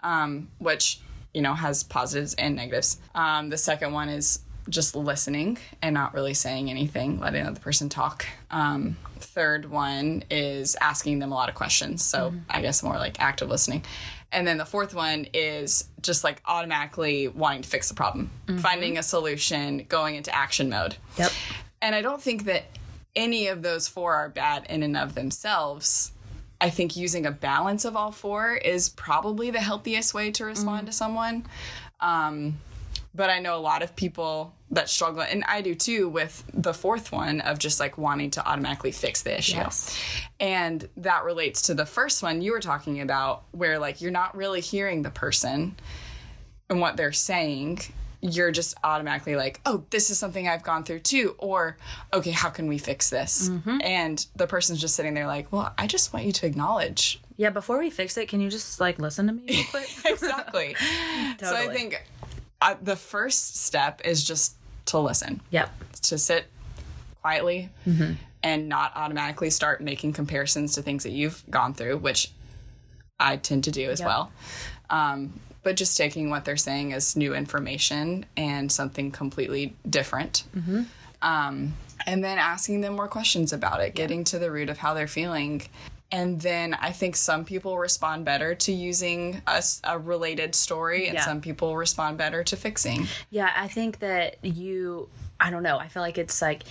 um, 0.01 0.49
which 0.59 0.99
you 1.37 1.43
know 1.43 1.53
has 1.53 1.83
positives 1.83 2.33
and 2.33 2.55
negatives. 2.55 2.99
Um, 3.13 3.49
the 3.49 3.59
second 3.59 3.93
one 3.93 4.09
is 4.09 4.39
just 4.69 4.95
listening 4.95 5.59
and 5.83 5.93
not 5.93 6.15
really 6.15 6.33
saying 6.33 6.67
anything, 6.71 7.19
letting 7.19 7.45
the 7.53 7.59
person 7.59 7.89
talk. 7.89 8.25
Um, 8.49 8.97
third 9.19 9.69
one 9.69 10.23
is 10.31 10.75
asking 10.81 11.19
them 11.19 11.31
a 11.31 11.35
lot 11.35 11.47
of 11.47 11.53
questions. 11.53 12.03
So 12.03 12.33
I 12.49 12.61
guess 12.63 12.81
more 12.81 12.95
like 12.95 13.21
active 13.21 13.49
listening. 13.49 13.83
And 14.31 14.47
then 14.47 14.57
the 14.57 14.65
fourth 14.65 14.95
one 14.95 15.27
is 15.31 15.87
just 16.01 16.23
like 16.23 16.41
automatically 16.43 17.27
wanting 17.27 17.61
to 17.61 17.69
fix 17.69 17.87
the 17.87 17.95
problem, 17.95 18.31
finding 18.57 18.97
a 18.97 19.03
solution, 19.03 19.85
going 19.87 20.15
into 20.15 20.35
action 20.35 20.69
mode. 20.69 20.97
Yep. 21.19 21.31
And 21.83 21.93
I 21.93 22.01
don't 22.01 22.21
think 22.21 22.45
that 22.45 22.63
any 23.15 23.45
of 23.47 23.61
those 23.61 23.87
four 23.87 24.15
are 24.15 24.29
bad 24.29 24.65
in 24.69 24.81
and 24.81 24.97
of 24.97 25.13
themselves. 25.13 26.13
I 26.59 26.69
think 26.69 26.95
using 26.95 27.25
a 27.25 27.31
balance 27.31 27.85
of 27.85 27.95
all 27.95 28.11
four 28.11 28.55
is 28.55 28.89
probably 28.89 29.51
the 29.51 29.59
healthiest 29.59 30.13
way 30.13 30.31
to 30.31 30.45
respond 30.45 30.87
to 30.87 30.93
someone. 30.93 31.45
Um, 31.99 32.59
but 33.13 33.29
I 33.29 33.39
know 33.39 33.55
a 33.55 33.61
lot 33.61 33.81
of 33.81 33.95
people 33.95 34.53
that 34.71 34.89
struggle, 34.89 35.21
and 35.21 35.43
I 35.47 35.61
do 35.61 35.75
too, 35.75 36.09
with 36.09 36.43
the 36.53 36.73
fourth 36.73 37.11
one 37.11 37.41
of 37.41 37.57
just 37.57 37.79
like 37.79 37.97
wanting 37.97 38.31
to 38.31 38.47
automatically 38.47 38.91
fix 38.91 39.21
the 39.21 39.37
issue. 39.37 39.55
Yes. 39.57 39.97
And 40.39 40.87
that 40.97 41.23
relates 41.23 41.63
to 41.63 41.73
the 41.73 41.85
first 41.85 42.21
one 42.21 42.41
you 42.41 42.51
were 42.51 42.59
talking 42.59 43.01
about, 43.01 43.43
where 43.51 43.79
like 43.79 44.01
you're 44.01 44.11
not 44.11 44.35
really 44.35 44.61
hearing 44.61 45.03
the 45.03 45.09
person 45.09 45.75
and 46.69 46.81
what 46.81 46.97
they're 46.97 47.13
saying. 47.13 47.79
You're 48.21 48.51
just 48.51 48.75
automatically 48.83 49.35
like, 49.35 49.61
oh, 49.65 49.83
this 49.91 50.09
is 50.09 50.17
something 50.17 50.47
I've 50.47 50.63
gone 50.63 50.83
through 50.83 50.99
too. 50.99 51.35
Or, 51.37 51.77
okay, 52.13 52.31
how 52.31 52.49
can 52.49 52.67
we 52.67 52.77
fix 52.77 53.09
this? 53.09 53.49
And 53.65 54.25
the 54.35 54.47
person's 54.47 54.81
just 54.81 54.95
sitting 54.95 55.13
there 55.13 55.27
like, 55.27 55.51
well, 55.51 55.71
I 55.77 55.85
just 55.87 56.13
want 56.13 56.25
you 56.25 56.31
to 56.31 56.45
acknowledge 56.47 57.21
Yeah, 57.37 57.51
before 57.51 57.77
we 57.77 57.89
fix 57.91 58.17
it, 58.17 58.27
can 58.27 58.41
you 58.41 58.49
just 58.49 58.79
like 58.79 58.97
listen 58.99 59.27
to 59.27 59.33
me 59.33 59.43
real 59.47 59.63
quick? 59.69 59.89
exactly. 60.05 60.75
So 61.39 61.55
I 61.55 61.67
think 61.67 62.03
uh, 62.61 62.75
the 62.81 62.95
first 62.95 63.57
step 63.63 64.01
is 64.03 64.23
just 64.23 64.55
to 64.87 64.97
listen, 64.97 65.41
yep. 65.51 65.69
to 66.03 66.17
sit 66.17 66.45
quietly 67.21 67.69
Mm-hmm. 67.87 68.13
and 68.41 68.67
not 68.69 68.93
automatically 68.95 69.49
start 69.51 69.81
making 69.81 70.13
comparisons 70.13 70.73
to 70.75 70.81
things 70.81 71.03
that 71.03 71.11
you've 71.11 71.43
gone 71.51 71.73
through, 71.75 71.97
which 71.97 72.31
I 73.19 73.37
tend 73.37 73.65
to 73.65 73.71
do 73.71 73.89
as 73.91 73.99
Yep. 73.99 74.07
well. 74.07 74.31
Um, 74.89 75.39
but 75.67 75.75
just 75.75 75.97
taking 75.97 76.29
what 76.29 76.45
they're 76.45 76.55
saying 76.55 76.93
as 76.93 77.17
new 77.17 77.35
information 77.35 78.25
and 78.37 78.71
something 78.71 79.11
completely 79.11 79.75
different. 79.89 80.45
Mm-hmm. 80.55 80.83
Um, 81.21 81.73
and 82.05 82.23
then 82.23 82.37
asking 82.37 82.79
them 82.79 82.95
more 82.95 83.09
questions 83.09 83.51
about 83.51 83.81
it, 83.81 83.93
getting 83.93 84.23
to 84.23 84.39
the 84.39 84.49
root 84.49 84.69
of 84.69 84.77
how 84.77 84.93
they're 84.93 85.09
feeling. 85.09 85.63
And 86.09 86.39
then 86.39 86.73
I 86.73 86.93
think 86.93 87.17
some 87.17 87.43
people 87.43 87.77
respond 87.77 88.23
better 88.23 88.55
to 88.55 88.71
using 88.71 89.41
a 89.83 89.99
related 89.99 90.55
story, 90.55 91.07
and 91.07 91.15
Yeah. 91.15 91.25
some 91.25 91.41
people 91.41 91.75
respond 91.75 92.17
better 92.17 92.45
to 92.45 92.55
fixing. 92.55 93.07
Yeah, 93.29 93.51
I 93.53 93.67
think 93.67 93.99
that 93.99 94.37
you, 94.43 95.09
I 95.37 95.49
don't 95.49 95.63
know, 95.63 95.77
I 95.77 95.89
feel 95.89 96.01
like 96.01 96.17
it's 96.17 96.41
like, 96.41 96.63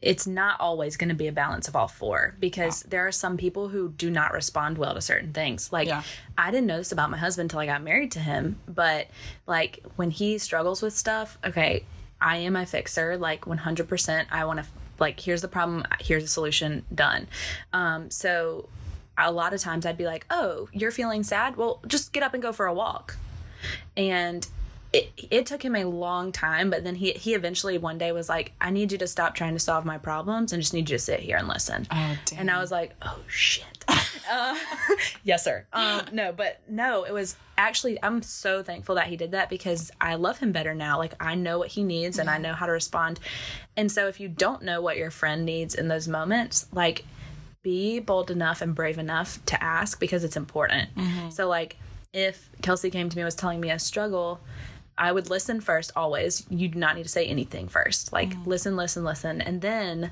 it's 0.00 0.26
not 0.26 0.60
always 0.60 0.96
going 0.96 1.08
to 1.08 1.14
be 1.14 1.26
a 1.26 1.32
balance 1.32 1.66
of 1.66 1.74
all 1.74 1.88
four 1.88 2.36
because 2.38 2.82
there 2.84 3.06
are 3.06 3.12
some 3.12 3.36
people 3.36 3.68
who 3.68 3.88
do 3.88 4.10
not 4.10 4.32
respond 4.32 4.78
well 4.78 4.94
to 4.94 5.00
certain 5.00 5.32
things. 5.32 5.72
Like, 5.72 5.88
Yeah. 5.88 6.02
I 6.36 6.50
didn't 6.52 6.66
know 6.68 6.78
this 6.78 6.92
about 6.92 7.10
my 7.10 7.16
husband 7.18 7.46
until 7.46 7.58
I 7.60 7.66
got 7.66 7.82
married 7.82 8.12
to 8.12 8.20
him, 8.20 8.60
but 8.68 9.08
like 9.46 9.80
when 9.96 10.10
he 10.10 10.38
struggles 10.38 10.82
with 10.82 10.96
stuff, 10.96 11.36
okay, 11.44 11.84
I 12.20 12.36
am 12.38 12.54
a 12.54 12.64
fixer, 12.64 13.16
like 13.16 13.42
100%. 13.42 14.26
I 14.30 14.44
want 14.44 14.60
to, 14.60 14.66
like, 15.00 15.18
here's 15.18 15.42
the 15.42 15.48
problem, 15.48 15.84
here's 16.00 16.22
the 16.22 16.28
solution, 16.28 16.84
done. 16.94 17.26
Um, 17.72 18.10
so 18.10 18.68
a 19.16 19.32
lot 19.32 19.52
of 19.52 19.60
times 19.60 19.84
I'd 19.84 19.98
be 19.98 20.06
like, 20.06 20.26
oh, 20.30 20.68
you're 20.72 20.92
feeling 20.92 21.24
sad? 21.24 21.56
Well, 21.56 21.80
just 21.88 22.12
get 22.12 22.22
up 22.22 22.34
and 22.34 22.42
go 22.42 22.52
for 22.52 22.66
a 22.66 22.74
walk 22.74 23.16
and 23.96 24.46
it, 24.92 25.12
it 25.30 25.46
took 25.46 25.62
him 25.62 25.76
a 25.76 25.84
long 25.84 26.32
time 26.32 26.70
but 26.70 26.82
then 26.84 26.94
he 26.94 27.12
he 27.12 27.34
eventually 27.34 27.76
one 27.76 27.98
day 27.98 28.10
was 28.10 28.28
like 28.28 28.52
i 28.60 28.70
need 28.70 28.90
you 28.90 28.98
to 28.98 29.06
stop 29.06 29.34
trying 29.34 29.52
to 29.52 29.58
solve 29.58 29.84
my 29.84 29.98
problems 29.98 30.52
and 30.52 30.62
just 30.62 30.72
need 30.72 30.88
you 30.88 30.96
to 30.96 31.02
sit 31.02 31.20
here 31.20 31.36
and 31.36 31.46
listen. 31.46 31.86
Oh, 31.90 32.16
damn. 32.24 32.40
and 32.40 32.50
i 32.50 32.58
was 32.60 32.70
like 32.70 32.94
oh 33.02 33.20
shit. 33.26 33.64
Uh, 34.30 34.54
yes 35.24 35.42
sir. 35.42 35.66
Um 35.72 36.02
no 36.12 36.32
but 36.32 36.60
no 36.68 37.04
it 37.04 37.12
was 37.12 37.34
actually 37.56 37.98
i'm 38.02 38.20
so 38.20 38.62
thankful 38.62 38.96
that 38.96 39.06
he 39.06 39.16
did 39.16 39.30
that 39.30 39.48
because 39.48 39.90
i 40.02 40.16
love 40.16 40.38
him 40.38 40.52
better 40.52 40.74
now. 40.74 40.98
Like 40.98 41.14
i 41.18 41.34
know 41.34 41.58
what 41.58 41.68
he 41.68 41.82
needs 41.82 42.18
and 42.18 42.28
i 42.28 42.36
know 42.36 42.52
how 42.52 42.66
to 42.66 42.72
respond. 42.72 43.20
And 43.74 43.90
so 43.90 44.06
if 44.06 44.20
you 44.20 44.28
don't 44.28 44.62
know 44.62 44.82
what 44.82 44.98
your 44.98 45.10
friend 45.10 45.46
needs 45.46 45.74
in 45.74 45.88
those 45.88 46.06
moments 46.08 46.66
like 46.72 47.04
be 47.62 48.00
bold 48.00 48.30
enough 48.30 48.60
and 48.62 48.74
brave 48.74 48.98
enough 48.98 49.44
to 49.46 49.62
ask 49.62 49.98
because 49.98 50.24
it's 50.24 50.36
important. 50.36 50.88
So, 51.30 51.48
like, 51.48 51.76
if 52.12 52.48
Kelsey 52.62 52.88
came 52.90 53.08
to 53.08 53.16
me 53.16 53.22
and 53.22 53.26
was 53.26 53.34
telling 53.34 53.60
me 53.60 53.70
a 53.70 53.78
struggle, 53.78 54.40
I 54.98 55.12
would 55.12 55.30
listen 55.30 55.60
first 55.60 55.92
always. 55.94 56.44
You 56.50 56.68
do 56.68 56.78
not 56.78 56.96
need 56.96 57.04
to 57.04 57.08
say 57.08 57.24
anything 57.26 57.68
first. 57.68 58.12
Like, 58.12 58.30
mm. 58.30 58.46
listen, 58.46 58.76
listen, 58.76 59.04
listen. 59.04 59.40
And 59.40 59.60
then 59.60 60.10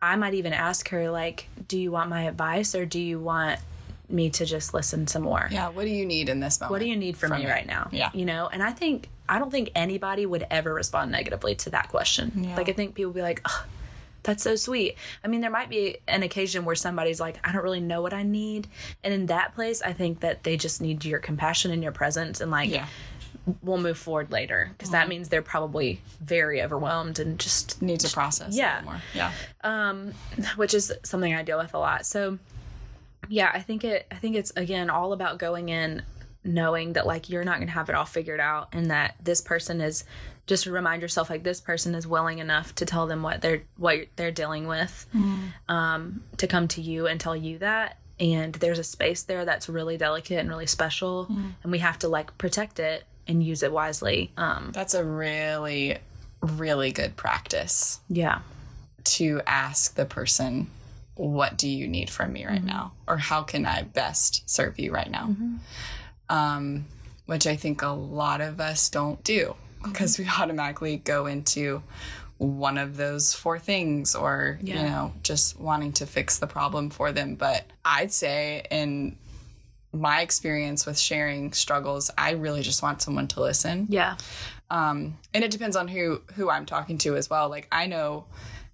I 0.00 0.16
might 0.16 0.34
even 0.34 0.52
ask 0.52 0.88
her, 0.88 1.10
like, 1.10 1.48
do 1.68 1.78
you 1.78 1.92
want 1.92 2.08
my 2.10 2.22
advice 2.22 2.74
or 2.74 2.86
do 2.86 2.98
you 2.98 3.20
want 3.20 3.60
me 4.08 4.30
to 4.30 4.44
just 4.44 4.74
listen 4.74 5.06
some 5.06 5.22
more? 5.22 5.48
Yeah. 5.50 5.68
What 5.68 5.84
do 5.84 5.90
you 5.90 6.06
need 6.06 6.28
in 6.28 6.40
this 6.40 6.60
moment? 6.60 6.72
What 6.72 6.80
do 6.80 6.86
you 6.86 6.96
need 6.96 7.16
from, 7.16 7.32
me, 7.32 7.46
right 7.46 7.66
now? 7.66 7.88
Yeah. 7.92 8.10
You 8.14 8.24
know, 8.24 8.48
and 8.50 8.62
I 8.62 8.72
think, 8.72 9.08
I 9.28 9.38
don't 9.38 9.50
think 9.50 9.70
anybody 9.74 10.26
would 10.26 10.46
ever 10.50 10.72
respond 10.72 11.12
negatively 11.12 11.54
to 11.56 11.70
that 11.70 11.88
question. 11.90 12.32
Yeah. 12.36 12.56
Like, 12.56 12.68
I 12.68 12.72
think 12.72 12.94
people 12.94 13.10
would 13.12 13.16
be 13.16 13.22
like, 13.22 13.42
oh, 13.44 13.66
that's 14.22 14.42
so 14.42 14.56
sweet. 14.56 14.96
I 15.24 15.28
mean, 15.28 15.40
there 15.40 15.50
might 15.50 15.68
be 15.68 15.98
an 16.08 16.22
occasion 16.22 16.64
where 16.64 16.74
somebody's 16.74 17.20
like, 17.20 17.36
I 17.46 17.52
don't 17.52 17.62
really 17.62 17.80
know 17.80 18.02
what 18.02 18.12
I 18.12 18.22
need. 18.22 18.68
And 19.02 19.12
in 19.12 19.26
that 19.26 19.54
place, 19.54 19.82
I 19.82 19.92
think 19.92 20.20
that 20.20 20.44
they 20.44 20.56
just 20.56 20.80
need 20.80 21.04
your 21.04 21.18
compassion 21.18 21.70
and 21.70 21.82
your 21.82 21.92
presence 21.92 22.40
and 22.40 22.50
like, 22.50 22.70
Yeah. 22.70 22.86
We'll 23.62 23.78
move 23.78 23.98
forward 23.98 24.30
later 24.30 24.70
because 24.72 24.90
that 24.90 25.08
means 25.08 25.28
they're 25.28 25.42
probably 25.42 26.00
very 26.20 26.62
overwhelmed 26.62 27.18
and 27.18 27.38
just 27.38 27.82
Need 27.82 28.00
to 28.00 28.12
process. 28.12 28.56
Yeah. 28.56 28.82
More. 28.84 29.02
Yeah. 29.14 29.32
um 29.64 30.12
which 30.56 30.74
is 30.74 30.92
something 31.02 31.34
I 31.34 31.42
deal 31.42 31.58
with 31.58 31.74
a 31.74 31.78
lot. 31.78 32.06
So 32.06 32.38
yeah, 33.28 33.50
I 33.52 33.60
think 33.60 33.84
it 33.84 34.06
I 34.10 34.16
think 34.16 34.36
it's 34.36 34.52
again 34.56 34.90
all 34.90 35.12
about 35.12 35.38
going 35.38 35.68
in 35.68 36.02
knowing 36.44 36.94
that 36.94 37.06
like 37.06 37.28
you're 37.30 37.44
not 37.44 37.56
going 37.56 37.68
to 37.68 37.72
have 37.74 37.88
it 37.88 37.94
all 37.94 38.04
figured 38.04 38.40
out 38.40 38.68
and 38.72 38.90
that 38.90 39.14
this 39.22 39.40
person 39.40 39.80
is 39.80 40.04
just 40.46 40.66
remind 40.66 41.00
yourself 41.02 41.30
like 41.30 41.44
this 41.44 41.60
person 41.60 41.94
is 41.94 42.04
willing 42.04 42.38
enough 42.40 42.74
to 42.74 42.84
tell 42.84 43.06
them 43.06 43.22
what 43.22 43.40
they're 43.40 43.62
what 43.76 44.06
they're 44.16 44.32
dealing 44.32 44.66
with 44.66 45.06
um 45.68 46.22
to 46.38 46.48
come 46.48 46.66
to 46.66 46.80
you 46.80 47.06
and 47.06 47.20
tell 47.20 47.36
you 47.36 47.58
that 47.58 47.96
and 48.18 48.54
there's 48.56 48.80
a 48.80 48.84
space 48.84 49.22
there 49.22 49.44
that's 49.44 49.68
really 49.68 49.96
delicate 49.96 50.38
and 50.38 50.48
really 50.48 50.66
special 50.66 51.28
and 51.62 51.70
we 51.70 51.78
have 51.78 51.96
to 52.00 52.08
like 52.08 52.36
protect 52.38 52.80
it 52.80 53.04
and 53.26 53.42
use 53.42 53.62
it 53.62 53.72
wisely 53.72 54.30
um 54.36 54.70
That's 54.72 54.94
a 54.94 55.04
really, 55.04 55.98
really 56.40 56.92
good 56.92 57.16
practice 57.16 58.00
yeah 58.08 58.40
to 59.04 59.40
ask 59.46 59.94
the 59.94 60.04
person, 60.04 60.70
what 61.14 61.56
do 61.56 61.68
you 61.68 61.88
need 61.88 62.10
from 62.10 62.32
me 62.32 62.46
right 62.46 62.64
now? 62.64 62.92
Or 63.06 63.16
how 63.16 63.42
can 63.42 63.66
I 63.66 63.82
best 63.82 64.48
serve 64.48 64.78
you 64.78 64.92
right 64.92 65.10
now? 65.10 65.34
Um, 66.28 66.86
which 67.26 67.46
I 67.46 67.56
think 67.56 67.82
a 67.82 67.88
lot 67.88 68.40
of 68.40 68.60
us 68.60 68.88
don't 68.88 69.22
do 69.22 69.54
because 69.82 70.18
we 70.18 70.26
automatically 70.38 70.96
go 70.96 71.26
into 71.26 71.82
one 72.38 72.78
of 72.78 72.96
those 72.96 73.34
four 73.34 73.58
things 73.58 74.14
or, 74.14 74.58
you 74.62 74.74
know, 74.74 75.12
just 75.22 75.60
wanting 75.60 75.92
to 75.92 76.06
fix 76.06 76.38
the 76.38 76.46
problem 76.46 76.90
for 76.90 77.12
them. 77.12 77.36
But 77.36 77.64
I'd 77.84 78.12
say 78.12 78.64
in 78.70 79.16
my 79.92 80.22
experience 80.22 80.86
with 80.86 80.98
sharing 80.98 81.52
struggles, 81.52 82.10
I 82.16 82.30
really 82.32 82.62
just 82.62 82.82
want 82.82 83.02
someone 83.02 83.28
to 83.28 83.40
listen. 83.40 83.86
Yeah. 83.90 84.16
Um 84.70 85.18
and 85.34 85.44
it 85.44 85.50
depends 85.50 85.76
on 85.76 85.88
who 85.88 86.22
who 86.34 86.48
i'm 86.50 86.64
talking 86.66 86.98
to 86.98 87.16
as 87.16 87.28
well. 87.28 87.48
Like 87.48 87.68
i 87.70 87.86
know 87.86 88.24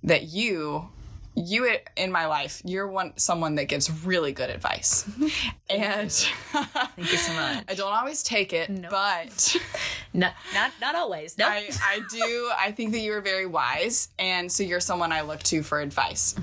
that 0.04 0.24
you 0.24 0.88
you 1.34 1.72
in 1.96 2.10
my 2.10 2.26
life 2.26 2.60
you're 2.64 2.88
one 2.88 3.12
someone 3.16 3.54
that 3.56 3.66
gives 3.68 3.90
really 4.04 4.32
good 4.32 4.50
advice. 4.50 5.08
And 5.70 6.10
thank 6.10 7.12
you 7.12 7.18
so 7.18 7.32
much. 7.42 7.64
i 7.68 7.74
don't 7.74 7.92
always 7.92 8.22
take 8.22 8.52
it 8.54 8.70
but 8.90 9.56
no, 10.14 10.30
not 10.54 10.72
not 10.80 10.94
always. 10.94 11.36
No. 11.36 11.46
I 11.46 11.68
i 11.82 12.00
do 12.10 12.50
i 12.58 12.72
think 12.72 12.92
that 12.92 13.00
you 13.00 13.12
are 13.12 13.20
very 13.20 13.44
wise 13.46 14.08
and 14.18 14.50
so 14.50 14.62
you're 14.62 14.80
someone 14.80 15.12
i 15.12 15.20
look 15.22 15.42
to 15.44 15.62
for 15.62 15.80
advice. 15.80 16.34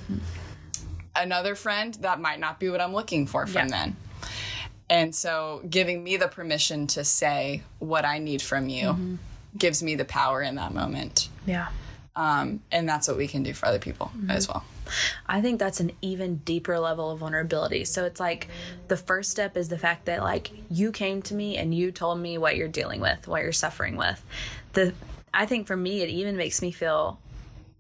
Another 1.16 1.56
friend 1.56 1.94
that 2.02 2.20
might 2.20 2.40
not 2.40 2.60
be 2.60 2.70
what 2.70 2.82
i'm 2.82 2.94
looking 2.94 3.26
for 3.26 3.48
from 3.48 3.68
Yeah. 3.70 3.78
then 3.78 3.96
and 4.90 5.14
so 5.16 5.62
giving 5.70 6.04
me 6.04 6.18
the 6.18 6.28
permission 6.28 6.88
to 6.88 7.04
say 7.04 7.64
what 7.80 8.06
i 8.06 8.20
need 8.20 8.42
from 8.42 8.70
you 8.70 9.18
gives 9.58 9.82
me 9.82 9.96
the 9.96 10.06
power 10.06 10.42
in 10.42 10.56
that 10.56 10.74
moment 10.74 11.30
yeah 11.46 11.68
um, 12.16 12.62
and 12.72 12.88
that's 12.88 13.08
what 13.08 13.18
we 13.18 13.28
can 13.28 13.44
do 13.44 13.54
for 13.54 13.66
other 13.66 13.80
people 13.80 14.12
as 14.30 14.48
well. 14.48 14.64
I 15.28 15.42
think 15.42 15.60
that's 15.60 15.80
an 15.80 15.92
even 16.02 16.38
deeper 16.38 16.80
level 16.80 17.12
of 17.12 17.20
vulnerability. 17.20 17.86
So 17.86 18.06
it's 18.06 18.20
like 18.20 18.48
the 18.88 18.96
first 18.96 19.32
step 19.32 19.58
is 19.58 19.68
the 19.68 19.78
fact 19.78 20.06
that 20.06 20.22
like 20.22 20.52
you 20.70 20.92
came 20.92 21.22
to 21.24 21.34
me 21.34 21.58
and 21.58 21.74
you 21.74 21.92
told 21.92 22.20
me 22.20 22.38
what 22.38 22.56
you're 22.56 22.68
dealing 22.68 23.02
with, 23.02 23.28
what 23.28 23.42
you're 23.42 23.52
suffering 23.52 23.98
with. 23.98 24.24
The 24.74 24.94
I 25.34 25.46
think 25.46 25.68
for 25.68 25.76
me 25.76 26.02
it 26.02 26.10
even 26.10 26.38
makes 26.38 26.62
me 26.62 26.72
feel 26.72 27.20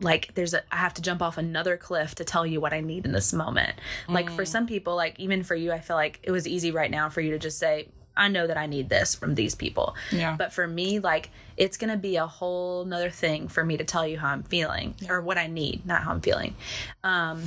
like 0.02 0.34
there's 0.36 0.54
a 0.54 0.62
I 0.74 0.78
have 0.78 0.93
to 0.96 1.02
jump 1.02 1.22
off 1.22 1.38
another 1.38 1.78
cliff 1.78 2.16
to 2.16 2.24
tell 2.24 2.46
you 2.46 2.60
what 2.60 2.74
I 2.74 2.82
need 2.82 3.06
in 3.06 3.12
this 3.12 3.32
moment. 3.34 3.74
Like 4.10 4.30
for 4.30 4.46
some 4.46 4.68
people, 4.68 4.96
like 4.96 5.20
even 5.20 5.43
for 5.43 5.56
you, 5.56 5.72
I 5.72 5.80
feel 5.80 5.96
like 5.96 6.20
it 6.24 6.32
was 6.32 6.48
easy 6.48 6.72
right 6.72 6.91
now 6.91 7.10
for 7.10 7.22
you 7.22 7.32
to 7.32 7.39
just 7.39 7.58
say, 7.58 7.88
I 8.18 8.28
know 8.28 8.48
that 8.48 8.58
I 8.58 8.66
need 8.66 8.89
this 8.89 9.16
from 9.16 9.36
these 9.36 9.56
people. 9.56 9.96
Yeah. 10.12 10.36
But 10.38 10.54
for 10.54 10.68
me, 10.68 11.00
like 11.00 11.30
it's 11.58 11.78
gonna 11.78 11.98
be 11.98 12.18
a 12.18 12.28
whole 12.28 12.86
nother 12.86 13.10
thing 13.10 13.48
for 13.48 13.64
me 13.64 13.78
to 13.78 13.84
tell 13.84 14.08
you 14.08 14.18
how 14.18 14.30
I'm 14.30 14.43
feeling 14.43 14.96
or 15.10 15.22
what 15.22 15.38
I 15.38 15.48
need, 15.48 15.86
not 15.86 16.04
how 16.04 16.12
I'm 16.12 16.22
feeling. 16.22 16.56
Um 17.04 17.43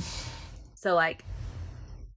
so 0.73 0.95
like 0.95 1.23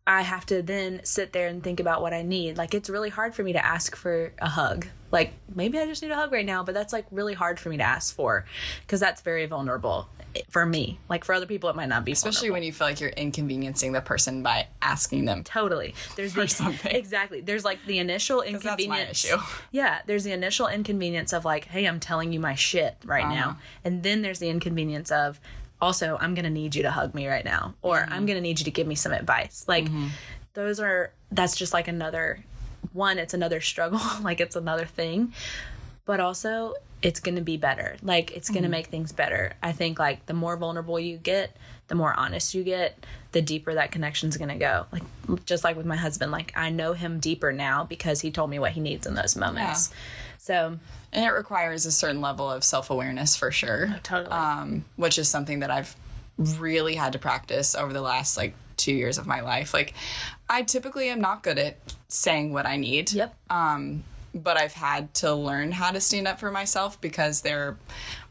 I 0.07 0.23
have 0.23 0.47
to 0.47 0.63
then 0.63 1.01
sit 1.05 1.33
there 1.33 1.47
and 1.49 1.63
think 1.63 1.79
about 1.79 2.03
what 2.03 2.13
I 2.13 2.23
need. 2.23 2.57
Like 2.57 2.75
it's 2.75 2.91
really 2.91 3.11
hard 3.11 3.35
for 3.35 3.43
me 3.43 3.53
to 3.53 3.65
ask 3.65 3.95
for 3.95 4.33
a 4.39 4.49
hug. 4.49 4.87
Like 5.13 5.35
maybe 5.55 5.79
I 5.79 5.87
just 5.87 6.03
need 6.03 6.11
a 6.11 6.17
hug 6.17 6.33
right 6.33 6.45
now, 6.47 6.65
but 6.65 6.75
that's 6.75 6.93
like 6.93 7.07
really 7.13 7.35
hard 7.35 7.61
for 7.61 7.69
me 7.69 7.77
to 7.77 7.83
ask 7.85 8.15
for 8.15 8.45
because 8.81 8.99
that's 8.99 9.21
very 9.21 9.47
vulnerable 9.47 10.09
for 10.49 10.65
me. 10.65 10.99
Like 11.11 11.25
for 11.25 11.35
other 11.35 11.45
people, 11.47 11.69
it 11.69 11.77
might 11.77 11.91
not 11.91 12.05
be. 12.05 12.13
Especially 12.13 12.49
vulnerable. 12.49 12.55
when 12.55 12.63
you 12.63 12.73
feel 12.73 12.87
like 12.87 13.01
you're 13.01 13.11
inconveniencing 13.11 13.93
the 13.93 14.01
person 14.01 14.43
by 14.43 14.67
asking 14.81 15.27
them. 15.27 15.45
Totally. 15.45 15.95
There's 16.17 16.33
the 16.35 16.49
something. 16.49 16.97
exactly. 16.97 17.43
There's 17.43 17.65
like 17.65 17.79
the 17.87 17.99
initial 17.99 18.39
that's 18.41 18.65
my 18.65 18.71
inconvenience. 18.73 19.25
issue. 19.27 19.37
Yeah, 19.71 20.01
there's 20.07 20.25
the 20.25 20.33
initial 20.33 20.67
inconvenience 20.67 21.33
of 21.35 21.45
like, 21.45 21.67
hey, 21.67 21.85
I'm 21.87 22.01
telling 22.01 22.33
you 22.33 22.41
my 22.41 22.55
shit 22.55 22.97
right 23.05 23.25
Uh-huh. 23.25 23.35
now, 23.35 23.59
and 23.85 24.03
then 24.03 24.23
there's 24.23 24.39
the 24.39 24.49
inconvenience 24.49 25.11
of 25.13 25.39
also 25.81 26.17
I'm 26.21 26.35
gonna 26.35 26.49
need 26.49 26.75
you 26.75 26.83
to 26.85 26.91
hug 26.91 27.15
me 27.15 27.29
right 27.29 27.45
now, 27.45 27.75
or 27.83 27.99
Mm-hmm. 27.99 28.13
I'm 28.15 28.25
gonna 28.25 28.41
need 28.41 28.59
you 28.61 28.65
to 28.65 28.71
give 28.71 28.87
me 28.87 28.95
some 28.95 29.13
advice. 29.13 29.65
Like, 29.69 29.89
those 30.55 30.81
are 30.81 31.13
that's 31.31 31.55
just 31.57 31.73
like 31.75 31.89
another 31.89 32.43
one. 32.93 33.19
It's 33.19 33.35
another 33.35 33.61
struggle. 33.61 34.01
like 34.23 34.41
it's 34.41 34.57
another 34.57 34.87
thing, 34.87 35.33
but 36.05 36.21
also 36.21 36.75
it's 37.03 37.21
going 37.21 37.35
to 37.37 37.43
be 37.43 37.57
better. 37.57 37.97
Like 38.03 38.31
it's 38.33 38.49
Mm-hmm. 38.49 38.55
going 38.55 38.63
to 38.65 38.69
make 38.71 38.87
things 38.87 39.13
better. 39.13 39.55
I 39.63 39.73
think 39.73 39.99
like 39.99 40.27
the 40.27 40.35
more 40.35 40.57
vulnerable 40.57 41.01
you 41.01 41.17
get, 41.17 41.57
the 41.89 41.95
more 41.97 42.15
honest 42.15 42.55
you 42.55 42.63
get, 42.63 43.05
the 43.33 43.43
deeper 43.43 43.75
that 43.75 43.91
connection's 43.91 44.37
going 44.37 44.51
to 44.51 44.55
go. 44.57 44.87
Like 44.93 45.03
just 45.47 45.65
like 45.65 45.77
with 45.77 45.87
my 45.87 45.97
husband, 45.97 46.31
like 46.33 46.53
I 46.57 46.71
know 46.71 46.93
him 46.93 47.19
deeper 47.19 47.53
now 47.53 47.85
because 47.85 48.21
he 48.21 48.31
told 48.31 48.51
me 48.51 48.59
what 48.59 48.73
he 48.73 48.81
needs 48.81 49.07
in 49.07 49.15
those 49.15 49.35
moments. 49.37 49.91
So, 50.39 50.79
And 51.13 51.25
it 51.25 51.29
requires 51.31 51.87
a 51.87 51.93
certain 51.93 52.21
level 52.21 52.51
of 52.51 52.63
self 52.65 52.91
awareness 52.91 53.37
for 53.37 53.51
sure. 53.51 53.95
totally. 54.03 54.33
Um, 54.35 54.85
which 54.97 55.19
is 55.19 55.29
something 55.29 55.61
that 55.61 55.71
I've 55.71 55.95
really 56.39 56.95
had 56.95 57.13
to 57.15 57.19
practice 57.19 57.75
over 57.75 57.93
the 57.93 58.01
last 58.01 58.37
like 58.37 58.55
two 58.83 58.95
years 58.95 59.19
of 59.19 59.27
my 59.27 59.41
life. 59.41 59.73
Like, 59.73 59.95
I 60.49 60.63
typically 60.63 61.09
am 61.09 61.21
not 61.21 61.43
good 61.43 61.59
at 61.59 61.77
saying 62.09 62.53
what 62.53 62.67
I 62.67 62.77
need. 62.77 63.13
yep. 63.13 63.35
Um, 63.49 64.05
but 64.35 64.57
I've 64.57 64.73
had 64.73 65.13
to 65.15 65.35
learn 65.35 65.73
how 65.73 65.91
to 65.91 66.01
stand 66.01 66.27
up 66.27 66.41
for 66.41 66.51
myself 66.51 67.01
because 67.01 67.43
there 67.43 67.77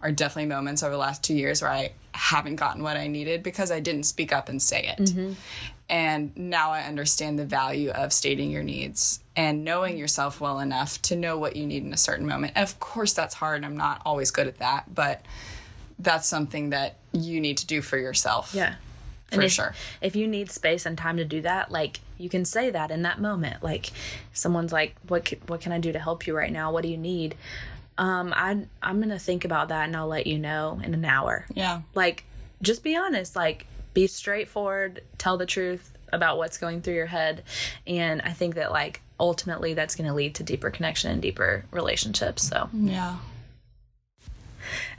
are 0.01 0.11
definitely 0.11 0.49
moments 0.49 0.81
over 0.81 0.91
the 0.91 0.97
last 0.97 1.23
two 1.23 1.35
years 1.35 1.61
where 1.61 1.71
I 1.71 1.91
haven't 2.13 2.55
gotten 2.55 2.81
what 2.81 2.97
I 2.97 3.07
needed 3.07 3.43
because 3.43 3.71
I 3.71 3.79
didn't 3.79 4.03
speak 4.03 4.33
up 4.33 4.49
and 4.49 4.61
say 4.61 4.93
it. 4.97 5.11
And 5.89 6.35
now 6.37 6.71
I 6.71 6.83
understand 6.83 7.37
the 7.37 7.45
value 7.45 7.89
of 7.91 8.13
stating 8.13 8.49
your 8.49 8.63
needs 8.63 9.19
and 9.35 9.63
knowing 9.63 9.97
yourself 9.97 10.39
well 10.39 10.59
enough 10.59 11.01
to 11.03 11.15
know 11.15 11.37
what 11.37 11.55
you 11.55 11.67
need 11.67 11.83
in 11.83 11.93
a 11.93 11.97
certain 11.97 12.25
moment. 12.25 12.53
Of 12.55 12.79
course, 12.79 13.13
that's 13.13 13.35
hard. 13.35 13.63
I'm 13.63 13.77
not 13.77 14.01
always 14.05 14.31
good 14.31 14.47
at 14.47 14.57
that, 14.59 14.93
but 14.93 15.23
that's 15.99 16.27
something 16.27 16.71
that 16.71 16.97
you 17.11 17.39
need 17.41 17.57
to 17.57 17.67
do 17.67 17.81
for 17.81 17.97
yourself. 17.97 18.53
Yeah. 18.55 18.75
For 19.31 19.41
if, 19.41 19.51
sure. 19.51 19.73
If 20.01 20.15
you 20.15 20.27
need 20.27 20.51
space 20.51 20.85
and 20.85 20.97
time 20.97 21.17
to 21.17 21.25
do 21.25 21.41
that, 21.41 21.71
like 21.71 22.01
you 22.17 22.29
can 22.29 22.45
say 22.45 22.69
that 22.69 22.91
in 22.91 23.01
that 23.03 23.19
moment. 23.19 23.63
Like 23.63 23.91
someone's 24.33 24.73
like, 24.73 24.95
"What 25.07 25.25
ca- 25.25 25.39
what 25.47 25.61
can 25.61 25.71
I 25.71 25.79
do 25.79 25.91
to 25.91 25.99
help 25.99 26.27
you 26.27 26.35
right 26.35 26.51
now? 26.51 26.71
What 26.71 26.83
do 26.83 26.89
you 26.89 26.97
need?" 26.97 27.35
Um, 27.97 28.33
I 28.35 28.65
I'm 28.81 28.99
gonna 28.99 29.19
think 29.19 29.45
about 29.45 29.69
that 29.69 29.85
and 29.85 29.95
I'll 29.95 30.07
let 30.07 30.27
you 30.27 30.37
know 30.37 30.79
in 30.83 30.93
an 30.93 31.05
hour. 31.05 31.45
Yeah. 31.53 31.81
Like, 31.95 32.25
just 32.61 32.83
be 32.83 32.95
honest. 32.95 33.35
Like, 33.35 33.67
be 33.93 34.07
straightforward. 34.07 35.01
Tell 35.17 35.37
the 35.37 35.45
truth 35.45 35.91
about 36.11 36.37
what's 36.37 36.57
going 36.57 36.81
through 36.81 36.95
your 36.95 37.05
head, 37.05 37.43
and 37.87 38.21
I 38.21 38.33
think 38.33 38.55
that 38.55 38.71
like 38.71 39.01
ultimately 39.19 39.73
that's 39.73 39.95
gonna 39.95 40.13
lead 40.13 40.35
to 40.35 40.43
deeper 40.43 40.69
connection 40.69 41.11
and 41.11 41.21
deeper 41.21 41.63
relationships. 41.71 42.43
So. 42.43 42.69
Yeah. 42.73 43.17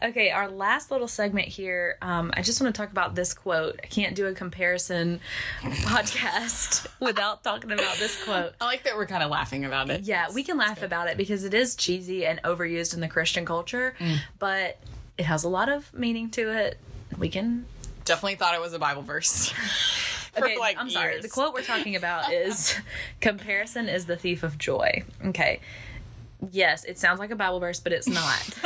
Okay, 0.02 0.30
our 0.30 0.48
last 0.50 0.90
little 0.90 1.06
segment 1.06 1.46
here. 1.46 1.96
Um, 2.02 2.32
I 2.36 2.42
just 2.42 2.60
want 2.60 2.74
to 2.74 2.80
talk 2.80 2.90
about 2.90 3.14
this 3.14 3.32
quote. 3.32 3.78
I 3.82 3.86
can't 3.86 4.16
do 4.16 4.26
a 4.26 4.32
comparison 4.32 5.20
podcast 5.62 6.86
without 6.98 7.44
talking 7.44 7.70
about 7.70 7.96
this 7.98 8.24
quote. 8.24 8.54
I 8.60 8.64
like 8.64 8.82
that 8.84 8.96
we're 8.96 9.06
kind 9.06 9.22
of 9.22 9.30
laughing 9.30 9.64
about 9.64 9.90
it. 9.90 10.02
Yeah, 10.02 10.26
we 10.34 10.42
can 10.42 10.56
laugh 10.58 10.82
about 10.82 11.08
it 11.08 11.16
because 11.16 11.44
it 11.44 11.54
is 11.54 11.76
cheesy 11.76 12.26
and 12.26 12.42
overused 12.42 12.94
in 12.94 13.00
the 13.00 13.08
Christian 13.08 13.44
culture, 13.44 13.94
but 14.40 14.78
it 15.18 15.24
has 15.24 15.44
a 15.44 15.48
lot 15.48 15.68
of 15.68 15.92
meaning 15.94 16.30
to 16.30 16.50
it. 16.50 16.78
We 17.16 17.28
can. 17.28 17.66
Definitely 18.04 18.34
thought 18.34 18.54
it 18.54 18.60
was 18.60 18.72
a 18.72 18.80
Bible 18.80 19.02
verse. 19.02 19.50
for 20.32 20.44
Okay, 20.44 20.58
like 20.58 20.78
I'm 20.78 20.90
sorry. 20.90 21.20
The 21.20 21.28
quote 21.28 21.54
we're 21.54 21.62
talking 21.62 21.94
about 21.94 22.32
is 22.32 22.74
comparison 23.20 23.88
is 23.88 24.06
the 24.06 24.16
thief 24.16 24.42
of 24.42 24.58
joy. 24.58 25.04
Okay. 25.26 25.60
Yes, 26.50 26.84
it 26.84 26.98
sounds 26.98 27.20
like 27.20 27.30
a 27.30 27.36
Bible 27.36 27.60
verse, 27.60 27.78
but 27.78 27.92
it's 27.92 28.08
not. 28.08 28.58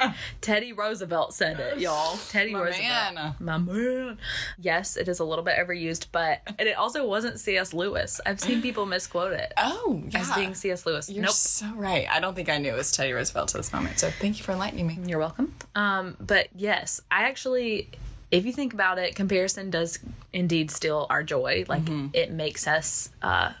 Teddy 0.40 0.72
Roosevelt 0.72 1.34
said 1.34 1.58
it, 1.60 1.78
y'all. 1.78 2.16
Teddy 2.28 2.52
My 2.52 2.60
Roosevelt. 2.62 3.14
man. 3.14 3.34
My 3.40 3.58
man. 3.58 4.18
Yes, 4.60 4.96
it 4.96 5.08
is 5.08 5.20
a 5.20 5.24
little 5.24 5.44
bit 5.44 5.56
overused, 5.58 6.06
but 6.12 6.40
and 6.58 6.68
it 6.68 6.76
also 6.76 7.06
wasn't 7.06 7.38
C.S. 7.40 7.72
Lewis. 7.74 8.20
I've 8.26 8.40
seen 8.40 8.62
people 8.62 8.86
misquote 8.86 9.32
it 9.32 9.52
Oh, 9.56 10.02
yeah. 10.10 10.20
as 10.20 10.32
being 10.32 10.54
C.S. 10.54 10.86
Lewis. 10.86 11.10
You're 11.10 11.22
nope. 11.22 11.32
so 11.32 11.66
right. 11.74 12.06
I 12.10 12.20
don't 12.20 12.34
think 12.34 12.48
I 12.48 12.58
knew 12.58 12.72
it 12.72 12.76
was 12.76 12.90
Teddy 12.92 13.12
Roosevelt 13.12 13.48
to 13.48 13.56
this 13.58 13.72
moment. 13.72 13.98
So 13.98 14.10
thank 14.10 14.38
you 14.38 14.44
for 14.44 14.52
enlightening 14.52 14.86
me. 14.86 14.98
You're 15.06 15.18
welcome. 15.18 15.54
Um, 15.74 16.16
but 16.20 16.48
yes, 16.54 17.00
I 17.10 17.24
actually, 17.24 17.88
if 18.30 18.44
you 18.46 18.52
think 18.52 18.72
about 18.74 18.98
it, 18.98 19.14
comparison 19.14 19.70
does 19.70 19.98
indeed 20.32 20.70
steal 20.70 21.06
our 21.10 21.22
joy. 21.22 21.64
Like 21.68 21.82
it 22.14 22.30
makes 22.32 22.66
us 22.66 23.10
uh, 23.22 23.52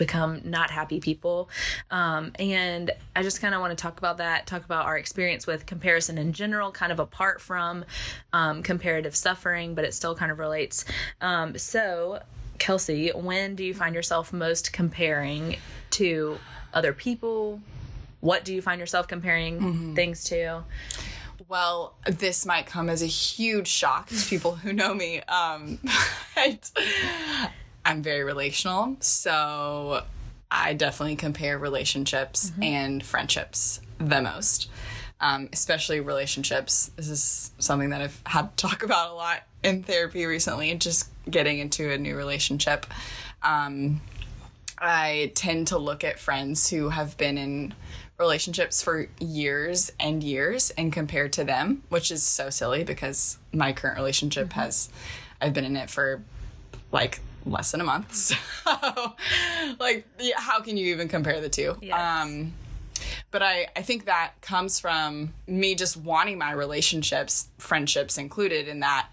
become 0.00 0.40
not 0.44 0.70
happy 0.70 0.98
people. 0.98 1.50
Um, 1.90 2.32
and 2.38 2.90
I 3.14 3.22
just 3.22 3.42
kind 3.42 3.54
of 3.54 3.60
want 3.60 3.76
to 3.76 3.80
talk 3.80 3.98
about 3.98 4.16
that, 4.16 4.46
talk 4.46 4.64
about 4.64 4.86
our 4.86 4.96
experience 4.96 5.46
with 5.46 5.66
comparison 5.66 6.16
in 6.16 6.32
general, 6.32 6.72
kind 6.72 6.90
of 6.90 6.98
apart 6.98 7.40
from 7.42 7.84
um, 8.32 8.62
comparative 8.62 9.14
suffering, 9.14 9.74
but 9.74 9.84
it 9.84 9.92
still 9.92 10.14
kind 10.16 10.32
of 10.32 10.38
relates. 10.38 10.86
Um, 11.20 11.58
so, 11.58 12.22
Kelsey, 12.58 13.10
when 13.10 13.54
do 13.54 13.62
you 13.62 13.74
find 13.74 13.94
yourself 13.94 14.32
most 14.32 14.72
comparing 14.72 15.58
to 15.90 16.38
other 16.72 16.94
people? 16.94 17.60
What 18.20 18.42
do 18.42 18.54
you 18.54 18.62
find 18.62 18.80
yourself 18.80 19.06
comparing 19.06 19.94
things 19.94 20.24
to? 20.24 20.64
Well, 21.46 21.94
this 22.06 22.46
might 22.46 22.64
come 22.64 22.88
as 22.88 23.02
a 23.02 23.06
huge 23.06 23.68
shock 23.68 24.08
to 24.08 24.26
people 24.28 24.56
who 24.56 24.72
know 24.72 24.94
me. 24.94 25.20
Um, 25.22 25.78
but 26.34 26.70
I'm 27.84 28.02
very 28.02 28.24
relational, 28.24 28.96
so 29.00 30.04
I 30.50 30.74
definitely 30.74 31.16
compare 31.16 31.58
relationships 31.58 32.52
and 32.60 33.04
friendships 33.04 33.80
the 33.98 34.20
most, 34.20 34.68
um, 35.20 35.48
especially 35.52 36.00
relationships. 36.00 36.90
This 36.96 37.08
is 37.08 37.52
something 37.58 37.90
that 37.90 38.00
I've 38.00 38.20
had 38.26 38.56
to 38.56 38.68
talk 38.68 38.82
about 38.84 39.10
a 39.10 39.14
lot 39.14 39.42
in 39.62 39.82
therapy 39.82 40.26
recently, 40.26 40.74
just 40.74 41.08
getting 41.30 41.58
into 41.58 41.90
a 41.90 41.98
new 41.98 42.16
relationship. 42.16 42.86
Um, 43.42 44.00
I 44.78 45.32
tend 45.34 45.68
to 45.68 45.78
look 45.78 46.04
at 46.04 46.18
friends 46.18 46.70
who 46.70 46.88
have 46.88 47.16
been 47.16 47.36
in 47.36 47.74
relationships 48.18 48.82
for 48.82 49.08
years 49.18 49.92
and 50.00 50.22
years 50.22 50.70
and 50.70 50.92
compare 50.92 51.28
to 51.30 51.44
them, 51.44 51.82
which 51.88 52.10
is 52.10 52.22
so 52.22 52.50
silly 52.50 52.84
because 52.84 53.38
my 53.52 53.72
current 53.72 53.96
relationship 53.96 54.52
has, 54.54 54.90
I've 55.40 55.52
been 55.52 55.64
in 55.64 55.76
it 55.76 55.90
for 55.90 56.22
like 56.92 57.20
less 57.46 57.72
than 57.72 57.80
a 57.80 57.84
month. 57.84 58.32
So, 58.70 59.14
like, 59.80 60.06
how 60.36 60.60
can 60.60 60.76
you 60.76 60.92
even 60.92 61.08
compare 61.08 61.40
the 61.40 61.48
two? 61.48 61.76
Yes. 61.80 61.98
Um, 61.98 62.52
but 63.30 63.42
I, 63.42 63.68
I 63.74 63.82
think 63.82 64.04
that 64.04 64.32
comes 64.42 64.78
from 64.78 65.32
me 65.46 65.74
just 65.74 65.96
wanting 65.96 66.38
my 66.38 66.52
relationships, 66.52 67.48
friendships 67.58 68.18
included, 68.18 68.68
in 68.68 68.80
that 68.80 69.08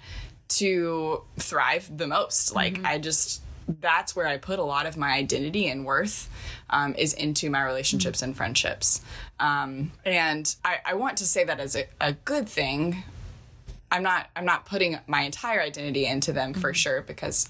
to 0.50 1.24
thrive 1.38 1.90
the 1.96 2.08
most. 2.08 2.54
Like, 2.54 2.84
I 2.84 2.98
just, 2.98 3.42
that's 3.68 4.16
where 4.16 4.28
I 4.28 4.38
put 4.38 4.60
a 4.60 4.64
lot 4.64 4.86
of 4.86 4.98
my 4.98 5.14
identity 5.14 5.68
and 5.68 5.86
worth 5.86 6.30
um, 6.70 6.94
is 6.96 7.14
into 7.14 7.50
my 7.50 7.64
relationships 7.64 8.22
and 8.22 8.36
friendships. 8.36 9.02
Um, 9.40 9.92
and 10.06 10.54
I, 10.64 10.78
I 10.86 10.94
want 10.96 11.18
to 11.18 11.26
say 11.26 11.44
that 11.44 11.60
as 11.60 11.76
a, 11.76 11.86
a 12.00 12.14
good 12.14 12.48
thing. 12.50 13.04
I'm 13.90 14.04
not 14.04 14.28
I'm 14.36 14.44
not 14.44 14.66
putting 14.66 15.00
my 15.08 15.22
entire 15.22 15.62
identity 15.62 16.06
into 16.06 16.34
them 16.34 16.54
for 16.54 16.74
sure 16.74 17.02
because 17.02 17.50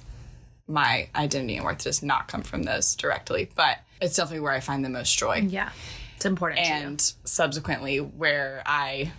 my 0.68 1.10
identity 1.16 1.56
and 1.58 1.66
worth 1.66 1.84
does 1.84 2.04
not 2.04 2.28
come 2.28 2.42
from 2.42 2.64
those 2.64 2.96
directly, 2.96 3.50
but 3.56 3.78
it's 4.02 4.16
definitely 4.16 4.42
where 4.42 4.52
I 4.54 4.60
find 4.60 4.84
the 4.84 4.90
most 4.90 5.18
joy. 5.18 5.46
Yeah, 5.48 5.70
it's 6.16 6.26
important. 6.26 6.60
And 6.60 7.14
subsequently 7.24 8.00
where 8.00 8.62
I 8.66 9.12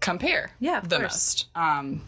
compare 0.00 0.52
Yeah, 0.58 0.80
the 0.80 0.96
course. 0.98 1.02
most. 1.12 1.46
Um, 1.54 2.02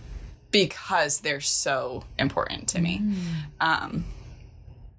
because 0.51 1.21
they're 1.21 1.41
so 1.41 2.05
important 2.19 2.69
to 2.69 2.81
me. 2.81 3.01
Mm. 3.01 3.25
Um, 3.61 4.05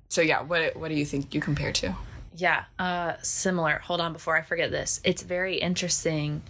so 0.09 0.21
yeah, 0.21 0.41
what 0.41 0.75
what 0.75 0.89
do 0.89 0.95
you 0.95 1.05
think 1.05 1.33
you 1.33 1.41
compare 1.41 1.71
to? 1.73 1.95
Yeah, 2.35 2.65
uh, 2.77 3.13
similar. 3.21 3.79
Hold 3.85 3.99
on 4.01 4.13
before 4.13 4.37
I 4.37 4.41
forget 4.43 4.71
this. 4.71 5.01
It's 5.03 5.23
very 5.23 5.55
interesting 5.57 6.41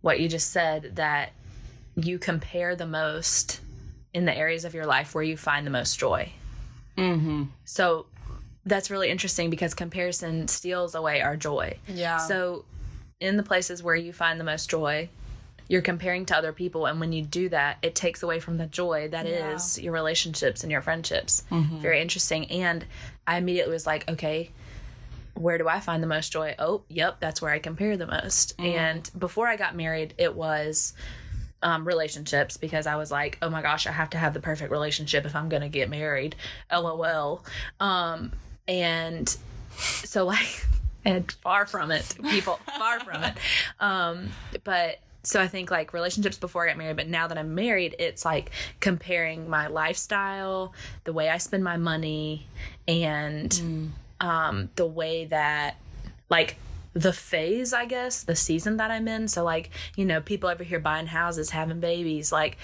what 0.00 0.20
you 0.20 0.28
just 0.28 0.50
said 0.50 0.92
that 0.96 1.32
you 1.96 2.18
compare 2.18 2.74
the 2.76 2.86
most 2.86 3.60
in 4.14 4.24
the 4.24 4.34
areas 4.36 4.64
of 4.64 4.72
your 4.74 4.86
life 4.86 5.14
where 5.14 5.24
you 5.24 5.36
find 5.36 5.66
the 5.66 5.70
most 5.70 5.98
joy. 5.98 6.32
Mm-hmm. 6.96 7.44
So 7.64 8.06
that's 8.66 8.90
really 8.90 9.10
interesting 9.10 9.50
because 9.50 9.74
comparison 9.74 10.48
steals 10.48 10.94
away 10.94 11.20
our 11.22 11.36
joy. 11.36 11.78
Yeah. 11.88 12.18
So 12.18 12.64
in 13.18 13.36
the 13.36 13.42
places 13.42 13.82
where 13.82 13.94
you 13.96 14.12
find 14.12 14.38
the 14.38 14.44
most 14.44 14.68
joy, 14.70 15.08
you're 15.68 15.82
comparing 15.82 16.26
to 16.26 16.36
other 16.36 16.52
people 16.52 16.86
and 16.86 16.98
when 16.98 17.12
you 17.12 17.22
do 17.22 17.48
that 17.48 17.78
it 17.80 17.94
takes 17.94 18.24
away 18.24 18.40
from 18.40 18.56
the 18.58 18.66
joy 18.66 19.06
that 19.08 19.24
is 19.24 19.78
Yeah. 19.78 19.84
your 19.84 19.92
relationships 19.92 20.64
and 20.64 20.72
your 20.72 20.82
friendships 20.82 21.44
very 21.48 22.00
interesting 22.02 22.50
and 22.50 22.84
i 23.24 23.36
immediately 23.38 23.72
was 23.72 23.86
like 23.86 24.10
okay 24.10 24.50
where 25.34 25.58
do 25.58 25.68
i 25.68 25.78
find 25.78 26.02
the 26.02 26.08
most 26.08 26.32
joy 26.32 26.56
oh 26.58 26.82
yep 26.88 27.20
that's 27.20 27.40
where 27.40 27.52
i 27.52 27.60
compare 27.60 27.96
the 27.96 28.08
most 28.08 28.52
and 28.58 29.08
before 29.16 29.46
i 29.46 29.54
got 29.54 29.76
married 29.76 30.12
it 30.18 30.34
was 30.34 30.92
um, 31.62 31.86
relationships 31.86 32.56
because 32.56 32.86
i 32.86 32.96
was 32.96 33.10
like 33.10 33.38
oh 33.42 33.50
my 33.50 33.62
gosh 33.62 33.86
i 33.86 33.92
have 33.92 34.10
to 34.10 34.18
have 34.18 34.34
the 34.34 34.40
perfect 34.40 34.70
relationship 34.70 35.24
if 35.24 35.34
i'm 35.36 35.48
gonna 35.48 35.68
get 35.68 35.88
married. 35.90 36.36
Lol. 36.72 37.44
Um, 37.78 38.32
and 38.66 39.36
so 40.04 40.24
like 40.24 40.66
and 41.04 41.30
far 41.32 41.66
from 41.66 41.90
it 41.90 42.14
people 42.30 42.58
far 42.78 43.00
from 43.00 43.22
it. 43.24 43.34
Um 43.80 44.30
but 44.64 44.98
so 45.22 45.40
i 45.40 45.46
think 45.46 45.70
like 45.70 45.92
relationships 45.92 46.38
before 46.38 46.64
i 46.64 46.68
got 46.68 46.78
married 46.78 46.96
but 46.96 47.08
now 47.08 47.26
that 47.26 47.36
i'm 47.38 47.54
married 47.54 47.94
it's 47.98 48.24
like 48.24 48.50
comparing 48.80 49.48
my 49.48 49.66
lifestyle 49.66 50.72
the 51.04 51.12
way 51.12 51.28
i 51.28 51.38
spend 51.38 51.62
my 51.62 51.76
money 51.76 52.46
and 52.88 53.92
um 54.20 54.70
the 54.76 54.86
way 54.86 55.26
that 55.26 55.76
like 56.30 56.56
the 56.92 57.12
phase 57.12 57.72
i 57.72 57.84
guess 57.84 58.22
the 58.24 58.34
season 58.34 58.76
that 58.78 58.90
i'm 58.90 59.06
in 59.06 59.28
so 59.28 59.44
like 59.44 59.70
you 59.96 60.04
know 60.04 60.20
people 60.20 60.48
over 60.50 60.64
here 60.64 60.80
buying 60.80 61.06
houses 61.06 61.50
having 61.50 61.80
babies 61.80 62.32
like 62.32 62.56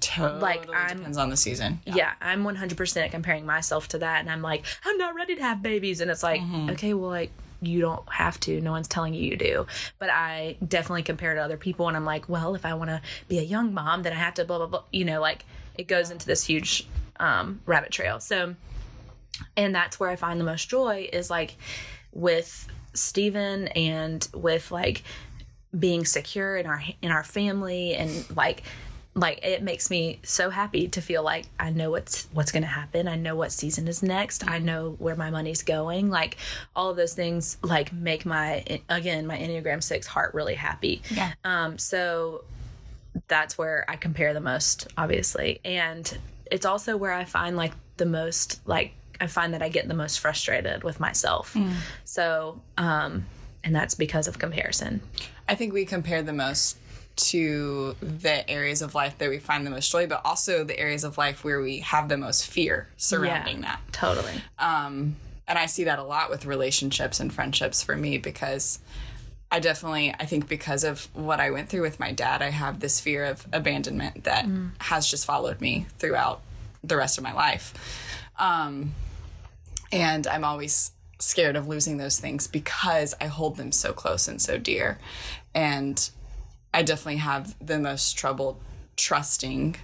Totally 0.00 0.40
Like, 0.40 0.70
I'm- 0.70 0.98
depends 0.98 1.18
on 1.18 1.28
the 1.28 1.36
season. 1.36 1.80
yeah. 1.84 2.12
I'm 2.20 2.44
100% 2.44 3.10
comparing 3.10 3.44
myself 3.44 3.88
to 3.88 3.98
that. 3.98 4.20
And 4.20 4.30
I'm 4.30 4.42
like, 4.42 4.64
I'm 4.84 4.96
not 4.96 5.16
ready 5.16 5.34
to 5.34 5.42
have 5.42 5.60
babies. 5.60 6.00
And 6.00 6.08
it's 6.08 6.22
like, 6.22 6.40
okay, 6.70 6.94
well, 6.94 7.10
like, 7.10 7.32
you 7.60 7.80
don't 7.80 8.08
have 8.10 8.38
to. 8.40 8.60
No 8.60 8.70
one's 8.70 8.86
telling 8.86 9.12
you 9.12 9.22
you 9.28 9.36
do. 9.36 9.66
But 9.98 10.10
I 10.10 10.56
definitely 10.66 11.02
compare 11.02 11.34
to 11.34 11.40
other 11.40 11.56
people. 11.56 11.88
And 11.88 11.96
I'm 11.96 12.04
like, 12.04 12.28
well, 12.28 12.54
if 12.54 12.64
I 12.64 12.74
want 12.74 12.90
to 12.90 13.02
be 13.26 13.40
a 13.40 13.42
young 13.42 13.74
mom, 13.74 14.04
then 14.04 14.12
I 14.12 14.16
have 14.16 14.34
to 14.34 14.44
blah, 14.44 14.58
blah, 14.58 14.66
blah. 14.68 14.84
You 14.92 15.04
know, 15.04 15.20
like, 15.20 15.44
it 15.76 15.88
goes 15.88 16.12
into 16.12 16.26
this 16.26 16.44
huge 16.44 16.86
um, 17.18 17.60
rabbit 17.66 17.90
trail. 17.90 18.20
So, 18.20 18.54
and 19.56 19.74
that's 19.74 19.98
where 19.98 20.10
I 20.10 20.16
find 20.16 20.38
the 20.40 20.44
most 20.44 20.68
joy 20.70 21.08
is 21.12 21.28
like 21.28 21.56
with 22.12 22.68
Steven 22.94 23.68
and 23.68 24.26
with 24.34 24.70
like 24.70 25.02
being 25.78 26.04
secure 26.04 26.56
in 26.56 26.66
our 26.66 26.82
in 27.02 27.10
our 27.10 27.24
family 27.24 27.94
and 27.94 28.24
like 28.36 28.62
like 29.14 29.44
it 29.44 29.62
makes 29.62 29.90
me 29.90 30.20
so 30.22 30.50
happy 30.50 30.88
to 30.88 31.00
feel 31.00 31.22
like 31.22 31.46
I 31.58 31.70
know 31.70 31.90
what's 31.90 32.28
what's 32.32 32.52
going 32.52 32.62
to 32.62 32.68
happen. 32.68 33.08
I 33.08 33.16
know 33.16 33.34
what 33.34 33.52
season 33.52 33.88
is 33.88 34.02
next. 34.02 34.48
I 34.48 34.58
know 34.58 34.94
where 34.98 35.16
my 35.16 35.30
money's 35.30 35.62
going. 35.62 36.08
Like 36.08 36.36
all 36.74 36.90
of 36.90 36.96
those 36.96 37.14
things 37.14 37.58
like 37.62 37.92
make 37.92 38.24
my 38.24 38.64
again 38.88 39.26
my 39.26 39.36
Enneagram 39.36 39.82
6 39.82 40.06
heart 40.06 40.34
really 40.34 40.54
happy. 40.54 41.02
Yeah. 41.10 41.32
Um 41.44 41.78
so 41.78 42.44
that's 43.26 43.58
where 43.58 43.84
I 43.88 43.96
compare 43.96 44.32
the 44.34 44.40
most 44.40 44.88
obviously. 44.96 45.60
And 45.64 46.16
it's 46.50 46.66
also 46.66 46.96
where 46.96 47.12
I 47.12 47.24
find 47.24 47.56
like 47.56 47.72
the 47.96 48.06
most 48.06 48.60
like 48.66 48.92
I 49.20 49.26
find 49.26 49.54
that 49.54 49.62
I 49.62 49.68
get 49.68 49.88
the 49.88 49.94
most 49.94 50.20
frustrated 50.20 50.84
with 50.84 51.00
myself. 51.00 51.56
So 52.04 52.60
um 52.76 53.26
and 53.64 53.74
that's 53.74 53.94
because 53.94 54.28
of 54.28 54.38
comparison. 54.38 55.00
I 55.48 55.54
think 55.54 55.72
we 55.72 55.84
compare 55.84 56.22
the 56.22 56.32
most 56.32 56.78
to 57.16 57.96
the 58.00 58.48
areas 58.48 58.80
of 58.80 58.94
life 58.94 59.18
that 59.18 59.28
we 59.28 59.38
find 59.38 59.66
the 59.66 59.70
most 59.70 59.90
joy, 59.90 60.06
but 60.06 60.20
also 60.24 60.62
the 60.62 60.78
areas 60.78 61.02
of 61.02 61.18
life 61.18 61.42
where 61.42 61.60
we 61.60 61.80
have 61.80 62.08
the 62.08 62.16
most 62.16 62.46
fear 62.46 62.88
surrounding 62.96 63.62
that. 63.62 63.80
Totally. 63.90 64.40
Um, 64.58 65.16
and 65.48 65.58
I 65.58 65.66
see 65.66 65.84
that 65.84 65.98
a 65.98 66.04
lot 66.04 66.30
with 66.30 66.46
relationships 66.46 67.18
and 67.18 67.32
friendships 67.32 67.82
for 67.82 67.96
me 67.96 68.18
because 68.18 68.78
I 69.50 69.58
definitely, 69.60 70.14
I 70.18 70.26
think 70.26 70.46
because 70.46 70.84
of 70.84 71.08
what 71.14 71.40
I 71.40 71.50
went 71.50 71.70
through 71.70 71.82
with 71.82 71.98
my 71.98 72.12
dad, 72.12 72.42
I 72.42 72.50
have 72.50 72.80
this 72.80 73.00
fear 73.00 73.24
of 73.24 73.46
abandonment 73.52 74.24
that 74.24 74.46
has 74.78 75.08
just 75.08 75.26
followed 75.26 75.60
me 75.60 75.86
throughout 75.98 76.42
the 76.84 76.96
rest 76.96 77.18
of 77.18 77.24
my 77.24 77.32
life. 77.32 77.74
Um, 78.38 78.94
and 79.92 80.26
I'm 80.26 80.44
always 80.44 80.92
scared 81.18 81.56
of 81.56 81.66
losing 81.66 81.96
those 81.96 82.20
things 82.20 82.46
because 82.46 83.14
I 83.20 83.26
hold 83.26 83.56
them 83.56 83.72
so 83.72 83.92
close 83.92 84.28
and 84.28 84.40
so 84.40 84.58
dear. 84.58 84.98
And 85.54 86.08
I 86.72 86.82
definitely 86.82 87.16
have 87.16 87.54
the 87.64 87.78
most 87.78 88.16
trouble 88.16 88.60
trusting 88.96 89.76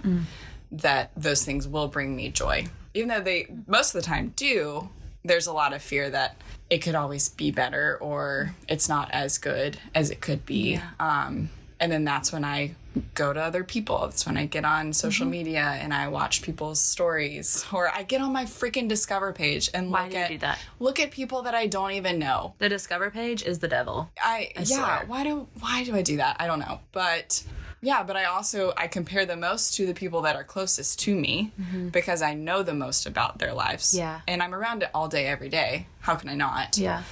that 0.71 1.11
those 1.15 1.43
things 1.43 1.67
will 1.67 1.87
bring 1.87 2.15
me 2.15 2.29
joy. 2.29 2.65
Even 2.93 3.09
though 3.09 3.21
they 3.21 3.47
most 3.67 3.93
of 3.93 4.01
the 4.01 4.05
time 4.05 4.33
do, 4.35 4.89
there's 5.23 5.47
a 5.47 5.53
lot 5.53 5.73
of 5.73 5.81
fear 5.81 6.09
that 6.09 6.37
it 6.69 6.79
could 6.79 6.95
always 6.95 7.29
be 7.29 7.51
better 7.51 7.97
or 7.97 8.55
it's 8.67 8.87
not 8.87 9.09
as 9.11 9.37
good 9.37 9.77
as 9.93 10.09
it 10.11 10.21
could 10.21 10.45
be. 10.45 10.79
Um, 10.99 11.49
and 11.79 11.91
then 11.91 12.05
that's 12.05 12.31
when 12.31 12.45
I 12.45 12.75
go 13.13 13.33
to 13.33 13.41
other 13.41 13.63
people. 13.63 13.99
That's 13.99 14.25
when 14.25 14.37
I 14.37 14.45
get 14.45 14.65
on 14.65 14.93
social 14.93 15.25
media 15.25 15.61
and 15.61 15.93
I 15.93 16.07
watch 16.07 16.41
people's 16.41 16.81
stories 16.81 17.65
or 17.71 17.89
I 17.89 18.03
get 18.03 18.21
on 18.21 18.31
my 18.33 18.45
freaking 18.45 18.87
discover 18.87 19.33
page 19.33 19.69
and 19.73 19.91
Why 19.91 20.05
look 20.05 20.15
at 20.15 20.59
look 20.79 20.99
at 20.99 21.11
people 21.11 21.43
that 21.43 21.55
I 21.55 21.67
don't 21.67 21.91
even 21.91 22.19
know. 22.19 22.53
The 22.59 22.69
Discover 22.69 23.11
page 23.11 23.43
is 23.43 23.59
the 23.59 23.67
devil. 23.67 24.11
I, 24.21 24.51
yeah, 24.55 24.63
swear. 24.63 25.03
why 25.07 25.23
do 25.23 25.47
why 25.59 25.83
do 25.83 25.95
I 25.95 26.01
do 26.01 26.17
that? 26.17 26.37
I 26.39 26.47
don't 26.47 26.59
know. 26.59 26.79
But 26.91 27.43
yeah, 27.81 28.03
but 28.03 28.15
I 28.15 28.25
also 28.25 28.73
I 28.75 28.87
compare 28.87 29.25
the 29.25 29.35
most 29.35 29.75
to 29.75 29.85
the 29.85 29.93
people 29.93 30.21
that 30.23 30.35
are 30.35 30.43
closest 30.43 30.99
to 31.01 31.15
me 31.15 31.51
because 31.91 32.21
I 32.21 32.33
know 32.33 32.63
the 32.63 32.73
most 32.73 33.05
about 33.05 33.37
their 33.39 33.53
lives. 33.53 33.91
Mm-hmm. 33.91 33.99
Yeah. 33.99 34.21
And 34.27 34.41
I'm 34.41 34.55
around 34.55 34.83
it 34.83 34.89
all 34.93 35.07
day 35.07 35.27
every 35.27 35.49
day. 35.49 35.87
How 35.99 36.15
can 36.15 36.29
I 36.29 36.35
not? 36.35 36.77
Yeah. 36.77 37.03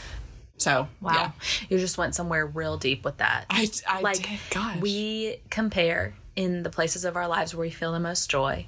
So, 0.64 0.88
Wow. 1.02 1.12
yeah. 1.14 1.32
You 1.70 1.78
just 1.78 1.98
went 1.98 2.16
somewhere 2.16 2.46
real 2.46 2.78
deep 2.78 3.04
with 3.06 3.18
that. 3.18 3.46
I 3.50 3.70
I 3.88 4.02
like 4.02 4.24
did, 4.28 4.40
gosh. 4.50 4.80
we 4.82 5.38
compare 5.50 6.16
in 6.36 6.64
the 6.64 6.70
places 6.70 7.06
of 7.06 7.16
our 7.16 7.28
lives 7.28 7.54
where 7.54 7.62
we 7.68 7.70
feel 7.72 7.92
the 7.92 8.00
most 8.00 8.30
joy 8.30 8.66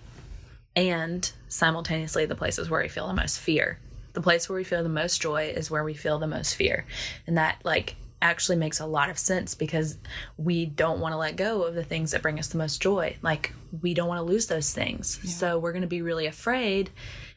and 0.75 1.31
simultaneously 1.47 2.25
the 2.25 2.35
places 2.35 2.69
where 2.69 2.81
we 2.81 2.89
feel 2.89 3.07
the 3.07 3.13
most 3.13 3.39
fear 3.39 3.79
the 4.13 4.21
place 4.21 4.47
where 4.47 4.57
we 4.57 4.63
feel 4.63 4.83
the 4.83 4.89
most 4.89 5.21
joy 5.21 5.51
is 5.55 5.71
where 5.71 5.83
we 5.83 5.93
feel 5.93 6.19
the 6.19 6.27
most 6.27 6.53
fear 6.55 6.85
and 7.27 7.37
that 7.37 7.57
like 7.63 7.95
actually 8.21 8.55
makes 8.57 8.79
a 8.79 8.85
lot 8.85 9.09
of 9.09 9.17
sense 9.17 9.55
because 9.55 9.97
we 10.37 10.65
don't 10.65 10.99
want 10.99 11.11
to 11.13 11.17
let 11.17 11.35
go 11.35 11.63
of 11.63 11.75
the 11.75 11.83
things 11.83 12.11
that 12.11 12.21
bring 12.21 12.39
us 12.39 12.47
the 12.49 12.57
most 12.57 12.81
joy 12.81 13.15
like 13.21 13.53
we 13.81 13.93
don't 13.93 14.07
want 14.07 14.19
to 14.19 14.23
lose 14.23 14.47
those 14.47 14.73
things 14.73 15.19
so 15.31 15.57
we're 15.59 15.71
going 15.73 15.81
to 15.81 15.87
be 15.87 16.01
really 16.01 16.25
afraid 16.25 16.89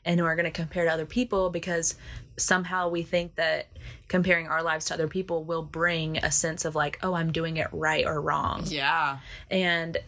and 0.04 0.20
we're 0.20 0.36
going 0.36 0.44
to 0.44 0.50
compare 0.50 0.84
to 0.84 0.90
other 0.92 1.06
people 1.06 1.50
because 1.50 1.94
somehow 2.38 2.88
we 2.88 3.02
think 3.02 3.34
that 3.34 3.66
comparing 4.08 4.46
our 4.46 4.62
lives 4.62 4.86
to 4.86 4.94
other 4.94 5.08
people 5.08 5.44
will 5.44 5.62
bring 5.62 6.16
a 6.18 6.30
sense 6.30 6.64
of 6.64 6.74
like 6.74 6.98
oh 7.02 7.14
i'm 7.14 7.30
doing 7.32 7.56
it 7.56 7.66
right 7.72 8.06
or 8.06 8.20
wrong 8.20 8.62
yeah. 8.66 9.18
and 9.50 9.98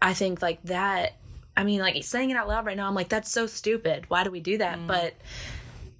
I 0.00 0.14
think 0.14 0.42
like 0.42 0.62
that, 0.64 1.14
I 1.56 1.64
mean, 1.64 1.80
like 1.80 2.02
saying 2.04 2.30
it 2.30 2.36
out 2.36 2.48
loud 2.48 2.66
right 2.66 2.76
now, 2.76 2.86
I'm 2.86 2.94
like, 2.94 3.08
that's 3.08 3.30
so 3.30 3.46
stupid. 3.46 4.04
Why 4.08 4.24
do 4.24 4.30
we 4.30 4.40
do 4.40 4.58
that? 4.58 4.78
Mm. 4.78 4.86
But 4.86 5.14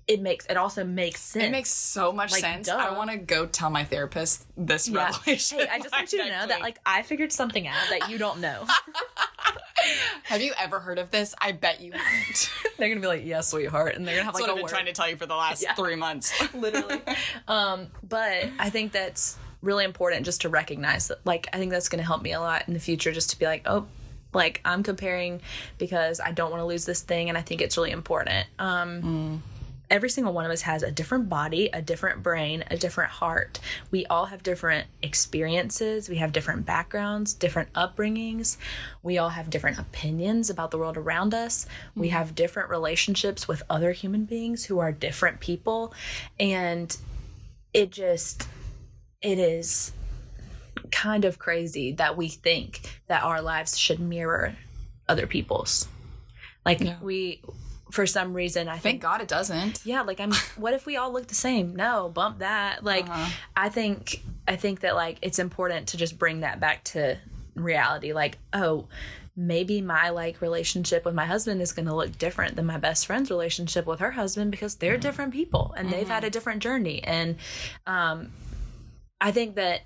it 0.08 0.20
makes, 0.20 0.46
it 0.46 0.56
also 0.56 0.84
makes 0.84 1.20
sense. 1.20 1.42
Mm. 1.44 1.48
It 1.48 1.50
makes 1.50 1.70
so 1.70 2.12
much 2.12 2.30
Like, 2.32 2.40
sense. 2.40 2.66
duh. 2.68 2.76
I 2.76 2.96
want 2.96 3.10
to 3.10 3.16
go 3.16 3.46
tell 3.46 3.70
my 3.70 3.82
therapist 3.84 4.46
this 4.56 4.88
yeah. 4.88 5.06
revelation. 5.06 5.58
Hey, 5.58 5.68
I 5.70 5.78
just 5.80 5.92
want 5.92 6.12
you 6.12 6.22
to 6.24 6.28
know 6.30 6.46
that 6.46 6.60
like 6.60 6.78
I 6.86 7.02
figured 7.02 7.32
something 7.32 7.66
out 7.66 7.74
that 7.90 8.08
you 8.10 8.16
don't 8.18 8.40
know. 8.40 8.66
have 10.24 10.40
you 10.42 10.52
ever 10.58 10.80
heard 10.80 10.98
of 10.98 11.10
this? 11.10 11.34
I 11.40 11.52
bet 11.52 11.80
you 11.80 11.92
haven't. 11.92 12.50
they're 12.78 12.88
gonna 12.88 13.00
be 13.00 13.06
like, 13.06 13.24
yeah, 13.24 13.40
sweetheart, 13.40 13.94
and 13.96 14.06
they're 14.06 14.14
gonna 14.16 14.24
have 14.24 14.34
That's 14.34 14.42
like 14.42 14.48
what 14.48 14.50
I've 14.50 14.56
been 14.56 14.62
word. 14.64 14.70
trying 14.70 14.86
to 14.86 14.92
tell 14.92 15.08
you 15.08 15.16
for 15.16 15.26
the 15.26 15.34
last 15.36 15.62
Yeah. 15.62 15.74
three 15.74 15.96
months. 15.96 16.32
literally. 16.54 17.00
um, 17.48 17.88
but 18.08 18.48
I 18.58 18.70
think 18.70 18.92
that's 18.92 19.36
really 19.62 19.84
important 19.84 20.24
just 20.24 20.42
to 20.42 20.48
recognize 20.48 21.08
that. 21.08 21.18
Like, 21.24 21.48
I 21.52 21.58
think 21.58 21.72
that's 21.72 21.88
going 21.88 21.98
to 22.00 22.06
help 22.06 22.22
me 22.22 22.32
a 22.32 22.40
lot 22.40 22.64
in 22.68 22.74
the 22.74 22.80
future, 22.80 23.10
just 23.12 23.30
to 23.30 23.38
be 23.38 23.46
like, 23.46 23.62
oh, 23.66 23.86
like 24.32 24.60
I'm 24.64 24.82
comparing 24.82 25.40
because 25.78 26.20
I 26.20 26.30
don't 26.32 26.50
want 26.50 26.60
to 26.60 26.66
lose 26.66 26.84
this 26.84 27.00
thing, 27.00 27.28
and 27.28 27.36
I 27.38 27.42
think 27.42 27.60
it's 27.60 27.76
really 27.76 27.90
important. 27.90 28.46
Um, 28.58 29.42
Every 29.88 30.08
single 30.08 30.32
one 30.32 30.44
of 30.44 30.50
us 30.50 30.62
has 30.62 30.82
a 30.82 30.90
different 30.90 31.28
body, 31.28 31.70
a 31.72 31.80
different 31.80 32.22
brain, 32.22 32.64
a 32.70 32.76
different 32.76 33.10
heart. 33.10 33.60
We 33.90 34.04
all 34.06 34.26
have 34.26 34.42
different 34.42 34.88
experiences. 35.02 36.08
We 36.08 36.16
have 36.16 36.32
different 36.32 36.66
backgrounds, 36.66 37.34
different 37.34 37.72
upbringings. 37.72 38.56
We 39.02 39.18
all 39.18 39.28
have 39.28 39.48
different 39.48 39.78
opinions 39.78 40.50
about 40.50 40.72
the 40.72 40.78
world 40.78 40.96
around 40.96 41.34
us. 41.34 41.66
We 41.94 42.08
mm-hmm. 42.08 42.16
have 42.16 42.34
different 42.34 42.68
relationships 42.68 43.46
with 43.46 43.62
other 43.70 43.92
human 43.92 44.24
beings 44.24 44.64
who 44.64 44.80
are 44.80 44.90
different 44.90 45.40
people. 45.40 45.94
And 46.40 46.96
it 47.72 47.90
just 47.90 48.48
it 49.22 49.38
is 49.38 49.92
kind 50.90 51.24
of 51.24 51.38
crazy 51.38 51.92
that 51.92 52.16
we 52.16 52.28
think 52.28 53.00
that 53.06 53.22
our 53.22 53.42
lives 53.42 53.78
should 53.78 54.00
mirror 54.00 54.54
other 55.08 55.26
people's 55.26 55.88
like 56.64 56.80
Yeah. 56.80 56.96
we 57.00 57.40
for 57.96 58.06
some 58.06 58.32
reason 58.34 58.68
i 58.68 58.72
Thank 58.72 58.82
think 58.82 59.02
God 59.02 59.20
it 59.22 59.28
doesn't. 59.28 59.80
yeah 59.84 60.02
like 60.02 60.20
i'm 60.20 60.32
what 60.56 60.72
if 60.74 60.86
we 60.86 60.96
all 60.96 61.12
look 61.12 61.26
the 61.26 61.34
same? 61.34 61.74
No 61.74 62.08
bump 62.08 62.38
that. 62.38 62.84
Like 62.84 63.08
Uh-huh. 63.08 63.30
i 63.56 63.68
think 63.68 64.22
i 64.46 64.54
think 64.56 64.80
that 64.80 64.94
like 64.94 65.16
it's 65.22 65.38
important 65.38 65.88
to 65.88 65.96
just 65.96 66.18
bring 66.18 66.40
that 66.40 66.60
back 66.60 66.84
to 66.94 67.16
reality. 67.54 68.12
Like 68.12 68.38
oh 68.52 68.86
maybe 69.38 69.82
my 69.82 70.10
like 70.10 70.40
relationship 70.40 71.04
with 71.04 71.14
my 71.14 71.26
husband 71.26 71.60
is 71.60 71.72
going 71.72 71.84
to 71.86 71.94
look 71.94 72.16
different 72.16 72.56
than 72.56 72.64
my 72.64 72.78
best 72.78 73.06
friend's 73.06 73.28
relationship 73.30 73.84
with 73.86 74.00
her 74.00 74.10
husband 74.12 74.50
because 74.50 74.76
they're 74.76 74.96
different 74.96 75.30
people 75.32 75.74
and 75.76 75.90
they've 75.92 76.08
had 76.08 76.24
a 76.24 76.30
different 76.30 76.62
journey. 76.62 77.02
And 77.04 77.36
um 77.86 78.30
I 79.20 79.32
think 79.32 79.54
that 79.54 79.82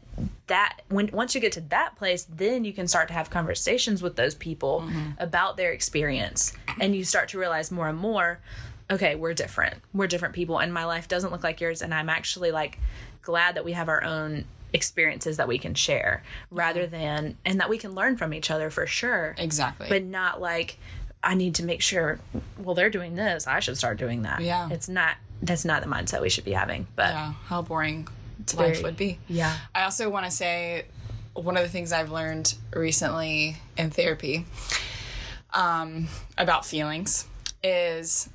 that 0.49 0.81
when 0.89 1.09
once 1.13 1.35
you 1.35 1.41
get 1.41 1.53
to 1.53 1.61
that 1.63 1.97
place, 1.97 2.25
then 2.25 2.65
you 2.65 2.73
can 2.73 2.89
start 2.89 3.09
to 3.09 3.15
have 3.15 3.31
conversations 3.31 4.03
with 4.03 4.17
those 4.17 4.35
people 4.35 4.83
mm-hmm. 4.85 5.11
about 5.19 5.57
their 5.57 5.73
experience, 5.73 6.53
and 6.81 6.95
you 6.95 7.05
start 7.05 7.29
to 7.31 7.39
realize 7.39 7.71
more 7.71 7.89
and 7.89 7.99
more, 7.99 8.41
okay, 8.91 9.15
we're 9.15 9.35
different. 9.35 9.77
We're 9.95 10.09
different 10.09 10.35
people, 10.35 10.59
and 10.59 10.75
my 10.75 10.85
life 10.85 11.07
doesn't 11.07 11.31
look 11.31 11.45
like 11.45 11.61
yours, 11.61 11.81
and 11.81 11.95
I'm 11.95 12.09
actually 12.09 12.51
like 12.51 12.79
glad 13.23 13.55
that 13.55 13.65
we 13.65 13.73
have 13.73 13.89
our 13.89 14.03
own 14.03 14.47
experiences 14.73 15.37
that 15.37 15.47
we 15.47 15.59
can 15.59 15.75
share, 15.75 16.25
rather 16.51 16.87
than 16.87 17.37
and 17.45 17.61
that 17.61 17.69
we 17.69 17.79
can 17.79 17.95
learn 17.95 18.17
from 18.17 18.35
each 18.35 18.51
other 18.51 18.69
for 18.69 18.87
sure, 18.87 19.37
Exactly. 19.39 19.87
but 19.89 20.03
not 20.03 20.41
like 20.41 20.77
I 21.23 21.37
need 21.37 21.55
to 21.57 21.65
make 21.65 21.83
sure. 21.83 22.19
Well, 22.59 22.75
they're 22.75 22.91
doing 22.91 23.15
this, 23.15 23.47
I 23.47 23.61
should 23.61 23.77
start 23.77 23.97
doing 23.97 24.23
that. 24.23 24.41
Yeah. 24.41 24.69
it's 24.73 24.89
not. 24.89 25.17
That's 25.43 25.65
not 25.65 25.83
the 25.83 25.89
mindset 25.89 26.21
we 26.21 26.29
should 26.29 26.45
be 26.45 26.53
having. 26.53 26.87
But 26.97 27.11
yeah, 27.15 27.33
how 27.47 27.63
boring 27.63 28.09
life 28.55 28.75
very- 28.75 28.83
would 28.85 28.97
be. 28.97 29.19
yeah. 29.29 29.57
I 29.75 29.85
also 29.85 30.09
want 30.11 30.25
to 30.27 30.31
say 30.31 30.85
one 31.35 31.57
of 31.57 31.63
the 31.63 31.69
things 31.69 31.93
I've 31.93 32.11
learned 32.11 32.55
recently 32.75 33.57
in 33.77 33.91
therapy 33.91 34.47
um, 35.53 36.09
about 36.37 36.65
feelings 36.67 37.27
is 37.63 38.29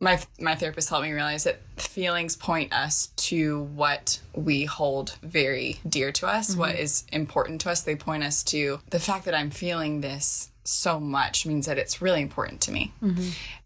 my 0.00 0.20
my 0.38 0.54
therapist 0.54 0.88
helped 0.90 1.04
me 1.06 1.12
realize 1.12 1.44
that 1.44 1.60
feelings 1.76 2.36
point 2.36 2.72
us 2.72 3.08
to 3.16 3.62
what 3.74 4.20
we 4.34 4.64
hold 4.64 5.16
very 5.22 5.80
dear 5.88 6.12
to 6.12 6.26
us, 6.26 6.56
what 6.56 6.74
is 6.74 7.04
important 7.12 7.60
to 7.62 7.70
us. 7.70 7.80
They 7.82 7.96
point 7.96 8.22
us 8.22 8.42
to 8.44 8.80
the 8.90 9.00
fact 9.00 9.24
that 9.24 9.34
I'm 9.34 9.50
feeling 9.50 10.00
this 10.00 10.50
so 10.64 10.98
much 11.00 11.46
means 11.46 11.66
that 11.66 11.78
it's 11.78 12.02
really 12.02 12.20
important 12.22 12.60
to 12.62 12.72
me, 12.72 12.92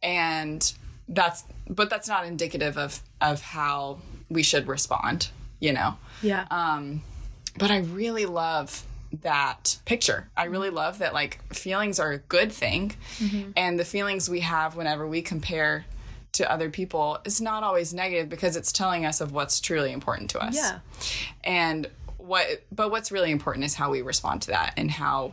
and 0.03 0.73
that's 1.09 1.45
but 1.69 1.91
that's 1.91 2.09
not 2.09 2.25
indicative 2.27 2.77
of 2.79 3.03
of 3.21 3.41
how 3.43 3.99
we 4.29 4.43
should 4.43 4.69
respond. 4.69 5.31
You 5.61 5.73
know. 5.73 5.97
Yeah. 6.23 6.47
Um, 6.51 7.03
but 7.57 7.71
I 7.71 7.79
really 7.79 8.27
love 8.27 8.85
that 9.23 9.79
picture. 9.85 10.29
I 10.37 10.45
really 10.45 10.71
love 10.71 10.99
that 10.99 11.15
like 11.15 11.43
feelings 11.55 11.99
are 11.99 12.13
a 12.13 12.19
good 12.19 12.53
thing, 12.53 12.93
and 13.57 13.79
the 13.79 13.85
feelings 13.85 14.29
we 14.29 14.41
have 14.41 14.77
whenever 14.77 15.07
we 15.07 15.23
compare 15.23 15.85
to 16.33 16.51
other 16.51 16.71
people 16.71 17.19
is 17.25 17.41
not 17.41 17.63
always 17.63 17.93
negative 17.93 18.29
because 18.29 18.57
it's 18.57 18.71
telling 18.71 19.05
us 19.05 19.21
of 19.21 19.33
what's 19.33 19.61
truly 19.61 19.93
important 19.93 20.31
to 20.31 20.39
us. 20.41 20.57
Yeah. 20.57 20.79
And 21.43 21.89
what 22.19 22.63
but 22.71 22.91
what's 22.91 23.11
really 23.11 23.31
important 23.31 23.65
is 23.65 23.75
how 23.75 23.91
we 23.91 24.03
respond 24.03 24.43
to 24.43 24.49
that 24.49 24.75
and 24.77 24.91
how 24.91 25.33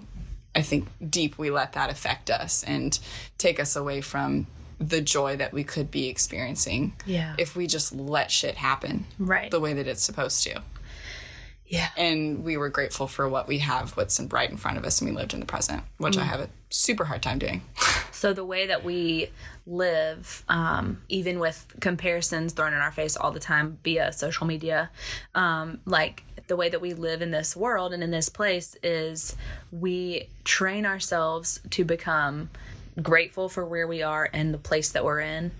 I 0.55 0.61
think 0.61 0.87
deep 1.07 1.37
we 1.37 1.51
let 1.51 1.73
that 1.73 1.89
affect 1.89 2.31
us 2.31 2.63
and 2.63 2.97
take 3.37 3.59
us 3.59 3.75
away 3.75 4.01
from 4.01 4.47
the 4.79 5.01
joy 5.01 5.35
that 5.37 5.53
we 5.53 5.63
could 5.63 5.89
be 5.91 6.07
experiencing 6.09 6.93
Yeah. 7.05 7.35
if 7.37 7.55
we 7.55 7.67
just 7.67 7.93
let 7.93 8.31
shit 8.31 8.55
happen 8.55 9.05
Right. 9.19 9.49
the 9.51 9.59
way 9.59 9.73
that 9.73 9.87
it's 9.87 10.03
supposed 10.03 10.43
to 10.43 10.61
yeah. 11.67 11.89
and 11.97 12.43
we 12.43 12.57
were 12.57 12.69
grateful 12.69 13.07
for 13.07 13.27
what 13.27 13.47
we 13.47 13.59
have, 13.59 13.91
what's 13.97 14.19
in 14.19 14.27
right 14.29 14.49
in 14.49 14.57
front 14.57 14.77
of 14.77 14.85
us, 14.85 15.01
and 15.01 15.09
we 15.09 15.15
lived 15.15 15.33
in 15.33 15.39
the 15.39 15.45
present, 15.47 15.81
which 15.97 16.17
I 16.17 16.23
have 16.23 16.39
a 16.39 16.49
super 16.69 17.05
hard 17.05 17.21
time 17.23 17.39
doing. 17.39 17.61
So 18.15 18.31
the 18.31 18.45
way 18.45 18.67
that 18.67 18.83
we 18.85 19.29
live, 19.67 20.43
um, 20.47 21.01
even 21.09 21.37
with 21.37 21.65
comparisons 21.81 22.53
thrown 22.53 22.73
in 22.73 22.79
our 22.79 22.89
face 22.91 23.17
all 23.17 23.31
the 23.31 23.41
time 23.41 23.77
via 23.83 24.13
social 24.13 24.47
media, 24.47 24.89
um, 25.35 25.79
like 25.85 26.23
the 26.47 26.55
way 26.55 26.69
that 26.69 26.79
we 26.79 26.93
live 26.93 27.21
in 27.21 27.31
this 27.31 27.57
world 27.57 27.91
and 27.93 28.01
in 28.01 28.11
this 28.11 28.29
place 28.29 28.77
is 28.81 29.35
we 29.71 30.29
train 30.45 30.85
ourselves 30.85 31.59
to 31.71 31.83
become 31.83 32.49
grateful 33.01 33.49
for 33.49 33.65
where 33.65 33.87
we 33.87 34.01
are 34.01 34.29
and 34.31 34.53
the 34.53 34.57
place 34.57 34.91
that 34.91 35.03
we're 35.03 35.19
in. 35.19 35.51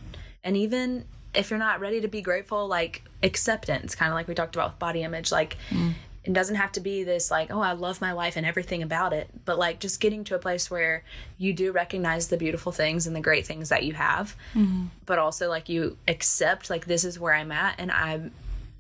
And 0.44 0.56
even 0.56 1.06
if 1.34 1.50
you're 1.50 1.60
not 1.60 1.80
ready 1.80 2.02
to 2.02 2.08
be 2.08 2.22
grateful, 2.22 2.68
like 2.68 3.04
acceptance, 3.24 3.96
kind 3.96 4.10
of 4.10 4.16
like 4.16 4.28
we 4.28 4.36
talked 4.36 4.56
about 4.56 4.72
with 4.72 4.80
body 4.80 5.04
image, 5.04 5.32
like 5.32 5.58
mm. 5.70 5.94
it 6.24 6.34
doesn't 6.34 6.56
have 6.56 6.72
to 6.74 6.80
be 6.80 7.04
this 7.04 7.30
like, 7.30 7.52
oh, 7.52 7.60
I 7.60 7.74
love 7.74 8.00
my 8.00 8.14
life 8.14 8.38
and 8.38 8.46
everything 8.46 8.82
about 8.82 9.14
it, 9.14 9.30
but 9.44 9.58
like 9.58 9.80
just 9.80 10.00
getting 10.00 10.24
to 10.26 10.36
a 10.36 10.40
place 10.40 10.72
where 10.72 11.04
you 11.38 11.52
do 11.54 11.72
recognize 11.72 12.28
the 12.28 12.38
beautiful 12.38 12.72
things 12.72 13.08
and 13.08 13.16
the 13.16 13.22
great 13.22 13.46
things 13.46 13.70
that 13.70 13.84
you 13.84 13.94
have, 13.94 14.36
mm-hmm. 14.54 14.86
but 15.06 15.20
also 15.20 15.50
like 15.50 15.68
you 15.68 15.98
accept 16.08 16.70
like 16.70 16.86
this 16.86 17.04
is 17.04 17.20
where 17.20 17.34
I'm 17.34 17.52
at 17.52 17.76
and 17.80 17.92
I'm 17.92 18.32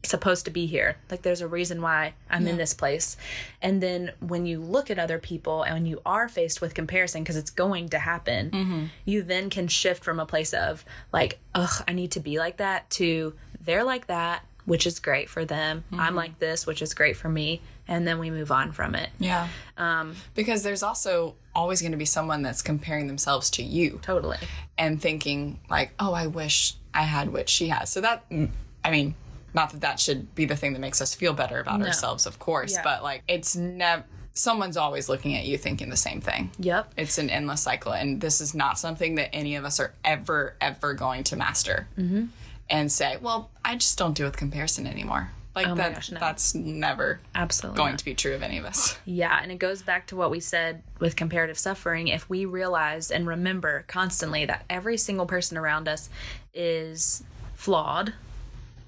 supposed 0.09 0.45
to 0.45 0.51
be 0.51 0.65
here. 0.65 0.97
Like 1.11 1.21
there's 1.21 1.41
a 1.41 1.47
reason 1.47 1.81
why 1.81 2.13
I'm 2.29 2.47
in 2.47 2.57
this 2.57 2.73
place. 2.73 3.17
And 3.61 3.81
then 3.81 4.11
when 4.19 4.45
you 4.45 4.59
look 4.59 4.89
at 4.91 4.99
other 4.99 5.19
people 5.19 5.63
and 5.63 5.87
you 5.87 6.01
are 6.05 6.27
faced 6.27 6.61
with 6.61 6.73
comparison 6.73 7.23
because 7.23 7.35
it's 7.37 7.51
going 7.51 7.89
to 7.89 7.99
happen, 7.99 8.89
you 9.05 9.23
then 9.23 9.49
can 9.49 9.67
shift 9.67 10.03
from 10.03 10.19
a 10.19 10.25
place 10.25 10.53
of 10.53 10.85
like, 11.11 11.39
ugh, 11.53 11.83
I 11.87 11.93
need 11.93 12.11
to 12.11 12.19
be 12.19 12.37
like 12.39 12.57
that 12.57 12.89
to 12.91 13.33
they're 13.61 13.83
like 13.83 14.07
that, 14.07 14.45
which 14.65 14.85
is 14.87 14.99
great 14.99 15.29
for 15.29 15.43
them. 15.45 15.83
I'm 15.91 16.15
like 16.15 16.39
this, 16.39 16.65
which 16.67 16.81
is 16.81 16.93
great 16.93 17.17
for 17.17 17.29
me. 17.29 17.61
And 17.87 18.07
then 18.07 18.17
we 18.17 18.31
move 18.31 18.51
on 18.51 18.71
from 18.71 18.95
it. 18.95 19.09
Yeah. 19.19 19.47
Um, 19.77 20.15
Because 20.33 20.63
there's 20.63 20.81
also 20.81 21.35
always 21.53 21.81
going 21.81 21.91
to 21.91 21.97
be 21.97 22.05
someone 22.05 22.41
that's 22.41 22.63
comparing 22.63 23.05
themselves 23.07 23.49
to 23.51 23.63
you 23.63 23.99
totally. 24.01 24.37
and 24.77 24.99
thinking, 25.01 25.59
like, 25.69 25.93
oh, 25.99 26.13
I 26.13 26.25
wish 26.27 26.75
I 26.95 27.03
had 27.03 27.31
what 27.31 27.47
she 27.47 27.67
has. 27.67 27.91
So 27.91 28.01
that, 28.01 28.27
mm, 28.29 28.49
I 28.83 28.89
mean, 28.89 29.13
not 29.55 29.71
that 29.71 29.81
that 29.81 29.99
should 29.99 30.35
be 30.35 30.45
the 30.45 30.55
thing 30.55 30.73
that 30.73 30.79
makes 30.79 31.01
us 31.01 31.15
feel 31.15 31.33
better 31.33 31.59
about 31.59 31.81
ourselves, 31.81 32.25
of 32.25 32.37
course, 32.37 32.73
Yeah. 32.73 32.81
but 32.83 33.01
like, 33.03 33.23
it's 33.27 33.55
never, 33.55 34.03
someone's 34.33 34.75
always 34.77 35.07
looking 35.07 35.35
at 35.35 35.45
you 35.45 35.57
thinking 35.57 35.89
the 35.89 35.97
same 35.97 36.19
thing. 36.21 36.51
Yep. 36.59 36.93
It's 36.97 37.17
an 37.17 37.29
endless 37.29 37.61
cycle. 37.61 37.93
And 37.93 38.19
this 38.19 38.41
is 38.41 38.53
not 38.53 38.77
something 38.77 39.15
that 39.15 39.33
any 39.33 39.55
of 39.55 39.63
us 39.65 39.79
are 39.79 39.93
ever, 40.03 40.55
ever 40.59 40.93
going 40.93 41.23
to 41.25 41.35
master 41.37 41.87
mm-hmm. 41.97 42.25
and 42.69 42.91
say, 42.91 43.17
well, 43.21 43.49
I 43.63 43.75
just 43.77 43.97
don't 43.97 44.13
deal 44.15 44.27
with 44.27 44.35
comparison 44.35 44.85
anymore. 44.85 45.31
Like, 45.55 45.67
Oh 45.67 45.75
that, 45.75 45.93
gosh, 45.93 46.11
no. 46.11 46.19
that's 46.19 46.53
never 46.53 47.21
Absolutely. 47.33 47.77
going 47.77 47.95
to 47.95 48.03
be 48.03 48.13
true 48.13 48.35
of 48.35 48.43
any 48.43 48.57
of 48.57 48.65
us. 48.65 48.97
Yeah, 49.05 49.39
and 49.41 49.53
it 49.53 49.57
goes 49.57 49.81
back 49.83 50.07
to 50.07 50.17
what 50.17 50.29
we 50.29 50.41
said 50.41 50.83
with 50.99 51.15
comparative 51.15 51.57
suffering. 51.57 52.09
If 52.09 52.29
we 52.29 52.43
realize 52.43 53.09
and 53.09 53.25
remember 53.25 53.85
constantly 53.87 54.43
that 54.45 54.65
every 54.69 54.97
single 54.97 55.25
person 55.25 55.57
around 55.57 55.87
us 55.87 56.09
is 56.53 57.23
flawed, 57.53 58.13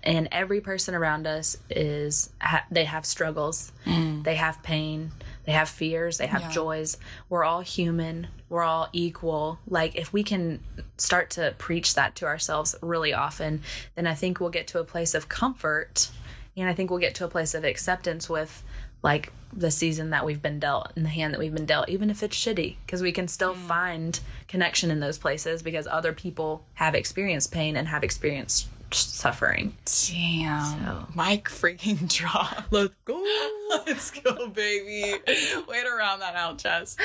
and 0.07 0.29
every 0.31 0.61
person 0.61 0.95
around 0.95 1.27
us 1.27 1.57
is 1.69 2.29
ha- 2.39 2.65
they 2.71 2.85
have 2.85 3.05
struggles, 3.05 3.73
mm. 3.85 4.23
they 4.23 4.35
have 4.35 4.63
pain, 4.63 5.11
they 5.43 5.51
have 5.51 5.67
fears, 5.67 6.17
they 6.17 6.27
have 6.27 6.43
Yeah. 6.43 6.51
joys. 6.51 6.97
We're 7.27 7.43
all 7.43 7.59
human. 7.59 8.27
We're 8.47 8.63
all 8.63 8.87
equal. 8.93 9.59
Like 9.67 9.97
if 9.97 10.13
we 10.13 10.23
can 10.23 10.61
start 10.95 11.29
to 11.31 11.53
preach 11.57 11.93
that 11.95 12.15
to 12.15 12.25
ourselves 12.25 12.73
really 12.81 13.13
often, 13.13 13.61
then 13.95 14.07
I 14.07 14.13
think 14.13 14.39
we'll 14.39 14.49
get 14.49 14.67
to 14.67 14.79
a 14.79 14.85
place 14.85 15.13
of 15.13 15.27
comfort 15.27 16.09
and 16.55 16.69
I 16.69 16.73
think 16.73 16.89
we'll 16.89 16.99
get 16.99 17.15
to 17.15 17.25
a 17.25 17.29
place 17.29 17.53
of 17.53 17.65
acceptance 17.65 18.29
with 18.29 18.63
like 19.03 19.33
the 19.51 19.69
season 19.69 20.11
that 20.11 20.25
we've 20.25 20.41
been 20.41 20.59
dealt 20.59 20.93
and 20.95 21.03
the 21.03 21.09
hand 21.09 21.33
that 21.33 21.39
we've 21.39 21.53
been 21.53 21.65
dealt, 21.65 21.89
even 21.89 22.09
if 22.09 22.23
it's 22.23 22.35
shitty, 22.35 22.77
because 22.85 23.01
we 23.01 23.11
can 23.11 23.27
still 23.27 23.53
mm. 23.53 23.57
find 23.57 24.21
connection 24.47 24.89
in 24.89 25.01
those 25.01 25.17
places 25.17 25.61
because 25.61 25.85
other 25.85 26.13
people 26.13 26.63
have 26.75 26.95
experienced 26.95 27.51
pain 27.51 27.75
and 27.75 27.89
have 27.89 28.03
experienced 28.05 28.67
suffering. 28.91 29.75
Damn. 30.09 31.07
Mic 31.15 31.45
freaking 31.45 32.07
drop. 32.13 32.65
Let's 32.71 32.93
go. 33.05 33.23
Let's 33.85 34.11
go, 34.11 34.47
baby. 34.47 35.13
Way 35.67 35.83
to 35.83 35.89
round 35.97 36.21
that 36.21 36.35
out, 36.35 36.57
Jess. 36.57 36.95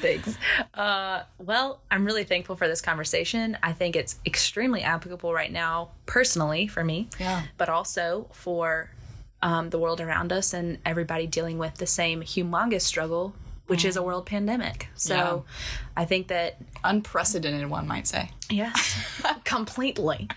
Thanks. 0.00 0.36
Uh, 0.74 1.22
well, 1.38 1.80
I'm 1.90 2.04
really 2.04 2.24
thankful 2.24 2.54
for 2.56 2.68
this 2.68 2.80
conversation. 2.80 3.58
I 3.62 3.72
think 3.72 3.96
it's 3.96 4.18
extremely 4.24 4.82
applicable 4.82 5.32
right 5.34 5.50
now, 5.52 5.90
personally, 6.06 6.66
for 6.68 6.84
me, 6.84 7.08
Yeah. 7.18 7.42
but 7.58 7.68
also 7.68 8.28
for 8.32 8.90
um, 9.42 9.70
the 9.70 9.78
world 9.78 10.00
around 10.00 10.32
us 10.32 10.54
and 10.54 10.78
everybody 10.86 11.26
dealing 11.26 11.58
with 11.58 11.74
the 11.74 11.86
same 11.86 12.22
humongous 12.22 12.82
struggle, 12.82 13.34
which 13.66 13.84
is 13.84 13.96
a 13.96 14.02
world 14.02 14.26
pandemic. 14.26 14.88
So 14.94 15.44
I 15.96 16.04
think 16.04 16.28
that 16.28 16.56
Unprecedented, 16.84 17.70
one 17.70 17.86
might 17.86 18.06
say. 18.06 18.30
Yes, 18.50 18.96
completely. 19.44 20.28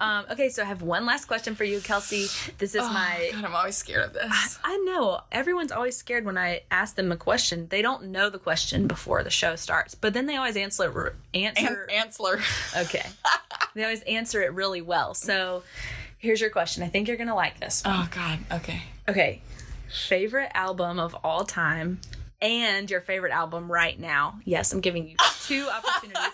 Um, 0.00 0.24
okay, 0.30 0.48
so 0.48 0.62
I 0.62 0.66
have 0.66 0.82
one 0.82 1.06
last 1.06 1.26
question 1.26 1.54
for 1.54 1.64
you, 1.64 1.80
Kelsey. 1.80 2.26
This 2.58 2.74
is 2.74 2.82
my. 2.82 3.30
God, 3.32 3.44
I'm 3.44 3.54
always 3.54 3.76
scared 3.76 4.04
of 4.04 4.12
this. 4.12 4.58
I 4.64 4.76
know 4.78 5.20
everyone's 5.30 5.70
always 5.72 5.96
scared 5.96 6.24
when 6.24 6.36
I 6.36 6.62
ask 6.70 6.96
them 6.96 7.12
a 7.12 7.16
question. 7.16 7.68
They 7.68 7.82
don't 7.82 8.06
know 8.08 8.30
the 8.30 8.38
question 8.38 8.88
before 8.88 9.22
the 9.22 9.30
show 9.30 9.54
starts, 9.56 9.94
but 9.94 10.12
then 10.12 10.26
they 10.26 10.36
always 10.36 10.56
answer 10.56 11.14
answer. 11.34 11.86
An- 11.88 11.96
Ansler. 11.96 12.40
okay, 12.76 13.06
they 13.74 13.84
always 13.84 14.02
answer 14.02 14.42
it 14.42 14.52
really 14.52 14.82
well. 14.82 15.14
So 15.14 15.62
here's 16.18 16.40
your 16.40 16.50
question. 16.50 16.82
I 16.82 16.88
think 16.88 17.06
you're 17.08 17.16
gonna 17.16 17.34
like 17.34 17.60
this. 17.60 17.82
Oh, 17.84 18.08
God. 18.10 18.40
Okay. 18.52 18.82
Okay, 19.08 19.40
favorite 19.88 20.50
album 20.54 20.98
of 20.98 21.14
all 21.24 21.44
time. 21.44 22.00
And 22.42 22.90
your 22.90 23.00
favorite 23.00 23.32
album 23.32 23.70
right 23.70 23.98
now. 23.98 24.40
Yes, 24.44 24.72
I'm 24.72 24.80
giving 24.80 25.08
you 25.08 25.16
two 25.44 25.68
opportunities. 25.68 26.32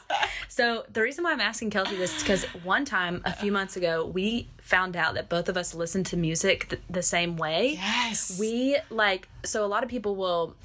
So 0.48 0.84
the 0.92 1.02
reason 1.02 1.22
why 1.22 1.32
I'm 1.32 1.40
asking 1.40 1.70
Kelsey 1.70 1.96
this 1.96 2.16
is 2.16 2.22
because 2.22 2.44
one 2.64 2.84
time 2.84 3.20
a 3.24 3.32
few 3.34 3.52
months 3.52 3.76
ago 3.76 4.06
we 4.06 4.48
found 4.62 4.96
out 4.96 5.14
that 5.14 5.28
both 5.28 5.48
of 5.48 5.56
us 5.58 5.74
listen 5.74 6.02
to 6.04 6.16
music 6.16 6.70
th- 6.70 6.82
the 6.88 7.02
same 7.02 7.36
way. 7.36 7.74
Yes. 7.74 8.38
We 8.40 8.78
like 8.90 9.28
so 9.44 9.64
a 9.64 9.68
lot 9.68 9.82
of 9.84 9.90
people 9.90 10.16
will 10.16 10.56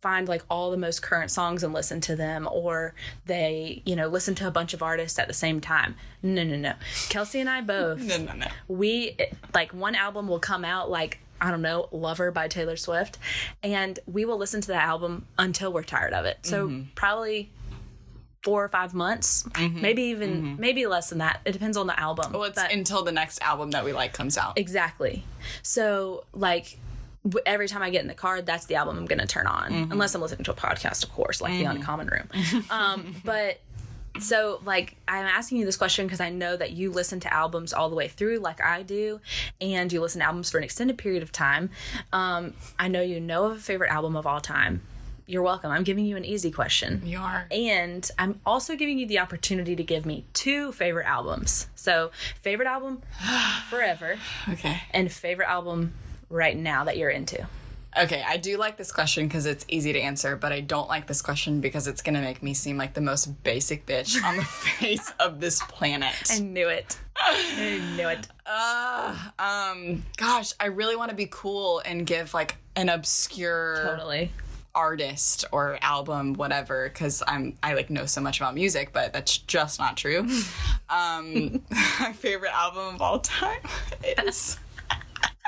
find 0.00 0.28
like 0.28 0.42
all 0.48 0.70
the 0.70 0.76
most 0.76 1.02
current 1.02 1.30
songs 1.30 1.62
and 1.62 1.72
listen 1.72 2.00
to 2.00 2.14
them 2.14 2.48
or 2.50 2.94
they, 3.26 3.82
you 3.84 3.96
know, 3.96 4.06
listen 4.08 4.34
to 4.36 4.46
a 4.46 4.50
bunch 4.50 4.74
of 4.74 4.82
artists 4.82 5.18
at 5.18 5.26
the 5.28 5.34
same 5.34 5.60
time. 5.60 5.94
No, 6.22 6.44
no, 6.44 6.56
no. 6.56 6.74
Kelsey 7.08 7.40
and 7.40 7.48
I 7.48 7.60
both 7.62 8.00
no, 8.00 8.16
no, 8.18 8.32
no. 8.32 8.46
we 8.68 9.16
like 9.54 9.72
one 9.72 9.94
album 9.94 10.28
will 10.28 10.38
come 10.40 10.64
out 10.64 10.90
like 10.90 11.18
I 11.40 11.50
don't 11.50 11.62
know, 11.62 11.88
Lover 11.92 12.30
by 12.30 12.48
Taylor 12.48 12.76
Swift, 12.76 13.18
and 13.62 13.98
we 14.06 14.24
will 14.24 14.38
listen 14.38 14.60
to 14.62 14.68
that 14.68 14.84
album 14.86 15.26
until 15.38 15.72
we're 15.72 15.84
tired 15.84 16.12
of 16.12 16.24
it. 16.24 16.38
So 16.42 16.68
Mm-hmm. 16.68 16.82
probably 16.94 17.50
four 18.42 18.64
or 18.64 18.68
five 18.68 18.94
months, 18.94 19.44
maybe 19.58 20.02
even 20.04 20.56
maybe 20.58 20.86
less 20.86 21.08
than 21.10 21.18
that. 21.18 21.40
It 21.44 21.52
depends 21.52 21.76
on 21.76 21.86
the 21.86 21.98
album. 21.98 22.32
Well, 22.32 22.44
it's 22.44 22.60
But- 22.60 22.72
until 22.72 23.02
the 23.02 23.12
next 23.12 23.42
album 23.42 23.72
that 23.72 23.84
we 23.84 23.92
like 23.92 24.12
comes 24.12 24.38
out. 24.38 24.58
Exactly. 24.58 25.24
So 25.62 26.24
like 26.32 26.78
every 27.44 27.68
time 27.68 27.82
I 27.82 27.90
get 27.90 28.00
in 28.02 28.08
the 28.08 28.14
car, 28.14 28.40
that's 28.40 28.66
the 28.66 28.76
album 28.76 28.96
I'm 28.96 29.04
going 29.06 29.18
to 29.18 29.26
turn 29.26 29.46
on, 29.46 29.88
unless 29.90 30.14
I'm 30.14 30.22
listening 30.22 30.44
to 30.44 30.52
a 30.52 30.54
podcast, 30.54 31.04
of 31.04 31.12
course, 31.12 31.40
like 31.40 31.52
the 31.52 31.64
Uncommon 31.64 32.06
Room. 32.06 32.28
um, 32.70 33.16
but 33.24 33.60
so 34.22 34.60
like 34.64 34.96
I'm 35.06 35.26
asking 35.26 35.58
you 35.58 35.64
this 35.66 35.76
question 35.76 36.06
because 36.06 36.20
I 36.20 36.30
know 36.30 36.56
that 36.56 36.72
you 36.72 36.90
listen 36.90 37.20
to 37.20 37.32
albums 37.32 37.72
all 37.72 37.88
the 37.90 37.96
way 37.96 38.08
through, 38.08 38.38
like 38.38 38.60
I 38.62 38.82
do, 38.82 39.20
and 39.60 39.92
you 39.92 40.00
listen 40.00 40.20
to 40.20 40.26
albums 40.26 40.50
for 40.50 40.58
an 40.58 40.64
extended 40.64 40.98
period 40.98 41.22
of 41.22 41.32
time. 41.32 41.70
Um, 42.12 42.54
I 42.78 42.88
know 42.88 43.00
you 43.02 43.20
know 43.20 43.46
of 43.46 43.56
a 43.58 43.60
favorite 43.60 43.90
album 43.90 44.16
of 44.16 44.26
all 44.26 44.40
time. 44.40 44.82
You're 45.26 45.42
welcome. 45.42 45.70
I'm 45.70 45.84
giving 45.84 46.06
you 46.06 46.16
an 46.16 46.24
easy 46.24 46.50
question. 46.50 47.02
You 47.04 47.18
are. 47.18 47.46
And 47.50 48.10
I'm 48.18 48.40
also 48.46 48.76
giving 48.76 48.98
you 48.98 49.06
the 49.06 49.18
opportunity 49.18 49.76
to 49.76 49.84
give 49.84 50.06
me 50.06 50.24
two 50.32 50.72
favorite 50.72 51.04
albums. 51.06 51.66
So, 51.74 52.12
favorite 52.40 52.66
album 52.66 53.02
forever 53.68 54.16
Okay. 54.48 54.80
and 54.92 55.12
favorite 55.12 55.48
album 55.48 55.92
right 56.30 56.56
now 56.56 56.84
that 56.84 56.96
you're 56.96 57.10
into. 57.10 57.46
Okay, 57.96 58.22
I 58.26 58.36
do 58.36 58.58
like 58.58 58.76
this 58.76 58.92
question 58.92 59.26
because 59.26 59.46
it's 59.46 59.64
easy 59.68 59.92
to 59.92 60.00
answer, 60.00 60.36
but 60.36 60.52
I 60.52 60.60
don't 60.60 60.88
like 60.88 61.06
this 61.06 61.22
question 61.22 61.60
because 61.60 61.86
it's 61.88 62.02
gonna 62.02 62.20
make 62.20 62.42
me 62.42 62.54
seem 62.54 62.76
like 62.76 62.94
the 62.94 63.00
most 63.00 63.42
basic 63.42 63.86
bitch 63.86 64.22
on 64.22 64.36
the 64.36 64.44
face 64.44 65.12
of 65.18 65.40
this 65.40 65.60
planet. 65.62 66.14
I 66.30 66.38
knew 66.40 66.68
it. 66.68 66.98
I 67.16 67.80
knew 67.96 68.08
it. 68.08 68.26
Uh, 68.50 69.14
um, 69.38 70.06
gosh, 70.16 70.54
I 70.58 70.66
really 70.68 70.96
want 70.96 71.10
to 71.10 71.14
be 71.14 71.28
cool 71.30 71.82
and 71.84 72.06
give 72.06 72.32
like 72.32 72.56
an 72.76 72.88
obscure 72.88 73.82
Totally. 73.84 74.32
artist 74.74 75.44
or 75.52 75.78
album, 75.82 76.32
whatever, 76.32 76.88
because 76.88 77.22
I'm 77.28 77.58
I 77.62 77.74
like 77.74 77.90
know 77.90 78.06
so 78.06 78.22
much 78.22 78.40
about 78.40 78.54
music, 78.54 78.94
but 78.94 79.12
that's 79.12 79.36
just 79.36 79.78
not 79.78 79.98
true. 79.98 80.20
um, 80.88 81.62
my 82.00 82.14
favorite 82.14 82.52
album 82.54 82.94
of 82.94 83.02
all 83.02 83.18
time 83.18 83.60
is 84.26 84.58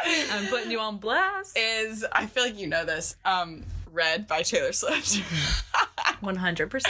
I'm 0.33 0.47
putting 0.49 0.71
you 0.71 0.81
on 0.81 0.99
blast. 0.99 1.57
is 1.59 2.05
I 2.13 2.27
feel 2.27 2.45
like 2.45 2.59
you 2.59 2.67
know 2.67 2.85
this. 2.85 3.17
Um, 3.25 3.65
Red 3.93 4.27
by 4.29 4.43
Taylor 4.43 4.73
Swift. 4.73 5.21
100%. 6.23 6.85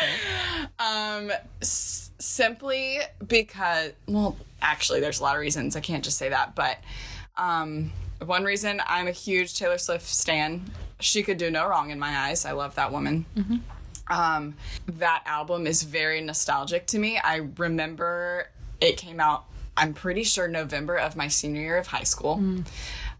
Um, 0.79 1.33
s- 1.61 2.11
simply 2.19 2.99
because, 3.27 3.93
well, 4.07 4.37
actually, 4.61 5.01
there's 5.01 5.21
a 5.21 5.23
lot 5.23 5.35
of 5.37 5.41
reasons. 5.41 5.77
I 5.77 5.81
can't 5.81 6.05
just 6.05 6.19
say 6.19 6.29
that, 6.29 6.55
but 6.55 6.79
um, 7.37 7.91
one 8.25 8.45
reason 8.45 8.83
I'm 8.87 9.07
a 9.09 9.13
huge 9.13 9.59
Taylor 9.59 9.79
Swift 9.79 10.07
stan. 10.07 10.71
She 10.99 11.23
could 11.23 11.39
do 11.39 11.51
no 11.51 11.67
wrong 11.67 11.91
in 11.91 11.99
my 11.99 12.11
eyes. 12.19 12.45
I 12.45 12.53
love 12.53 12.75
that 12.75 12.93
woman. 12.93 13.25
Um, 14.09 14.55
that 14.89 15.23
album 15.25 15.67
is 15.67 15.83
very 15.85 16.21
nostalgic 16.21 16.87
to 16.89 16.99
me. 16.99 17.19
I 17.23 17.37
remember 17.57 18.49
it 18.81 18.97
came 18.97 19.21
out. 19.21 19.45
I'm 19.77 19.95
pretty 19.95 20.25
sure 20.25 20.49
November 20.49 20.97
of 20.97 21.16
my 21.16 21.29
senior 21.29 21.62
year 21.62 21.79
of 21.79 21.87
high 21.87 22.03
school. 22.03 22.43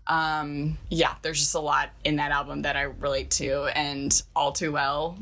Um, 0.07 0.79
yeah, 0.89 1.15
there's 1.23 1.39
just 1.39 1.55
a 1.55 1.61
lot 1.61 1.91
in 2.05 2.17
that 2.17 2.33
album 2.33 2.63
that 2.63 2.77
I 2.77 2.83
relate 2.83 3.31
to, 3.33 3.65
and 3.77 4.21
all 4.35 4.53
too 4.53 4.73
well. 4.73 5.19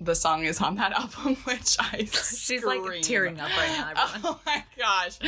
The 0.00 0.14
song 0.14 0.44
is 0.44 0.60
on 0.62 0.76
that 0.76 0.92
album, 0.98 1.36
which 1.44 1.76
I 1.78 2.04
She's 2.10 2.64
like 2.64 2.80
tearing 3.02 3.38
up 3.38 3.50
right 3.56 3.68
now, 3.68 3.90
everyone. 3.90 4.20
Oh 4.24 4.40
my 4.46 4.64
gosh. 4.78 5.18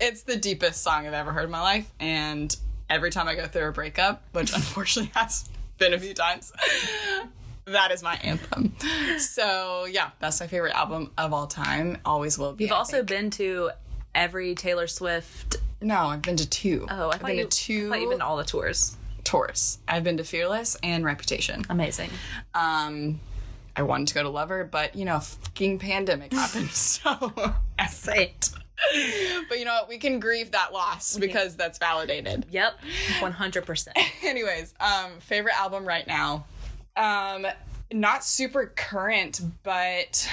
It's 0.00 0.22
the 0.22 0.36
deepest 0.36 0.82
song 0.82 1.06
I've 1.08 1.12
ever 1.12 1.32
heard 1.32 1.46
in 1.46 1.50
my 1.50 1.60
life. 1.60 1.90
And 1.98 2.54
every 2.88 3.10
time 3.10 3.26
I 3.26 3.34
go 3.34 3.46
through 3.48 3.68
a 3.68 3.72
breakup, 3.72 4.22
which 4.32 4.54
unfortunately 4.54 5.10
has 5.16 5.48
been 5.78 5.92
a 5.92 5.98
few 5.98 6.14
times, 6.14 6.52
that 7.64 7.90
is 7.90 8.04
my 8.04 8.14
anthem. 8.22 8.76
So 9.18 9.86
yeah, 9.86 10.10
that's 10.20 10.38
my 10.40 10.46
favorite 10.46 10.74
album 10.74 11.10
of 11.18 11.32
all 11.32 11.48
time. 11.48 11.98
Always 12.04 12.38
will 12.38 12.52
be. 12.52 12.64
You've 12.64 12.72
I 12.72 12.76
also 12.76 12.98
think. 12.98 13.08
been 13.08 13.30
to 13.30 13.70
every 14.14 14.54
Taylor 14.54 14.86
Swift 14.86 15.56
No, 15.80 15.96
I've 16.06 16.22
been 16.22 16.36
to 16.36 16.48
two. 16.48 16.86
Oh, 16.90 17.08
I 17.10 17.14
I've 17.14 17.22
been 17.22 17.38
you, 17.38 17.44
to 17.44 17.48
two 17.48 17.86
I 17.86 17.90
thought 17.90 18.00
you've 18.00 18.10
been 18.10 18.18
to 18.20 18.24
all 18.24 18.36
the 18.36 18.44
tours. 18.44 18.96
tours. 19.24 19.78
I've 19.88 20.04
been 20.04 20.16
to 20.18 20.24
Fearless 20.24 20.76
and 20.82 21.04
Reputation. 21.04 21.64
Amazing. 21.68 22.10
Um, 22.54 23.20
I 23.74 23.82
wanted 23.82 24.08
to 24.08 24.14
go 24.14 24.22
to 24.22 24.28
Lover, 24.28 24.64
but 24.64 24.94
you 24.94 25.04
know, 25.04 25.20
fucking 25.20 25.78
pandemic 25.78 26.32
happened, 26.32 26.70
so 26.70 27.32
I 27.78 27.86
Saint. 27.86 28.50
But 29.48 29.58
you 29.58 29.64
know 29.64 29.74
what? 29.74 29.88
We 29.88 29.98
can 29.98 30.18
grieve 30.18 30.50
that 30.52 30.72
loss 30.72 31.16
because 31.16 31.56
that's 31.56 31.78
validated. 31.78 32.46
Yep, 32.50 32.80
one 33.20 33.32
hundred 33.32 33.64
percent. 33.64 33.96
Anyways, 34.22 34.74
um, 34.80 35.12
favorite 35.20 35.56
album 35.56 35.86
right 35.86 36.06
now. 36.06 36.44
Um, 36.96 37.46
not 37.92 38.24
super 38.24 38.66
current, 38.74 39.40
but 39.62 40.28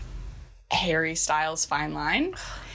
Harry 0.70 1.14
Styles 1.14 1.64
Fine 1.64 1.92
Line. 1.92 2.34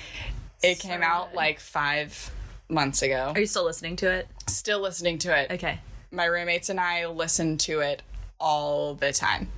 It 0.63 0.79
came 0.79 1.03
out 1.03 1.33
like 1.33 1.59
five 1.59 2.31
months 2.69 3.01
ago. 3.01 3.31
Are 3.33 3.39
you 3.39 3.45
still 3.45 3.65
listening 3.65 3.95
to 3.97 4.11
it? 4.11 4.27
Still 4.47 4.81
listening 4.81 5.17
to 5.19 5.37
it. 5.37 5.51
Okay. 5.51 5.79
My 6.11 6.25
roommates 6.25 6.69
and 6.69 6.79
I 6.79 7.07
listen 7.07 7.57
to 7.59 7.79
it 7.81 8.01
all 8.39 8.95
the 8.95 9.11
time. 9.11 9.49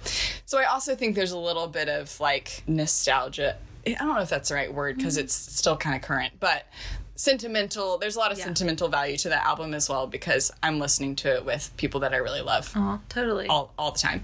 So 0.45 0.57
I 0.57 0.65
also 0.65 0.95
think 0.95 1.15
there's 1.15 1.31
a 1.31 1.37
little 1.37 1.67
bit 1.67 1.89
of 1.89 2.19
like 2.19 2.63
nostalgia. 2.67 3.57
I 3.85 3.93
don't 3.93 4.15
know 4.15 4.21
if 4.21 4.29
that's 4.29 4.49
the 4.49 4.55
right 4.55 4.73
word 4.73 4.97
because 4.97 5.15
mm-hmm. 5.15 5.25
it's 5.25 5.33
still 5.33 5.77
kind 5.77 5.95
of 5.95 6.01
current, 6.01 6.33
but 6.39 6.65
sentimental. 7.19 7.97
There's 7.97 8.15
a 8.15 8.19
lot 8.19 8.31
of 8.31 8.37
sentimental 8.37 8.87
value 8.87 9.17
to 9.17 9.29
that 9.29 9.45
album 9.45 9.73
as 9.73 9.89
well 9.89 10.07
because 10.07 10.51
I'm 10.63 10.79
listening 10.79 11.17
to 11.17 11.35
it 11.35 11.43
with 11.45 11.69
people 11.75 11.99
that 11.99 12.13
I 12.13 12.17
really 12.17 12.41
love 12.41 12.71
Oh, 12.77 13.01
totally. 13.09 13.47
all, 13.47 13.73
all 13.77 13.91
the 13.91 13.99
time. 13.99 14.23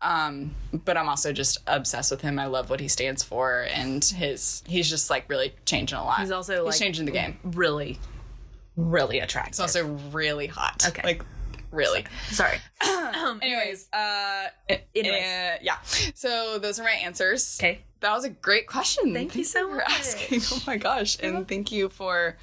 Um, 0.00 0.54
but 0.72 0.96
I'm 0.96 1.08
also 1.08 1.32
just 1.32 1.58
obsessed 1.66 2.12
with 2.12 2.20
him. 2.20 2.38
I 2.38 2.46
love 2.46 2.70
what 2.70 2.78
he 2.78 2.86
stands 2.86 3.24
for 3.24 3.66
and 3.74 4.04
his 4.04 4.62
he's 4.66 4.88
just 4.88 5.10
like 5.10 5.28
really 5.28 5.54
changing 5.64 5.98
a 5.98 6.04
lot. 6.04 6.20
He's 6.20 6.30
also 6.30 6.64
he's 6.64 6.74
like 6.74 6.80
changing 6.80 7.04
the 7.04 7.10
game. 7.12 7.36
really, 7.42 7.98
really 8.76 9.18
attractive. 9.18 9.54
He's 9.54 9.60
also 9.60 9.84
really 10.12 10.46
hot. 10.46 10.86
Okay. 10.86 11.02
Like 11.02 11.22
really. 11.76 12.04
Sorry. 12.30 12.58
um, 12.80 13.38
Anyways, 13.42 13.88
uh, 13.92 14.46
Anyways. 14.94 15.22
uh, 15.22 15.56
yeah. 15.62 15.76
So 16.14 16.58
those 16.58 16.80
are 16.80 16.84
my 16.84 16.90
answers. 16.90 17.58
Okay. 17.60 17.80
That 18.00 18.12
was 18.12 18.24
a 18.24 18.30
great 18.30 18.66
question. 18.66 19.14
Thank 19.14 19.36
you 19.36 19.44
so 19.44 19.68
much 19.68 19.84
for 19.84 19.90
asking. 19.90 20.40
Oh 20.52 20.62
my 20.66 20.76
gosh, 20.76 21.16
and 21.22 21.48
thank 21.48 21.72
you 21.72 21.88
for 21.88 22.36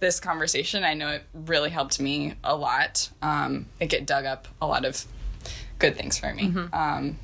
this 0.00 0.20
conversation. 0.20 0.84
I 0.84 0.94
know 0.94 1.08
it 1.08 1.24
really 1.32 1.70
helped 1.70 2.00
me 2.00 2.34
a 2.44 2.54
lot. 2.54 3.10
Um, 3.20 3.66
it 3.80 3.86
get 3.86 4.06
dug 4.06 4.24
up 4.24 4.46
a 4.60 4.66
lot 4.66 4.84
of 4.84 5.04
good 5.78 5.96
things 5.96 6.18
for 6.18 6.32
me. 6.32 6.48
Mm-hmm. 6.48 6.74
Um, 6.74 7.18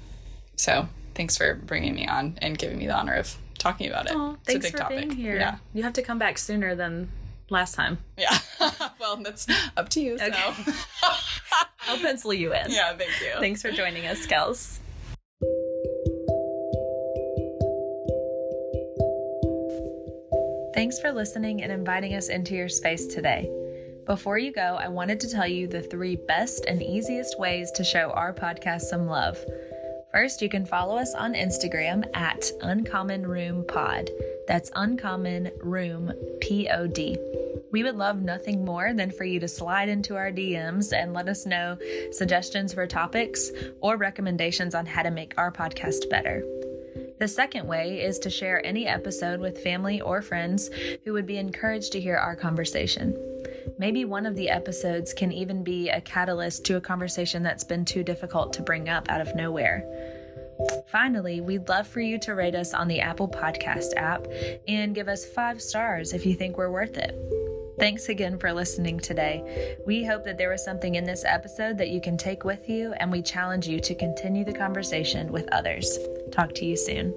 so 0.57 0.89
thanks 1.15 1.37
for 1.37 1.55
bringing 1.55 1.95
me 1.95 2.07
on 2.07 2.39
and 2.43 2.59
giving 2.59 2.79
me 2.79 2.87
the 2.87 2.95
honor 2.95 3.15
of 3.15 3.37
talking 3.59 3.89
about 3.89 4.07
it. 4.07 4.13
Oh, 4.15 4.37
it's 4.47 4.57
a 4.57 4.59
big 4.59 4.73
for 4.73 4.79
topic. 4.79 4.99
being 4.99 5.11
here. 5.13 5.37
Yeah. 5.37 5.59
You 5.73 5.83
have 5.85 5.93
to 5.95 6.03
come 6.03 6.19
back 6.19 6.39
sooner 6.39 6.75
than 6.75 7.11
last 7.51 7.75
time. 7.75 7.99
Yeah. 8.17 8.39
well, 9.01 9.17
that's 9.17 9.47
up 9.77 9.89
to 9.91 10.01
you. 10.01 10.19
So. 10.19 10.31
I'll 11.89 11.99
pencil 11.99 12.33
you 12.33 12.55
in. 12.55 12.71
yeah. 12.71 12.97
Thank 12.97 13.11
you. 13.21 13.41
Thanks 13.41 13.63
for 13.63 13.71
joining 13.71 14.07
us, 14.07 14.27
Kels. 14.27 14.79
Thanks 20.75 20.99
for 20.99 21.13
listening 21.13 21.63
and 21.63 21.73
inviting 21.73 22.15
us 22.15 22.29
into 22.29 22.55
your 22.55 22.69
space 22.69 23.07
today. 23.07 23.51
Before 24.07 24.39
you 24.39 24.53
go, 24.53 24.77
I 24.81 24.89
wanted 24.89 25.21
to 25.21 25.29
tell 25.29 25.47
you 25.47 25.67
the 25.67 25.83
three 25.83 26.17
best 26.17 26.65
and 26.67 26.83
easiest 26.83 27.39
ways 27.39 27.71
to 27.73 27.85
show 27.85 28.11
our 28.13 28.33
podcast 28.33 28.83
some 28.83 29.07
love. 29.07 29.39
First, 30.13 30.43
you 30.43 30.49
can 30.49 30.67
follow 30.67 30.97
us 30.97 31.15
on 31.15 31.35
Instagram 31.35 32.05
at 32.17 32.51
Uncommon 32.63 33.25
Room 33.25 33.65
Pod. 33.69 34.11
That's 34.49 34.71
Uncommon 34.75 35.53
Room 35.63 36.13
P 36.41 36.69
O 36.69 36.89
D. 36.89 37.17
We 37.71 37.85
would 37.85 37.95
love 37.95 38.21
nothing 38.21 38.65
more 38.65 38.93
than 38.93 39.13
for 39.13 39.25
you 39.25 39.39
to 39.39 39.47
slide 39.47 39.89
into 39.89 40.17
our 40.17 40.33
DMs 40.33 40.93
and 40.93 41.13
let 41.13 41.29
us 41.29 41.47
know 41.47 41.79
suggestions 42.11 42.75
for 42.75 42.89
topics 42.89 43.53
or 43.81 43.97
recommendations 43.97 44.75
on 44.75 44.87
how 44.87 45.03
to 45.03 45.13
make 45.13 45.35
our 45.39 45.53
podcast 45.53 46.11
better. 46.11 46.43
The 47.21 47.29
second 47.29 47.69
way 47.69 48.01
is 48.01 48.19
to 48.21 48.31
share 48.31 48.65
any 48.67 48.89
episode 48.89 49.39
with 49.39 49.63
family 49.63 50.01
or 50.01 50.23
friends 50.23 50.71
who 51.05 51.13
would 51.13 51.27
be 51.27 51.37
encouraged 51.37 51.93
to 51.93 52.01
hear 52.01 52.17
our 52.17 52.35
conversation. 52.35 53.30
Maybe 53.79 54.05
one 54.05 54.27
of 54.27 54.37
the 54.37 54.51
episodes 54.51 55.13
can 55.13 55.33
even 55.33 55.65
be 55.65 55.89
a 55.89 56.01
catalyst 56.01 56.65
to 56.67 56.77
a 56.77 56.81
conversation 56.81 57.43
that's 57.43 57.65
been 57.65 57.85
too 57.85 58.03
difficult 58.03 58.53
to 58.55 58.63
bring 58.63 58.89
up 58.89 59.11
out 59.11 59.21
of 59.21 59.35
nowhere. 59.35 59.85
Finally, 60.89 61.41
we'd 61.41 61.69
love 61.69 61.87
for 61.87 62.01
you 62.01 62.19
to 62.19 62.35
rate 62.35 62.55
us 62.55 62.75
on 62.75 62.89
the 62.89 63.01
Apple 63.01 63.29
Podcast 63.29 63.95
app 63.97 64.27
and 64.69 64.95
give 64.95 65.09
us 65.09 65.25
five 65.25 65.61
stars 65.63 66.13
if 66.13 66.27
you 66.27 66.35
think 66.35 66.59
we're 66.59 66.71
worth 66.71 66.97
it. 66.97 67.17
Thanks 67.79 68.11
again 68.11 68.39
for 68.39 68.53
listening 68.53 69.01
today. 69.01 69.79
We 69.87 70.05
hope 70.05 70.25
that 70.25 70.37
there 70.37 70.51
was 70.51 70.63
something 70.63 70.97
in 70.97 71.05
this 71.05 71.25
episode 71.25 71.79
that 71.79 71.89
you 71.89 72.01
can 72.01 72.19
take 72.19 72.45
with 72.45 72.69
you, 72.69 72.93
and 72.99 73.11
we 73.11 73.23
challenge 73.23 73.67
you 73.67 73.81
to 73.81 73.95
continue 73.95 74.45
the 74.45 74.53
conversation 74.53 75.33
with 75.33 75.49
others. 75.51 75.99
Talk 76.31 76.55
to 76.57 76.67
you 76.67 76.77
soon. 76.77 77.15